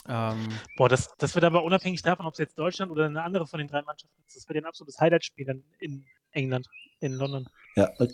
[0.06, 3.46] Ähm, Boah, das, das wird aber unabhängig davon, ob es jetzt Deutschland oder eine andere
[3.46, 4.36] von den drei Mannschaften ist.
[4.36, 6.68] Das wird ein absolutes Highlight-Spiel dann in England,
[7.00, 7.48] in London.
[7.76, 8.08] Ja, äh,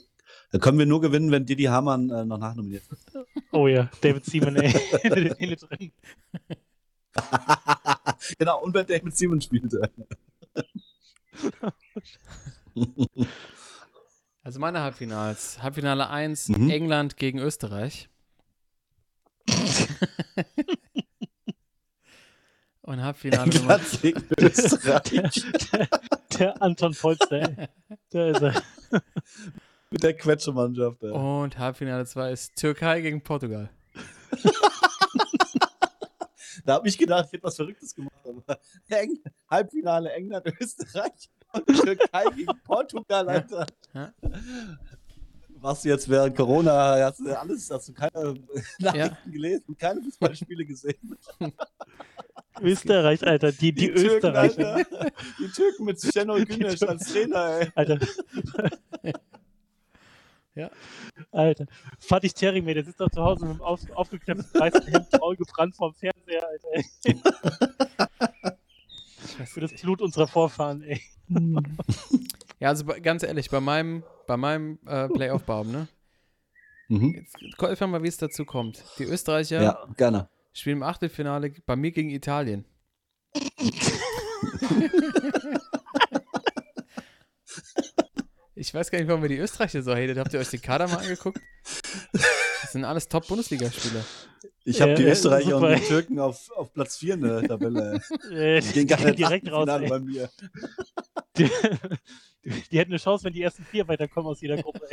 [0.52, 3.00] da können wir nur gewinnen, wenn Didi Hamann äh, noch nachnominiert wird.
[3.52, 4.72] Oh ja, David Seaman, ey,
[5.56, 5.92] drin.
[8.38, 9.88] genau, und wenn David Simon spielte.
[14.44, 15.60] Also meine Halbfinals.
[15.62, 16.70] Halbfinale 1, Mhm.
[16.70, 18.08] England gegen Österreich.
[22.82, 25.42] Und Halbfinale Nummer England gegen Österreich
[26.38, 27.68] Der Anton Polster.
[28.10, 28.62] Da ist er.
[29.90, 31.02] mit der Quetschemannschaft.
[31.02, 31.10] ey.
[31.10, 33.70] Und Halbfinale 2 ist Türkei gegen Portugal.
[36.66, 38.12] Da habe ich gedacht, ich hätte was Verrücktes gemacht.
[38.24, 43.66] Aber Eng Halbfinale England, Österreich und Türkei gegen Portugal, Alter.
[43.92, 44.12] Ja.
[45.60, 48.34] Was du jetzt während Corona, hast du alles, hast du keine
[48.78, 51.16] Nachrichten gelesen, keine Fußballspiele gesehen.
[52.60, 54.74] Österreich, Alter, die, die, Türken, Österreicher.
[54.74, 55.10] Alter.
[55.38, 57.72] Die Türken mit Şenol Güneş als Trainer, ey.
[57.74, 57.98] Alter.
[60.56, 60.70] Ja.
[61.32, 61.66] Alter.
[61.98, 65.74] Fatih Terim, der sitzt doch zu Hause mit dem auf, aufgeklemmten weißen Hemd, faul gebrannt
[65.74, 66.68] vorm Fernseher, Alter.
[69.46, 71.00] Für das Blut unserer Vorfahren, ey.
[72.60, 75.88] Ja, also ganz ehrlich, bei meinem, bei meinem äh, Playoff-Baum, ne?
[76.88, 77.14] Mhm.
[77.14, 78.82] Jetzt guck einfach mal, wie es dazu kommt.
[78.98, 80.28] Die Österreicher Ja, gerne.
[80.52, 82.64] spielen im Achtelfinale bei mir gegen Italien.
[88.54, 90.16] ich weiß gar nicht, warum ihr die Österreicher so hatet.
[90.18, 91.40] Habt ihr euch den Kader mal angeguckt?
[92.64, 94.02] Das sind alles Top-Bundesligaspieler.
[94.64, 95.68] Ich habe Ja, die Österreicher super.
[95.68, 98.00] und die Türken auf, auf Platz 4 in der Tabelle.
[98.30, 100.30] Die gehen gar nicht direkt raus, bei mir.
[101.36, 101.50] Die,
[102.70, 104.88] die hätten eine Chance, wenn die ersten vier weiterkommen aus jeder Gruppe,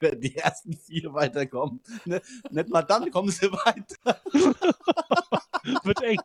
[0.00, 1.80] Wenn die ersten vier weiterkommen.
[2.04, 2.20] Ne,
[2.50, 4.20] nicht mal dann kommen sie weiter.
[5.84, 6.20] Wird eng.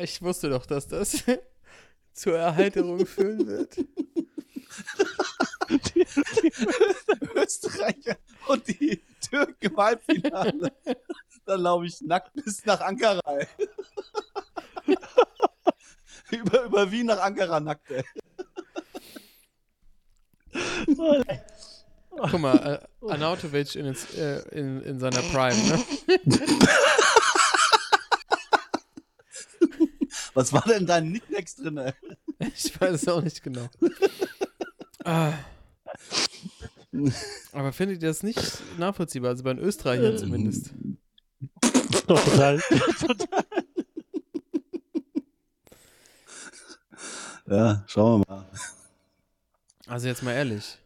[0.00, 1.22] Ich wusste doch, dass das
[2.12, 3.76] zur Erheiterung führen wird.
[7.34, 8.16] Österreicher
[8.48, 10.72] und die Türken im Halbfinale.
[11.44, 13.20] Dann laufe ich nackt bis nach Ankara.
[16.30, 17.90] Über, über Wien nach Ankara nackt.
[17.90, 18.04] Ey.
[22.30, 25.82] Guck mal, äh, Arnautovic in, ins- äh, in, in seiner Prime, ne?
[30.34, 31.92] Was war denn dein Nicknacks drin?
[32.38, 33.68] Ich weiß es auch nicht genau.
[35.04, 35.32] ah.
[37.52, 38.40] Aber findet ihr das nicht
[38.78, 39.30] nachvollziehbar?
[39.30, 40.70] Also bei den Österreichern zumindest.
[42.06, 42.60] Doch, total.
[43.00, 43.44] total.
[47.46, 48.46] Ja, schauen wir mal.
[49.86, 50.78] Also jetzt mal ehrlich.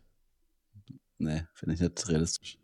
[1.19, 2.59] Nee, finde ich jetzt realistisch.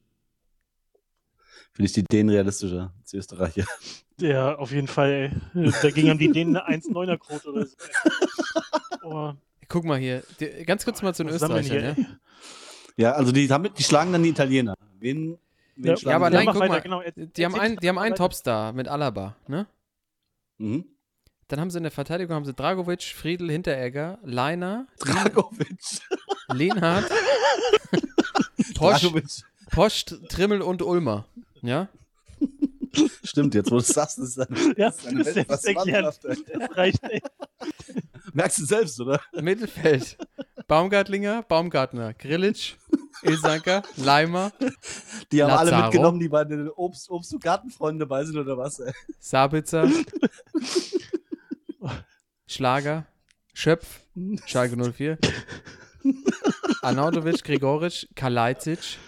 [1.72, 3.64] Finde ich die Dänen realistischer als die Österreicher.
[4.20, 5.70] Ja, auf jeden Fall, ey.
[5.82, 7.76] Dagegen haben die Dänen eine 1,9er-Quote oder so.
[9.04, 9.32] Oh,
[9.68, 12.04] Guck mal hier, die, ganz kurz mal zu den Österreichern, ja?
[12.96, 14.74] Ja, also die, haben, die schlagen dann die Italiener.
[15.00, 15.38] Wen,
[15.76, 17.00] wen Ja, schlagen Ja, aber die nein, guck weiter, mal, genau.
[17.00, 18.24] Erzähl- die haben einen, die haben einen weiter.
[18.24, 19.66] Topstar mit Alaba, ne?
[20.58, 20.84] Mhm.
[21.48, 25.78] Dann haben sie in der Verteidigung haben sie Dragovic, Friedel, Hinteregger, Leiner, Dragovic.
[26.52, 27.10] Lehnhardt,
[28.74, 29.24] Posch, Dragovic.
[29.70, 31.24] Post, Trimmel und Ulmer.
[31.62, 31.88] Ja?
[33.24, 35.36] Stimmt, jetzt wo du sagst, ist eine, Ja, ist eine erklärt.
[35.64, 36.36] Weltklasse-Mannschaft, ey.
[36.58, 37.22] Das reicht, ey.
[38.34, 39.20] Merkst du selbst, oder?
[39.40, 40.18] Mittelfeld.
[40.68, 42.74] Baumgartlinger, Baumgartner, Grillitsch,
[43.22, 44.52] Ilsanker, Leimer,
[45.30, 45.86] Die haben alle Lazaro.
[45.86, 48.78] mitgenommen, die bei den Obst-, Obst und Gartenfreunden dabei sind, oder was?
[48.80, 48.92] Ey?
[49.18, 49.88] Sabitzer,
[52.46, 53.06] Schlager,
[53.54, 54.00] Schöpf,
[54.46, 55.18] Schalke 04,
[56.82, 58.98] Arnautovic, Gregoritsch, Kalajdzic,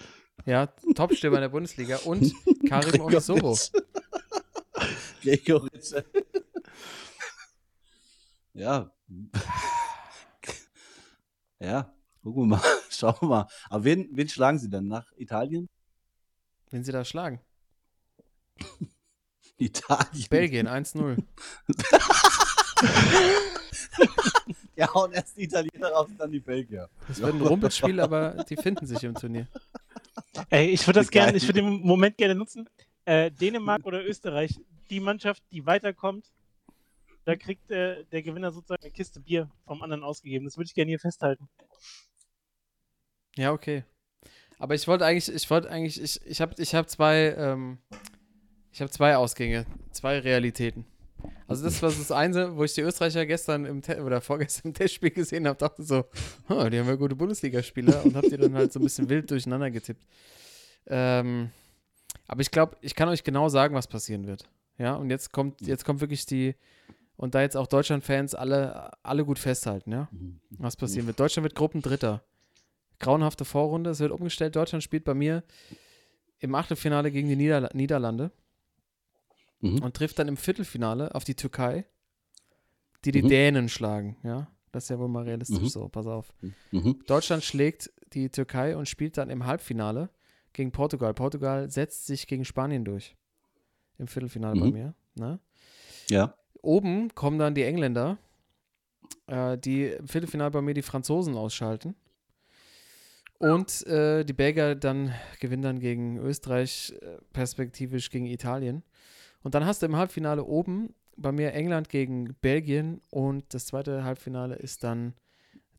[0.46, 2.32] ja, Topstürmer in der Bundesliga und
[2.68, 3.58] Karim Onisoro.
[5.22, 5.92] Gregoritsch.
[5.92, 6.04] ey.
[8.54, 8.92] Ja.
[11.58, 12.62] Ja, gucken wir mal.
[12.90, 13.48] Schauen wir mal.
[13.70, 14.86] Aber wen, wen schlagen sie denn?
[14.86, 15.68] Nach Italien?
[16.70, 17.40] Wenn sie da schlagen.
[19.56, 20.26] Italien.
[20.28, 21.22] Belgien 1-0.
[24.76, 26.88] Ja, und erst die Italiener raus, dann die Belgier.
[27.06, 29.46] Das wird ein Rumpelspiel, aber die finden sich im Turnier.
[30.50, 32.68] Ey, ich würde das gerne, ich würde den Moment gerne nutzen.
[33.04, 34.60] Äh, Dänemark oder Österreich,
[34.90, 36.32] die Mannschaft, die weiterkommt,
[37.24, 40.44] da kriegt äh, der Gewinner sozusagen eine Kiste Bier vom anderen ausgegeben.
[40.44, 41.48] Das würde ich gerne hier festhalten.
[43.36, 43.84] Ja, okay.
[44.58, 47.78] Aber ich wollte eigentlich, ich wollte eigentlich, ich, ich habe ich hab zwei, ähm,
[48.72, 50.86] ich habe zwei Ausgänge, zwei Realitäten.
[51.46, 54.74] Also das war das eine, wo ich die Österreicher gestern im Te oder vorgestern im
[54.74, 56.04] Testspiel gesehen habe, dachte so,
[56.48, 59.30] "Huh, die haben ja gute Bundesligaspieler und habe die dann halt so ein bisschen wild
[59.30, 60.04] durcheinander getippt.
[60.86, 61.50] Ähm,
[62.26, 64.48] aber ich glaube, ich kann euch genau sagen, was passieren wird.
[64.78, 66.54] Ja, und jetzt kommt, jetzt kommt wirklich die,
[67.16, 70.08] und da jetzt auch Deutschland-Fans alle, alle gut festhalten, ja,
[70.50, 71.20] was passieren wird.
[71.20, 72.24] Deutschland wird Gruppendritter.
[73.00, 74.56] Grauenhafte Vorrunde, es wird umgestellt.
[74.56, 75.44] Deutschland spielt bei mir
[76.38, 78.30] im Achtelfinale gegen die Niederla Niederlande
[79.64, 79.82] Mhm.
[79.82, 81.86] und trifft dann im Viertelfinale auf die Türkei,
[83.04, 83.28] die die Mhm.
[83.28, 84.48] Dänen schlagen, ja.
[84.72, 85.68] Das ist ja wohl mal realistisch Mhm.
[85.68, 86.32] so, pass auf.
[86.72, 87.00] Mhm.
[87.06, 90.10] Deutschland schlägt die Türkei und spielt dann im Halbfinale
[90.52, 91.14] gegen Portugal.
[91.14, 93.16] Portugal setzt sich gegen Spanien durch.
[93.98, 94.72] Im Viertelfinale bei Mhm.
[94.72, 94.94] mir.
[95.14, 95.38] Ne?
[96.10, 96.34] Ja.
[96.60, 98.18] Oben kommen dann die Engländer,
[99.28, 101.94] äh, die im Viertelfinale bei mir die Franzosen ausschalten.
[103.38, 108.82] Und äh, die Belgier dann gewinnen dann gegen Österreich, äh, perspektivisch gegen Italien.
[109.44, 114.02] Und dann hast du im Halbfinale oben bei mir England gegen Belgien und das zweite
[114.02, 115.14] Halbfinale ist dann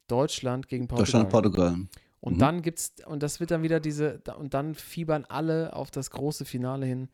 [0.08, 1.24] Deutschland gegen Portugal.
[1.24, 1.76] Deutschland, Portugal.
[2.22, 2.40] Und Mhm.
[2.40, 6.46] dann gibt's, und das wird dann wieder diese, und dann fiebern alle auf das große
[6.46, 7.10] Finale hin.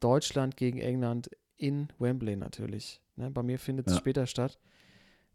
[0.00, 3.00] Deutschland gegen England in Wembley natürlich.
[3.16, 3.98] Ne, bei mir findet es Ja.
[4.00, 4.58] später statt.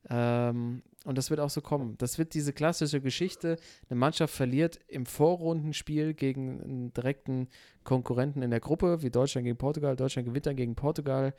[0.09, 1.97] Ähm, und das wird auch so kommen.
[1.99, 3.57] Das wird diese klassische Geschichte.
[3.89, 7.47] Eine Mannschaft verliert im Vorrundenspiel gegen einen direkten
[7.83, 9.95] Konkurrenten in der Gruppe, wie Deutschland gegen Portugal.
[9.95, 11.33] Deutschland gewinnt dann gegen Portugal.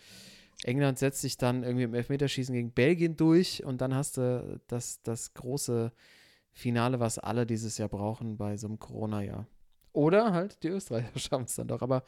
[0.64, 5.02] England setzt sich dann irgendwie im Elfmeterschießen gegen Belgien durch und dann hast du das,
[5.02, 5.92] das große
[6.52, 9.46] Finale, was alle dieses Jahr brauchen bei so einem Corona-Jahr.
[9.92, 11.82] Oder halt die Österreicher schaffen es dann doch.
[11.82, 12.04] Aber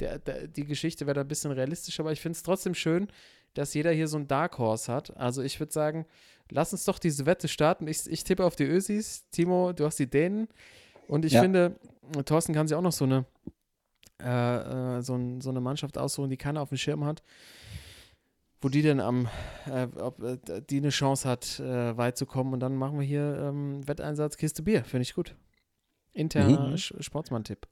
[0.00, 3.08] der, der, die Geschichte wäre da ein bisschen realistisch, aber ich finde es trotzdem schön,
[3.54, 5.16] dass jeder hier so ein Dark Horse hat.
[5.16, 6.06] Also ich würde sagen,
[6.50, 7.86] lass uns doch diese Wette starten.
[7.88, 9.24] Ich, ich tippe auf die Ösis.
[9.30, 10.48] Timo, du hast die Dänen.
[11.08, 11.42] Und ich Ja.
[11.42, 11.78] finde,
[12.24, 13.24] Thorsten kann sich auch noch so eine,
[14.22, 17.22] äh, äh, so, ein, so eine Mannschaft aussuchen, die keiner auf dem Schirm hat.
[18.60, 19.28] Wo die denn am,
[19.66, 20.38] äh, ob äh,
[20.70, 22.54] die eine Chance hat, äh, weit zu kommen.
[22.54, 24.84] Und dann machen wir hier ähm, Wetteinsatz Kiste Bier.
[24.84, 25.34] Finde ich gut.
[26.14, 26.76] Interner Mhm.
[26.78, 27.66] Sportsmann-Tipp.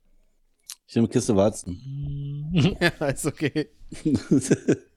[0.86, 2.50] Ich nehme Kiste Weizen.
[2.80, 3.70] ja, ist okay.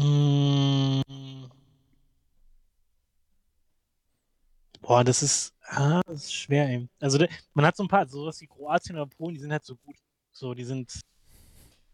[0.00, 1.02] Mm.
[4.80, 6.88] Boah, das ist, ah, das ist schwer, ey.
[7.00, 7.18] Also
[7.54, 9.96] man hat so ein paar, sowas wie Kroatien oder Polen, die sind halt so gut.
[10.32, 10.92] So, die sind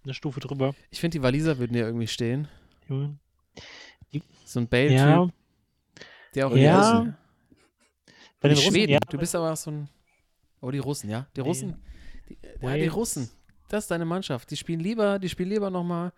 [0.05, 0.75] eine Stufe drüber.
[0.91, 2.49] Ich finde, die Waliser würden ja irgendwie stehen.
[2.89, 3.19] Junge.
[4.45, 5.29] So ein Bale-Typ, Ja,
[6.35, 6.57] der auch Ja.
[6.57, 7.17] die Russen.
[8.41, 8.99] bei Die den Russen, Schweden, ja.
[9.01, 9.89] du bist aber auch so ein.
[10.61, 11.27] Oh, die Russen, ja.
[11.35, 11.41] Die.
[11.41, 11.83] Russen.
[12.29, 12.87] Die, ja, die.
[12.87, 13.29] Russen.
[13.69, 14.49] Das ist deine Mannschaft.
[14.51, 16.13] Die spielen lieber, die spielen lieber nochmal.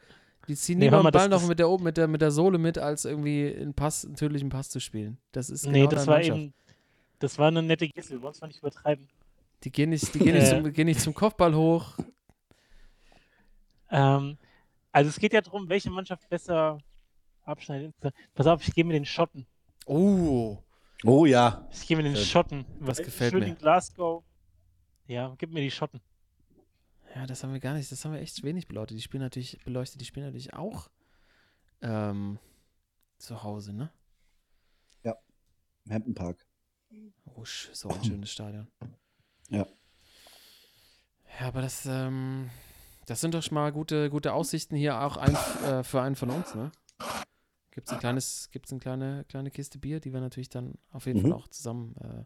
[0.49, 2.21] Die ziehen Nee, lieber mal, den Ball das- noch mit der oben, mit der, mit
[2.23, 5.19] der Sohle mit, als irgendwie einen Pass, einen tödlichen Pass zu spielen.
[5.33, 6.39] Das ist Nee, genau das deine war Mannschaft.
[6.39, 6.55] eben,
[7.19, 9.09] das war eine nette Gissel, wir wollen es mal nicht übertreiben.
[9.65, 10.63] Die gehen nicht, die gehen nicht, Äh.
[10.63, 11.99] zum, gehen nicht zum Kopfball hoch.
[13.91, 14.39] Ähm,
[14.93, 16.79] also es geht ja darum, welche Mannschaft besser
[17.45, 17.95] abschneiden.
[18.35, 19.47] Pass auf, ich gehe mit den Schotten.
[19.87, 20.59] Oh,
[21.05, 21.65] Oh ja.
[21.73, 22.25] Ich gehe mit den Schön.
[22.25, 22.65] Schotten.
[22.81, 23.47] Das Weil gefällt schön mir.
[23.47, 24.25] in Glasgow.
[25.07, 26.01] Ja, gib mir die Schotten.
[27.19, 28.97] Ja, das haben wir gar nicht, das haben wir echt wenig beleuchtet.
[28.97, 30.89] Die spielen natürlich, beleuchtet, die spielen natürlich auch
[31.83, 32.39] ähm,
[33.19, 33.91] zu Hause, ne?
[35.85, 36.47] Im Hampton Park.
[37.35, 38.69] Rusch, so ein schönes Stadion.
[39.49, 39.67] Ja.
[41.41, 42.51] Ja, aber das, ähm,
[43.07, 45.35] das sind doch schon mal gute, gute Aussichten hier auch ein,
[45.65, 46.73] äh, für einen von uns, ne?
[47.71, 51.07] Gibt es ein kleines, gibt's eine kleine, kleine Kiste Bier, die wir natürlich dann auf
[51.07, 51.31] jeden Mhm.
[51.31, 52.25] Fall auch zusammen äh,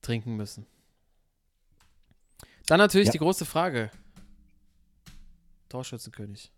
[0.00, 0.66] trinken müssen.
[2.66, 3.12] Dann natürlich Ja.
[3.12, 3.90] die große Frage.
[5.68, 6.52] Torschützenkönig.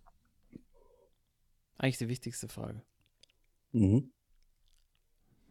[1.79, 2.83] Eigentlich die wichtigste Frage.
[3.73, 4.13] Mhm.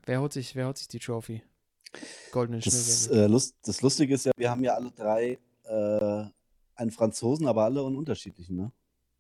[0.06, 1.42] Wer holt sich, wer holt sich die Trophy?
[2.32, 6.26] Goldenen Das, äh, Lust, das Lustige ist ja, wir haben ja alle drei äh,
[6.76, 8.72] einen Franzosen, aber alle einen unterschiedlichen, ne?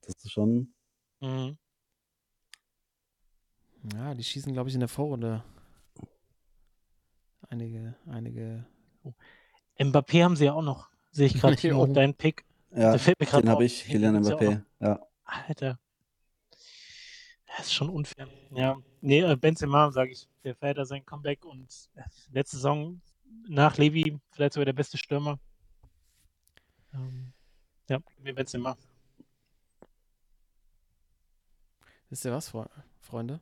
[0.01, 0.73] Das ist schon.
[1.21, 1.57] Mhm.
[3.93, 5.43] Ja, die schießen, glaube ich, in der Vorrunde.
[7.49, 8.65] Einige, einige.
[9.79, 10.89] Mbappé haben sie ja auch noch.
[11.15, 11.85] Sehe ich gerade hier Oh.
[11.87, 12.43] dein Pick.
[12.71, 14.61] Ja, Der fällt mir gerade den habe ich, Kylian Mbappé.
[14.81, 14.99] Ja.
[15.23, 15.79] Alter.
[17.47, 18.27] Das ist schon unfair.
[18.51, 22.01] Ja, nee, äh, Benzema, sage ich, der feiert da sein Comeback und äh,
[22.33, 22.99] letzte Saison
[23.47, 25.39] nach Levi vielleicht sogar der beste Stürmer.
[26.93, 27.31] Ähm,
[27.89, 28.75] ja, mir Benzema.
[32.09, 32.69] Wisst ihr was, Fre-
[32.99, 33.39] Freunde?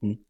[0.00, 0.22] Hm.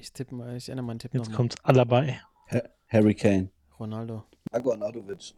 [0.00, 2.04] Ich tippe mal, ich ändere meinen Tipp Jetzt kommt Alaba.
[2.50, 3.50] Ha Harry Kane.
[3.78, 4.24] Ronaldo.
[4.52, 5.34] Marco Arnautovic.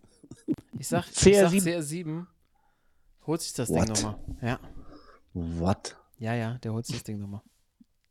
[0.78, 1.60] Ich sag, ich CR7.
[1.60, 2.26] sag CR7
[3.26, 3.88] holt sich das Ding What?
[3.88, 4.18] nochmal.
[4.42, 4.60] Ja.
[5.32, 5.96] What?
[6.18, 7.42] Ja, ja, der holt sich das Ding nochmal.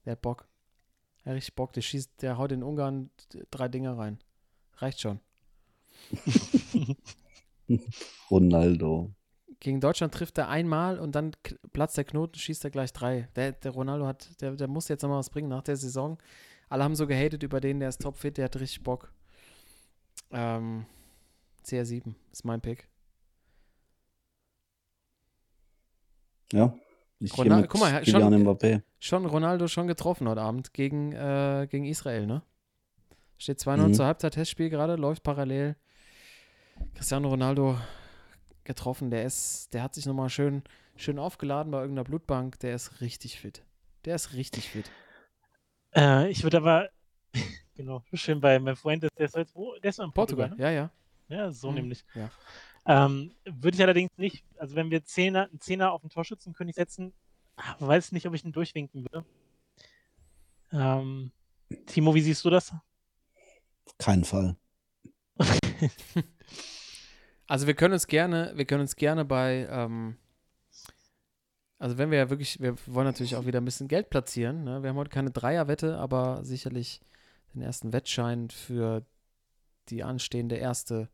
[0.05, 0.47] Der hat Bock.
[1.23, 1.73] Er hat richtig Bock.
[1.73, 3.09] Der schießt, der haut in Ungarn
[3.51, 4.19] drei Dinger rein.
[4.77, 5.19] Reicht schon.
[8.31, 9.13] Ronaldo.
[9.59, 11.31] Gegen Deutschland trifft er einmal und dann
[11.71, 13.29] platzt der Knoten, schießt er gleich drei.
[13.35, 16.17] Der, der Ronaldo hat, der, der muss jetzt nochmal was bringen nach der Saison.
[16.67, 19.13] Alle haben so gehatet über den, der ist topfit, der hat richtig Bock.
[20.33, 20.85] Ähm,
[21.65, 22.89] CR7 ist mein Pick.
[26.51, 26.73] Ja.
[27.19, 28.81] Ich gehe Ronaldo- mit guck mal, schon- Mbappé.
[28.99, 32.41] Schon Ronaldo schon getroffen heute Abend gegen, äh, gegen Israel, ne?
[33.37, 33.93] Steht 2-0 Mhm.
[33.93, 35.75] zur Halbzeit, Testspiel gerade, läuft parallel.
[36.95, 37.77] Cristiano Ronaldo
[38.63, 40.63] getroffen, der ist, der hat sich nochmal schön,
[40.95, 43.63] schön aufgeladen bei irgendeiner Blutbank, der ist richtig fit.
[44.05, 44.89] Der ist richtig fit.
[45.95, 46.89] Äh, ich würde aber,
[47.75, 50.81] genau, schön bei meinem Freund, der ist jetzt, wo, der ist in Portugal, Portugal, ja,
[50.81, 50.91] ja.
[51.29, 51.37] ne?
[51.37, 51.75] Ja, so Mhm.
[51.75, 52.03] nämlich.
[52.15, 52.29] Ja.
[52.85, 57.13] Ähm, würde ich allerdings nicht, also wenn wir Zehner, einen Zehner auf den Torschützenkönig setzen,
[57.55, 59.25] ah, weiß nicht, ob ich ihn durchwinken würde.
[60.71, 61.31] Ähm,
[61.85, 62.73] Timo, wie siehst du das?
[63.97, 64.55] Kein Fall.
[67.47, 70.15] Also wir können uns gerne, wir können uns gerne bei, ähm,
[71.77, 74.63] also wenn wir ja wirklich, wir wollen natürlich auch wieder ein bisschen Geld platzieren.
[74.63, 74.81] Ne?
[74.81, 77.01] Wir haben heute keine Dreierwette, aber sicherlich
[77.53, 79.05] den ersten Wettschein für
[79.89, 81.09] die anstehende erste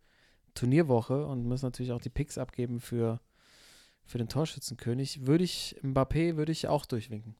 [0.53, 3.19] Turnierwoche und müssen natürlich auch die Picks abgeben für,
[4.05, 5.25] für den Torschützenkönig.
[5.25, 7.35] Würde ich, Mbappé würde ich auch durchwinken.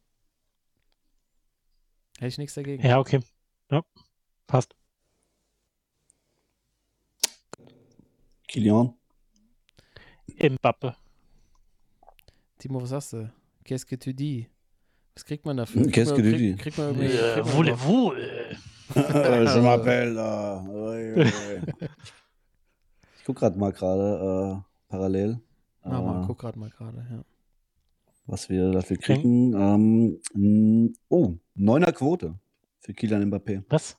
[2.17, 2.85] Hätte ich nichts dagegen.
[2.85, 3.21] Ja, okay.
[3.71, 3.83] Ja,
[4.47, 4.75] passt.
[8.47, 8.93] Kylian.
[10.27, 10.95] Mbappe.
[12.57, 13.31] Timo, was sagst du?
[13.63, 14.47] Qu'est-ce que tu dis?
[15.15, 15.83] Was kriegt man dafür?
[15.83, 16.57] Qu'est-ce que tu dis?
[16.57, 17.15] Kriegt man irgendwie.
[17.15, 18.13] Äh, kriegt man voulez-vous?
[18.15, 18.55] äh,
[18.95, 20.17] Je m'appelle.
[21.15, 21.61] äh.
[23.17, 25.39] Ich guck gerade mal gerade äh, parallel,
[25.83, 27.23] mal, äh, guck gerade mal gerade, ja.
[28.25, 29.53] was wir dafür kriegen.
[29.53, 32.39] Ähm, m, oh, neuner Quote
[32.79, 33.63] für Kylian Mbappé.
[33.69, 33.97] Was?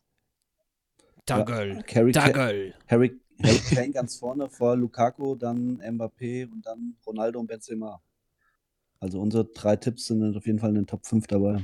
[1.27, 1.85] Dagel.
[1.95, 2.75] Harry, Ka Dagel.
[2.89, 8.01] Harry, Harry Kane ganz vorne vor Lukaku, dann Mbappé und dann Ronaldo und Benzema.
[8.99, 11.62] Also unsere drei Tipps sind auf jeden Fall in den Top 5 dabei.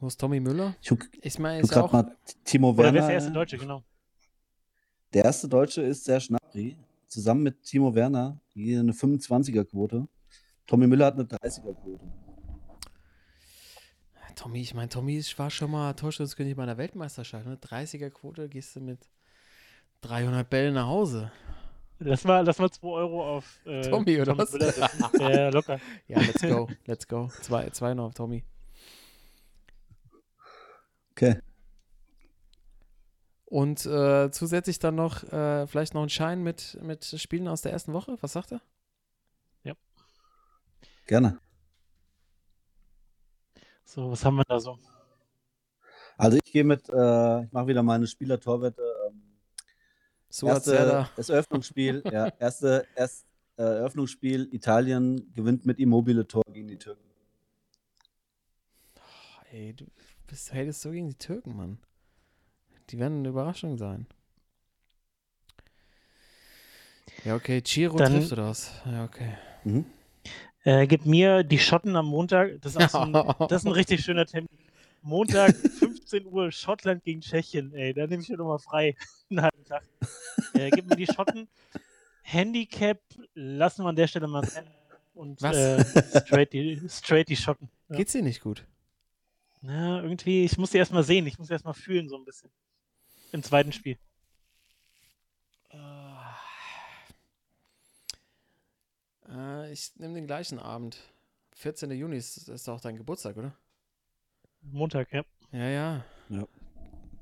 [0.00, 0.74] Wo ist Tommy Müller?
[0.80, 1.92] Ich guck, Ich meine, ist ja auch.
[1.92, 2.98] mal Timo Oder wer Werner.
[3.00, 3.84] ist der erste Deutsche, genau.
[5.12, 10.06] Der erste Deutsche ist Serge Gnabry, zusammen mit Timo Werner, die eine 25er-Quote.
[10.66, 12.00] Tommy Müller hat eine 30er-Quote.
[14.36, 17.44] Tommy, ich meine, Tommy ist- war schon mal Torschützenkönig bei einer Weltmeisterschaft.
[17.46, 17.56] Ne?
[17.56, 19.00] 30er-Quote, gehst du mit
[20.00, 21.30] 300 Bällen nach Hause.
[21.98, 24.52] Lass mal, lass mal 2 Euro auf äh, Tommy, oder was?
[24.52, 25.04] Müller setzen.
[25.18, 25.78] Ja, locker.
[26.08, 27.28] Ja, let's go, let's go.
[27.42, 28.42] Zwei, zwei noch auf Tommy.
[31.20, 31.38] Okay.
[33.44, 37.72] Und äh, zusätzlich dann noch äh, vielleicht noch ein Schein mit, mit Spielen aus der
[37.72, 38.16] ersten Woche.
[38.20, 38.62] Was sagt er?
[41.10, 41.40] Gerne.
[43.84, 44.78] So, was haben wir da so?
[46.16, 48.80] Also ich gehe mit, äh, ich mache wieder meine Spieler-Torwette.
[49.08, 49.20] Ähm,
[50.28, 53.26] Suat erste, das Eröffnungsspiel, ja, erste, erst,
[53.56, 57.10] äh, Eröffnungsspiel, Italien gewinnt mit Immobile Tor gegen die Türken.
[59.50, 59.86] Ey, du
[60.30, 61.78] bist, hatest so gegen die Türken, Mann.
[62.90, 64.06] Die werden eine Überraschung sein.
[67.24, 67.60] Ja, okay.
[67.62, 68.72] Chiro Dann- trifft oder was?
[68.86, 69.36] Ja, okay.
[69.64, 69.84] Mhm.
[70.64, 72.60] Äh, gib mir die Schotten am Montag.
[72.62, 73.12] Das ist, auch so ein,
[73.48, 74.48] das ist ein richtig schöner Termin.
[75.02, 77.72] Montag, 15 Uhr, Schottland gegen Tschechien.
[77.74, 78.94] Ey, da nehme ich mir nochmal frei.
[79.30, 79.82] Einen halben Tag.
[80.54, 81.48] Äh, gib mir die Schotten.
[82.22, 83.00] Handicap
[83.34, 84.66] lassen wir an der Stelle mal sein.
[85.14, 85.56] Und Was?
[85.56, 87.68] Äh, straight, die, straight die Schotten.
[87.88, 87.96] Ja.
[87.96, 88.64] Geht's dir nicht gut?
[89.62, 91.26] Na, irgendwie, ich muss die erstmal sehen.
[91.26, 92.50] Ich muss die erstmal fühlen, so ein bisschen.
[93.32, 93.98] Im zweiten Spiel.
[99.28, 100.98] Äh, ich nehme den gleichen Abend.
[101.56, 101.90] 14.
[101.92, 103.54] Juni ist, ist doch dein Geburtstag, oder?
[104.62, 105.24] Montag, ja.
[105.52, 106.04] Ja, ja.
[106.28, 106.46] Ja.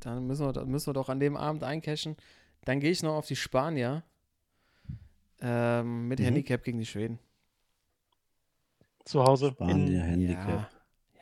[0.00, 2.16] Dann müssen wir, dann müssen wir doch an dem Abend eincashen.
[2.64, 4.04] Dann gehe ich noch auf die Spanier
[5.40, 6.24] ähm, mit Mhm.
[6.24, 7.18] Handicap gegen die Schweden.
[9.04, 9.50] Zu Hause.
[9.52, 10.48] Spanier, in, Handicap.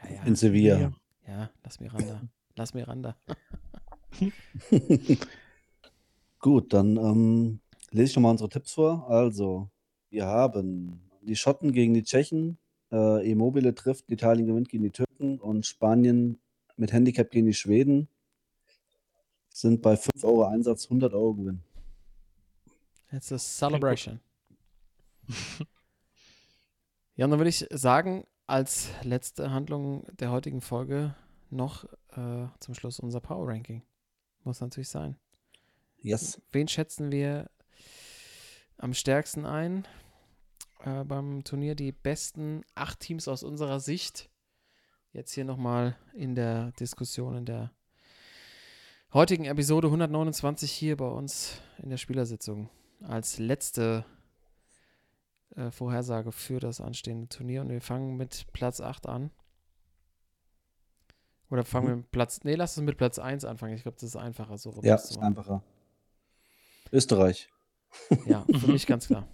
[0.02, 0.92] Ja, ja, In ja, Sevilla.
[1.26, 1.50] Ja.
[1.64, 2.22] lass Miranda.
[2.54, 3.16] lass Miranda.
[6.38, 9.10] Gut, dann ähm, lese ich nochmal unsere Tipps vor.
[9.10, 9.68] Also,
[10.10, 12.58] wir haben die Schotten gegen die Tschechen,
[12.92, 16.38] äh, Immobile trifft, Italien gewinnt gegen die Türken und Spanien
[16.76, 18.08] mit Handicap gegen die Schweden.
[19.48, 21.62] Sind bei 5 Euro Einsatz 100 Euro Gewinn.
[23.10, 24.20] Jetzt ist Celebration.
[27.16, 31.14] ja, und dann würde ich sagen, als letzte Handlung der heutigen Folge
[31.50, 33.82] noch äh, zum Schluss unser Power Ranking.
[34.44, 35.16] Muss natürlich sein.
[35.98, 36.40] Yes.
[36.52, 37.50] Wen schätzen wir
[38.78, 39.86] am stärksten ein
[40.84, 41.74] äh, beim Turnier?
[41.74, 44.30] Die besten acht Teams aus unserer Sicht.
[45.12, 47.72] Jetzt hier nochmal in der Diskussion, in der
[49.12, 52.68] heutigen Episode 129 hier bei uns in der Spielersitzung.
[53.02, 54.04] Als letzte
[55.56, 57.62] äh, Vorhersage für das anstehende Turnier.
[57.62, 59.30] Und wir fangen mit Platz 8 an.
[61.50, 61.90] Oder fangen Mhm.
[61.90, 62.40] wir mit Platz.
[62.44, 63.74] Nee, lass uns mit Platz 1 anfangen.
[63.74, 64.70] Ich glaube, das ist einfacher so.
[64.70, 65.62] rum Ja, ist einfacher.
[66.92, 67.48] Österreich.
[68.26, 69.26] Ja, für mich ganz klar.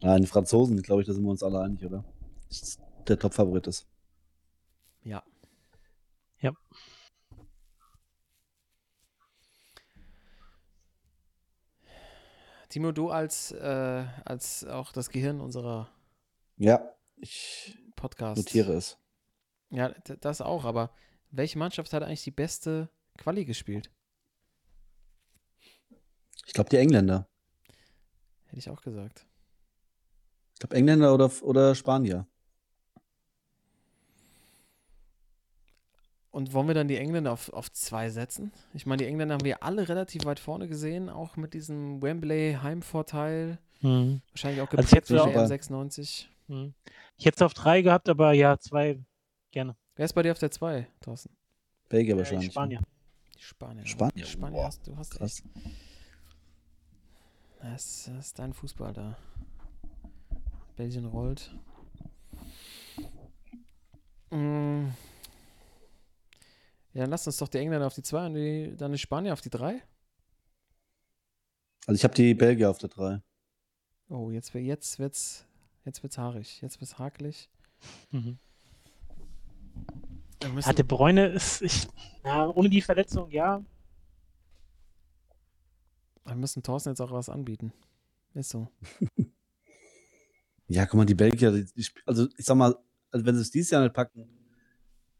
[0.00, 2.04] Nein, die Franzosen, glaube ich, da sind wir uns alle einig, oder?
[3.08, 3.86] Der Top-Favorit ist.
[5.02, 5.22] Ja.
[6.40, 6.52] Ja.
[12.68, 15.88] Timo, du als, äh, als auch das Gehirn unserer
[16.56, 18.44] Ja, ich Podcasts.
[18.44, 18.98] notiere es.
[19.70, 19.90] Ja,
[20.20, 20.92] das auch, aber
[21.30, 23.90] welche Mannschaft hat eigentlich die beste Quali gespielt?
[26.46, 27.28] Ich glaube, die Engländer.
[28.46, 29.26] Hätte ich auch gesagt.
[30.54, 32.26] Ich glaube, Engländer oder, oder Spanier.
[36.38, 38.52] Und wollen wir dann die Engländer auf, auf zwei setzen?
[38.72, 43.58] Ich meine, die Engländer haben wir alle relativ weit vorne gesehen, auch mit diesem Wembley-Heimvorteil.
[43.80, 44.22] Mhm.
[44.30, 46.26] Wahrscheinlich auch Also ich geprägt hätte durch auch- die M96.
[46.46, 46.74] Mhm.
[47.16, 49.00] Ich hätte es auf drei gehabt, aber ja, zwei
[49.50, 49.74] gerne.
[49.96, 51.30] Wer ist bei dir auf der 2, Thorsten?
[51.88, 52.46] Belgier Äh, wahrscheinlich.
[52.46, 52.52] ne?
[52.52, 52.80] Spanier.
[53.36, 53.82] Die Spanier.
[53.82, 53.86] ne?
[53.88, 55.42] Spanier, Die Spanier hast, du hast Krass.
[55.42, 55.44] echt.
[57.62, 59.18] Das, das ist dein Fußball da.
[60.76, 61.52] Belgien rollt.
[64.30, 64.90] Mm.
[66.98, 69.32] Ja, dann lass uns doch die Engländer auf die 2 und die, dann die Spanier
[69.32, 69.80] auf die 3.
[71.86, 73.22] Also ich habe die Belgier auf der 3.
[74.08, 75.46] Oh, jetzt, jetzt wird's,
[75.84, 76.60] jetzt wird's haarig.
[76.60, 77.50] Jetzt wird's hakelig.
[78.10, 78.40] Mhm.
[80.52, 81.86] Müssen, Hatte Bräune ist, ich,
[82.24, 83.64] ja, ohne die Verletzung, ja.
[86.24, 87.72] wir müssen Thorsten jetzt auch was anbieten.
[88.34, 88.66] Ist so.
[90.70, 92.76] Ja, guck mal, die Belgier, die, also ich sag mal,
[93.10, 94.37] also wenn sie es dieses Jahr nicht packen,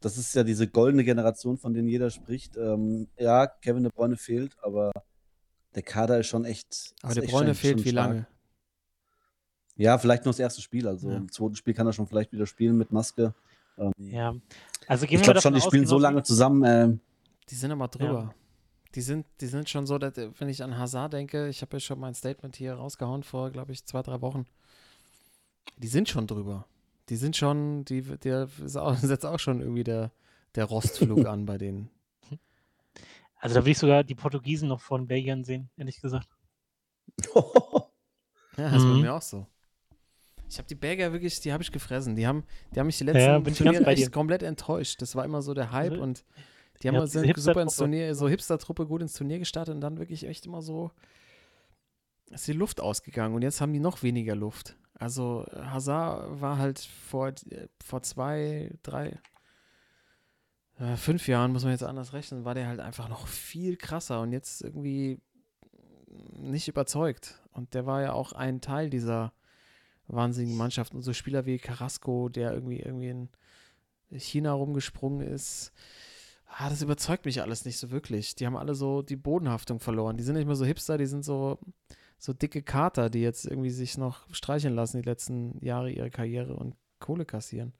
[0.01, 2.57] das ist ja diese goldene Generation, von denen jeder spricht.
[2.57, 4.91] Ähm, ja, Kevin De Bruyne fehlt, aber
[5.75, 6.93] der Kader ist schon echt.
[7.01, 8.07] Aber ist der echt fehlt schon wie stark.
[8.09, 8.27] lange?
[9.75, 10.87] Ja, vielleicht nur das erste Spiel.
[10.87, 11.17] Also Ja.
[11.17, 13.33] im zweiten Spiel kann er schon vielleicht wieder spielen mit Maske.
[13.77, 14.35] Ähm, Ja.
[14.87, 16.63] Also gehen ich glaube schon, die spielen so lange zusammen.
[16.65, 16.99] Ähm,
[17.49, 18.33] Die sind aber drüber.
[18.95, 21.79] Die sind, die sind schon so, dass, wenn ich an Hazard denke, ich habe ja
[21.79, 24.45] schon mein Statement hier rausgehauen vor, glaube ich, zwei, drei Wochen.
[25.77, 26.65] Die sind schon drüber.
[27.09, 30.11] Die sind schon, die, der setzt auch schon irgendwie der,
[30.55, 31.89] der Rostflug an bei denen.
[33.41, 36.27] Also da will ich sogar die Portugiesen noch vor den Belgiern sehen, ehrlich gesagt.
[38.57, 39.01] Ja, das Mhm.
[39.01, 39.47] mir auch so.
[40.49, 42.15] Ich habe die Belgier wirklich, die habe ich gefressen.
[42.17, 45.01] Die haben, die haben mich die letzten Ja, bin Turniere echt komplett enttäuscht.
[45.01, 46.25] Das war immer so der Hype Also, und
[46.81, 47.77] die haben ja, sind super ins.
[47.77, 50.91] Turnier, so Hipster-Truppe gut ins Turnier gestartet und dann wirklich echt immer so
[52.31, 54.75] ist die Luft ausgegangen und jetzt haben die noch weniger Luft.
[54.99, 59.17] Also Hazard war halt vor, äh, vor zwei, drei,
[60.77, 64.21] äh, fünf Jahren, muss man jetzt anders rechnen, war der halt einfach noch viel krasser
[64.21, 65.21] und jetzt irgendwie
[66.33, 67.41] nicht überzeugt.
[67.51, 69.33] Und der war ja auch ein Teil dieser
[70.07, 70.93] wahnsinnigen Mannschaft.
[70.93, 73.29] Und so Spieler wie Carrasco, der irgendwie irgendwie ein
[74.17, 75.71] China rumgesprungen ist.
[76.47, 78.35] Ah, das überzeugt mich alles nicht so wirklich.
[78.35, 80.17] Die haben alle so die Bodenhaftung verloren.
[80.17, 81.59] Die sind nicht mehr so Hipster, die sind so,
[82.19, 86.53] so dicke Kater, die jetzt irgendwie sich noch streicheln lassen die letzten Jahre ihrer Karriere
[86.55, 87.73] und Kohle kassieren.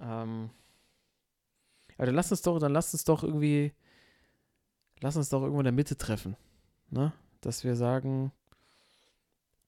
[0.00, 0.50] Ähm,
[1.96, 3.72] aber dann lass uns doch, dann lass uns doch irgendwie,
[5.00, 6.36] lass uns doch irgendwo in der Mitte treffen.
[6.90, 7.12] Ne?
[7.40, 8.30] Dass wir sagen,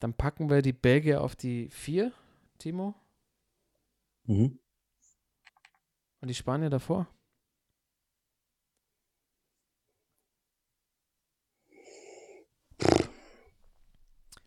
[0.00, 2.12] dann packen wir die Belgier auf die 4,
[2.58, 2.94] Timo,
[4.24, 4.58] Mhm.
[6.20, 7.08] und die Spanier davor.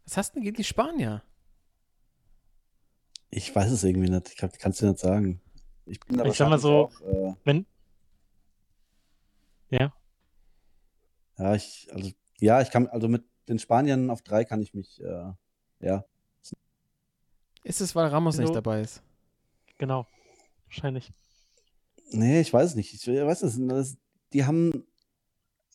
[0.05, 1.23] Was hast du denn gegen die Spanier?
[3.29, 4.29] Ich weiß es irgendwie nicht.
[4.29, 5.41] Ich kann es dir nicht sagen.
[5.85, 7.65] Ich bin da Ich sag mal so, Auch, äh, Wenn.
[9.69, 9.93] Ja.
[11.37, 15.01] ja, ich, also, ja, ich kann, also mit den Spaniern auf drei kann ich mich,
[15.01, 15.33] äh,
[15.79, 16.05] ja.
[17.63, 19.01] Ist es, weil Ramos nicht dabei ist?
[19.79, 20.07] Genau.
[20.65, 21.11] Wahrscheinlich.
[22.11, 22.93] Nee, ich weiß es nicht.
[22.93, 23.97] Ich weiß es nicht.
[24.33, 24.85] Die haben,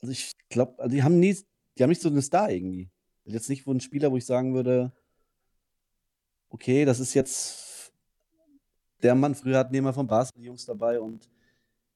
[0.00, 1.36] also ich glaube, also die haben nie,
[1.76, 2.90] die haben nicht so einen Star irgendwie.
[3.32, 4.92] Jetzt nicht wo ein Spieler, wo ich sagen würde,
[6.50, 7.92] okay, das ist jetzt
[9.02, 9.34] der Mann.
[9.34, 11.28] Früher hatten die immer von Basel die Jungs dabei und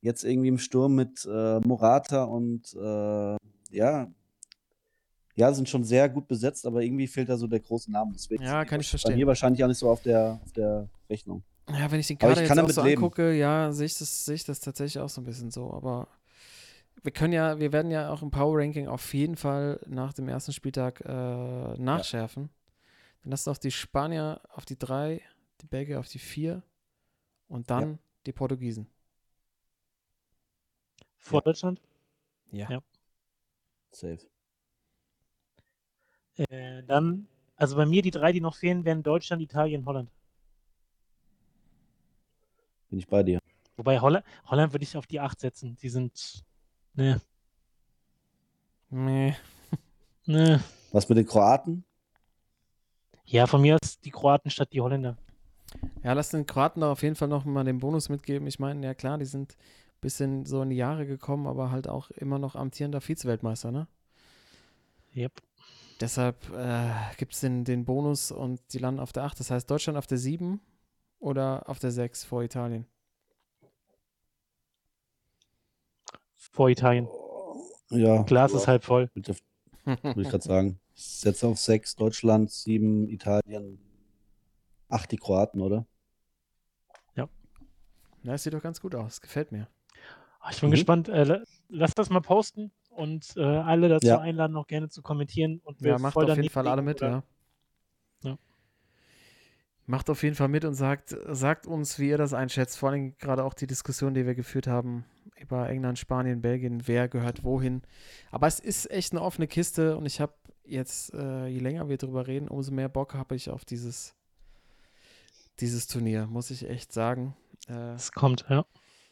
[0.00, 3.36] jetzt irgendwie im Sturm mit äh, Morata und äh,
[3.70, 4.08] ja,
[5.36, 8.12] ja, sind schon sehr gut besetzt, aber irgendwie fehlt da so der große Name.
[8.14, 9.16] Deswegen Ja, kann ich Bei verstehen.
[9.16, 11.42] mir wahrscheinlich auch nicht so auf der, auf der Rechnung.
[11.68, 13.02] Ja, wenn ich den ich Kader kann jetzt auch so leben.
[13.02, 15.72] angucke, ja, sehe ich, das, sehe ich das tatsächlich auch so ein bisschen so.
[15.72, 16.06] Aber
[17.04, 20.26] wir können ja, wir werden ja auch im Power Ranking auf jeden Fall nach dem
[20.26, 22.48] ersten Spieltag äh, nachschärfen.
[23.22, 25.20] Dann lass doch die Spanier auf die drei,
[25.60, 26.62] die Belgier auf die vier
[27.46, 28.86] und dann die Portugiesen.
[31.18, 31.44] Vor Ja.
[31.44, 31.80] Deutschland.
[32.52, 32.70] Ja.
[32.70, 32.82] Ja.
[33.92, 34.18] Safe.
[36.36, 40.10] Äh, dann, also bei mir die drei, die noch fehlen, wären Deutschland, Italien, Holland.
[42.88, 43.38] Bin ich bei dir.
[43.76, 45.76] Wobei Holland, Holland würde ich auf die 8 setzen.
[45.76, 46.44] Die sind.
[46.94, 47.20] Ne,
[48.90, 49.34] Nee.
[50.26, 50.62] ne.
[50.92, 51.84] Was mit den Kroaten?
[53.24, 55.16] Ja, von mir aus die Kroaten statt die Holländer.
[56.04, 58.46] Ja, lass den Kroaten da auf jeden Fall noch mal den Bonus mitgeben.
[58.46, 61.88] Ich meine, ja klar, die sind ein bisschen so in die Jahre gekommen, aber halt
[61.88, 63.88] auch immer noch amtierender Vize-Weltmeister, ne?
[65.16, 65.42] Yep.
[66.00, 69.40] Deshalb äh, gibt es den, den Bonus und die landen auf der 8.
[69.40, 70.60] Das heißt, Deutschland auf der 7
[71.18, 72.86] oder auf der 6 vor Italien.
[76.52, 77.08] Vor Italien.
[77.90, 78.22] Ja.
[78.22, 79.10] Glas ja, ist halb voll.
[79.14, 79.34] Würde
[80.22, 80.80] ich, gerade sagen.
[80.96, 83.80] Ich setze auf sechs Deutschland, sieben Italien,
[84.88, 85.86] acht die Kroaten, oder?
[87.16, 87.28] Ja,
[88.22, 89.20] das sieht doch ganz gut aus.
[89.20, 89.66] Gefällt mir.
[90.38, 90.74] Ah, Ich bin Mhm.
[90.74, 91.08] gespannt.
[91.08, 94.20] Äh, la- lass das mal posten und äh, alle dazu Ja.
[94.20, 95.60] einladen, auch gerne zu kommentieren.
[95.64, 97.16] Und Ja, wir macht voll auf jeden Fall alle mit, oder- ja.
[97.16, 97.22] Ja.
[99.86, 102.78] Macht auf jeden Fall mit und sagt, sagt uns, wie ihr das einschätzt.
[102.78, 105.04] Vor allem gerade auch die Diskussion, die wir geführt haben
[105.38, 107.82] über England, Spanien, Belgien, wer gehört wohin.
[108.30, 110.32] Aber es ist echt eine offene Kiste und ich habe
[110.64, 114.14] jetzt, äh, je länger wir drüber reden, umso mehr Bock habe ich auf dieses,
[115.60, 117.36] dieses Turnier, muss ich echt sagen.
[117.68, 118.64] Äh, Es kommt, ja.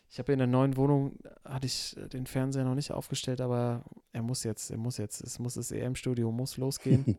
[0.09, 4.23] ich habe in der neuen Wohnung, hatte ich den Fernseher noch nicht aufgestellt, aber er
[4.23, 7.19] muss jetzt, er muss jetzt, es muss das EM-Studio muss losgehen.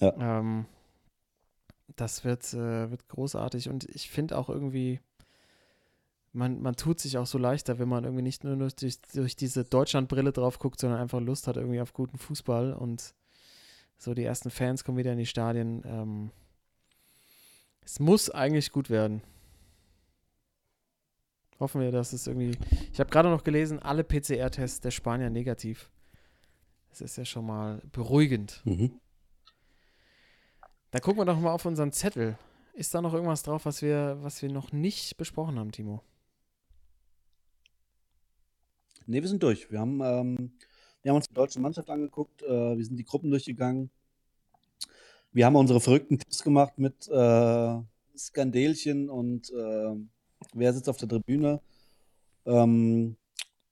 [0.00, 0.12] Ja.
[0.40, 0.66] ähm,
[1.96, 5.00] das wird, äh, wird großartig und ich finde auch irgendwie,
[6.32, 9.64] man, man tut sich auch so leichter, wenn man irgendwie nicht nur durch, durch, diese
[9.64, 13.14] Deutschlandbrille drauf guckt, sondern einfach Lust hat irgendwie auf guten Fußball und
[13.98, 15.82] so die ersten Fans kommen wieder in die Stadien.
[15.84, 16.30] Ähm,
[17.84, 19.22] es muss eigentlich gut werden.
[21.58, 22.56] Hoffen wir, dass es irgendwie.
[22.92, 25.90] Ich habe gerade noch gelesen, alle PCR-Tests der Spanier negativ.
[26.88, 28.62] Das ist ja schon mal beruhigend.
[28.64, 28.92] Mhm.
[30.90, 32.36] Dann gucken wir doch mal auf unseren Zettel.
[32.74, 36.02] Ist da noch irgendwas drauf, was wir, was wir noch nicht besprochen haben, Timo?
[39.06, 39.70] Ne, wir sind durch.
[39.70, 40.52] Wir haben, ähm,
[41.02, 43.90] wir haben uns die deutsche Mannschaft angeguckt, äh, wir sind die Gruppen durchgegangen.
[45.32, 47.76] Wir haben unsere verrückten Tipps gemacht mit äh,
[48.16, 49.94] Skandelchen und äh,
[50.54, 51.60] wer sitzt auf der Tribüne
[52.46, 53.16] ähm,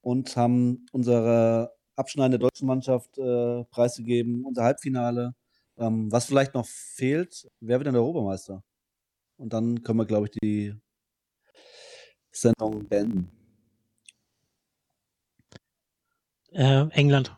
[0.02, 5.34] und haben unsere abschneidende deutsche Mannschaft äh, preisgegeben, unser Halbfinale.
[5.78, 8.62] Ähm, was vielleicht noch fehlt, wer wird denn der Europameister?
[9.36, 10.74] Und dann können wir, glaube ich, die
[12.32, 13.30] Sendung beenden.
[16.52, 17.32] Äh, England.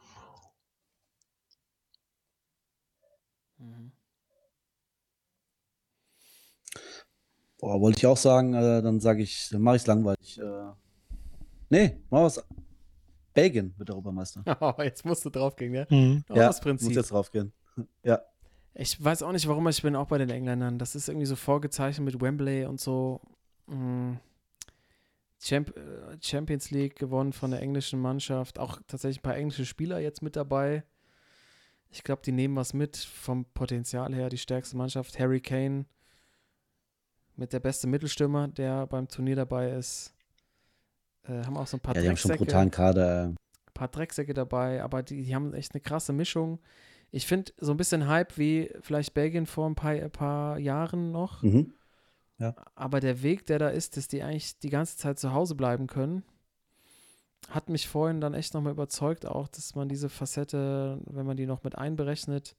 [7.59, 10.39] Boah, wollte ich auch sagen, äh, dann sage ich, dann mache ich es langweilig.
[10.39, 10.73] Äh,
[11.69, 12.43] nee, mach was.
[13.35, 14.43] Belgien wird Europameister.
[14.61, 15.87] Oh, jetzt musst du draufgehen, ja?
[15.91, 16.25] Mhm.
[16.31, 16.93] Oh, ja, das muss Prinzip.
[16.93, 17.53] jetzt draufgehen.
[18.03, 18.23] ja,
[18.81, 20.78] Ich weiß auch nicht, warum, ich bin auch bei den Engländern.
[20.78, 23.20] Das ist irgendwie so vorgezeichnet mit Wembley und so.
[23.66, 24.15] Mm.
[25.51, 25.65] Äh,
[26.23, 28.59] Champions League gewonnen von der englischen Mannschaft.
[28.59, 30.82] Auch tatsächlich ein paar englische Spieler jetzt mit dabei.
[31.90, 34.31] Ich glaube, die nehmen was mit vom Potenzial her.
[34.31, 35.85] Die stärkste Mannschaft, Harry Kane,
[37.36, 40.15] mit der beste Mittelstürmer, der beim Turnier dabei ist.
[41.24, 43.24] Äh, haben auch so ein paar Ja, die haben schon brutalen Kader.
[43.27, 43.36] ein
[43.74, 46.61] paar Drecksäcke dabei, aber die, die haben echt eine krasse Mischung.
[47.12, 51.11] Ich finde so ein bisschen Hype wie vielleicht Belgien vor ein paar, ein paar Jahren
[51.11, 51.43] noch.
[51.43, 51.73] Mhm.
[52.74, 55.87] Aber der Weg, der da ist, dass die eigentlich die ganze Zeit zu Hause bleiben
[55.87, 56.24] können,
[57.51, 61.47] hat mich vorhin dann echt nochmal überzeugt, auch, dass man diese Facette, wenn man die
[61.47, 62.57] noch mit einberechnet,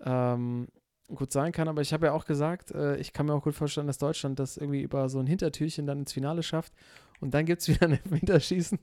[0.00, 0.68] ähm,
[1.14, 1.68] gut sein kann.
[1.68, 4.38] Aber ich habe ja auch gesagt, äh, ich kann mir auch gut vorstellen, dass Deutschland
[4.38, 6.72] das irgendwie über so ein Hintertürchen dann ins Finale schafft.
[7.20, 8.78] Und dann gibt es wieder ein Winterschießen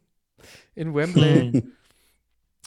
[0.75, 1.63] in Wembley.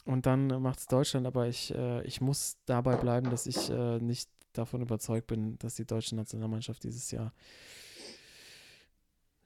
[0.05, 3.99] Und dann macht es Deutschland, aber ich, äh, ich muss dabei bleiben, dass ich äh,
[3.99, 7.33] nicht davon überzeugt bin, dass die deutsche Nationalmannschaft dieses Jahr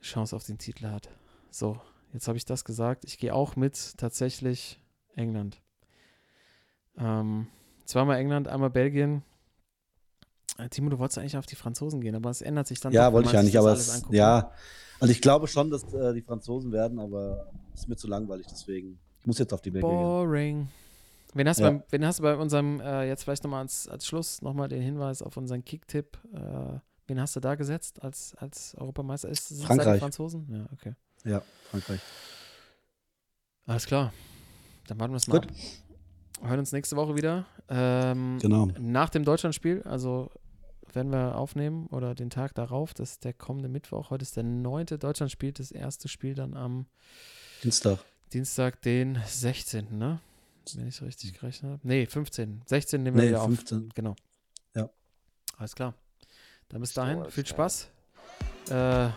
[0.02, 1.10] Chance auf den Titel hat.
[1.50, 1.80] So,
[2.14, 3.06] jetzt habe ich das gesagt.
[3.06, 4.80] Ich gehe auch mit tatsächlich
[5.16, 5.62] England.
[6.98, 7.48] Ähm,
[7.86, 9.24] zweimal England, einmal Belgien.
[10.58, 12.94] Äh, Timo, du wolltest eigentlich auf die Franzosen gehen, aber es ändert sich dann.
[12.94, 14.52] Ja, wollte ich ja nicht, aber es, ja,
[15.00, 18.48] also ich glaube schon, dass äh, die Franzosen werden, aber es ist mir zu langweilig,
[18.50, 19.00] deswegen.
[19.24, 19.80] Ich muss jetzt auf die gehen.
[19.80, 20.68] Boring.
[21.34, 21.70] Wen hast, du Ja.
[21.72, 24.82] beim, wen hast du bei unserem, äh, jetzt vielleicht nochmal als, als Schluss nochmal den
[24.82, 26.18] Hinweis auf unseren Kick-Tipp.
[26.34, 29.30] Äh, wen hast du da gesetzt als, als Europameister?
[29.30, 30.02] Ist es Frankreich.
[30.02, 30.46] Franzosen?
[30.52, 30.94] Ja, okay.
[31.24, 31.42] Ja,
[31.72, 32.02] Frankreich.
[33.66, 34.12] Alles klar.
[34.88, 35.50] Dann warten wir es mal Gut.
[35.50, 35.56] ab.
[36.50, 37.46] Hören uns nächste Woche wieder.
[37.70, 38.68] Ähm, Genau.
[38.78, 40.30] Nach dem Deutschlandspiel, also
[40.92, 44.10] werden wir aufnehmen oder den Tag darauf, das ist der kommende Mittwoch.
[44.10, 46.88] Heute ist der neunte Deutschlandspiel, das erste Spiel dann am
[47.64, 48.00] Dienstag.
[48.34, 50.20] Dienstag, den 16., ne?
[50.76, 51.82] Wenn ich es richtig gerechnet habe.
[51.88, 52.62] Nee, 15.
[52.66, 53.48] 16 nehmen wir Nee, wieder auf.
[53.48, 53.90] 15.
[53.94, 54.16] Genau.
[54.76, 54.90] Ja.
[55.58, 55.94] Alles klar.
[56.70, 57.46] Dann bis So dahin, als viel.
[57.46, 57.90] Spaß.
[58.70, 59.10] Äh,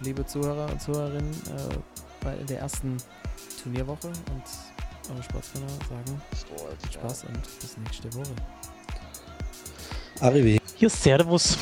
[0.00, 1.78] liebe Zuhörer und Zuhörerinnen, äh,
[2.22, 2.96] bei der ersten
[3.62, 4.42] Turnierwoche und
[5.10, 6.22] eure Sportsmänner sagen
[6.80, 8.34] viel Spaß und bis nächste Woche.
[10.20, 10.60] Arrivé.
[10.76, 11.56] Hier, Servus.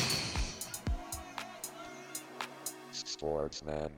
[2.91, 3.91] Sportsman.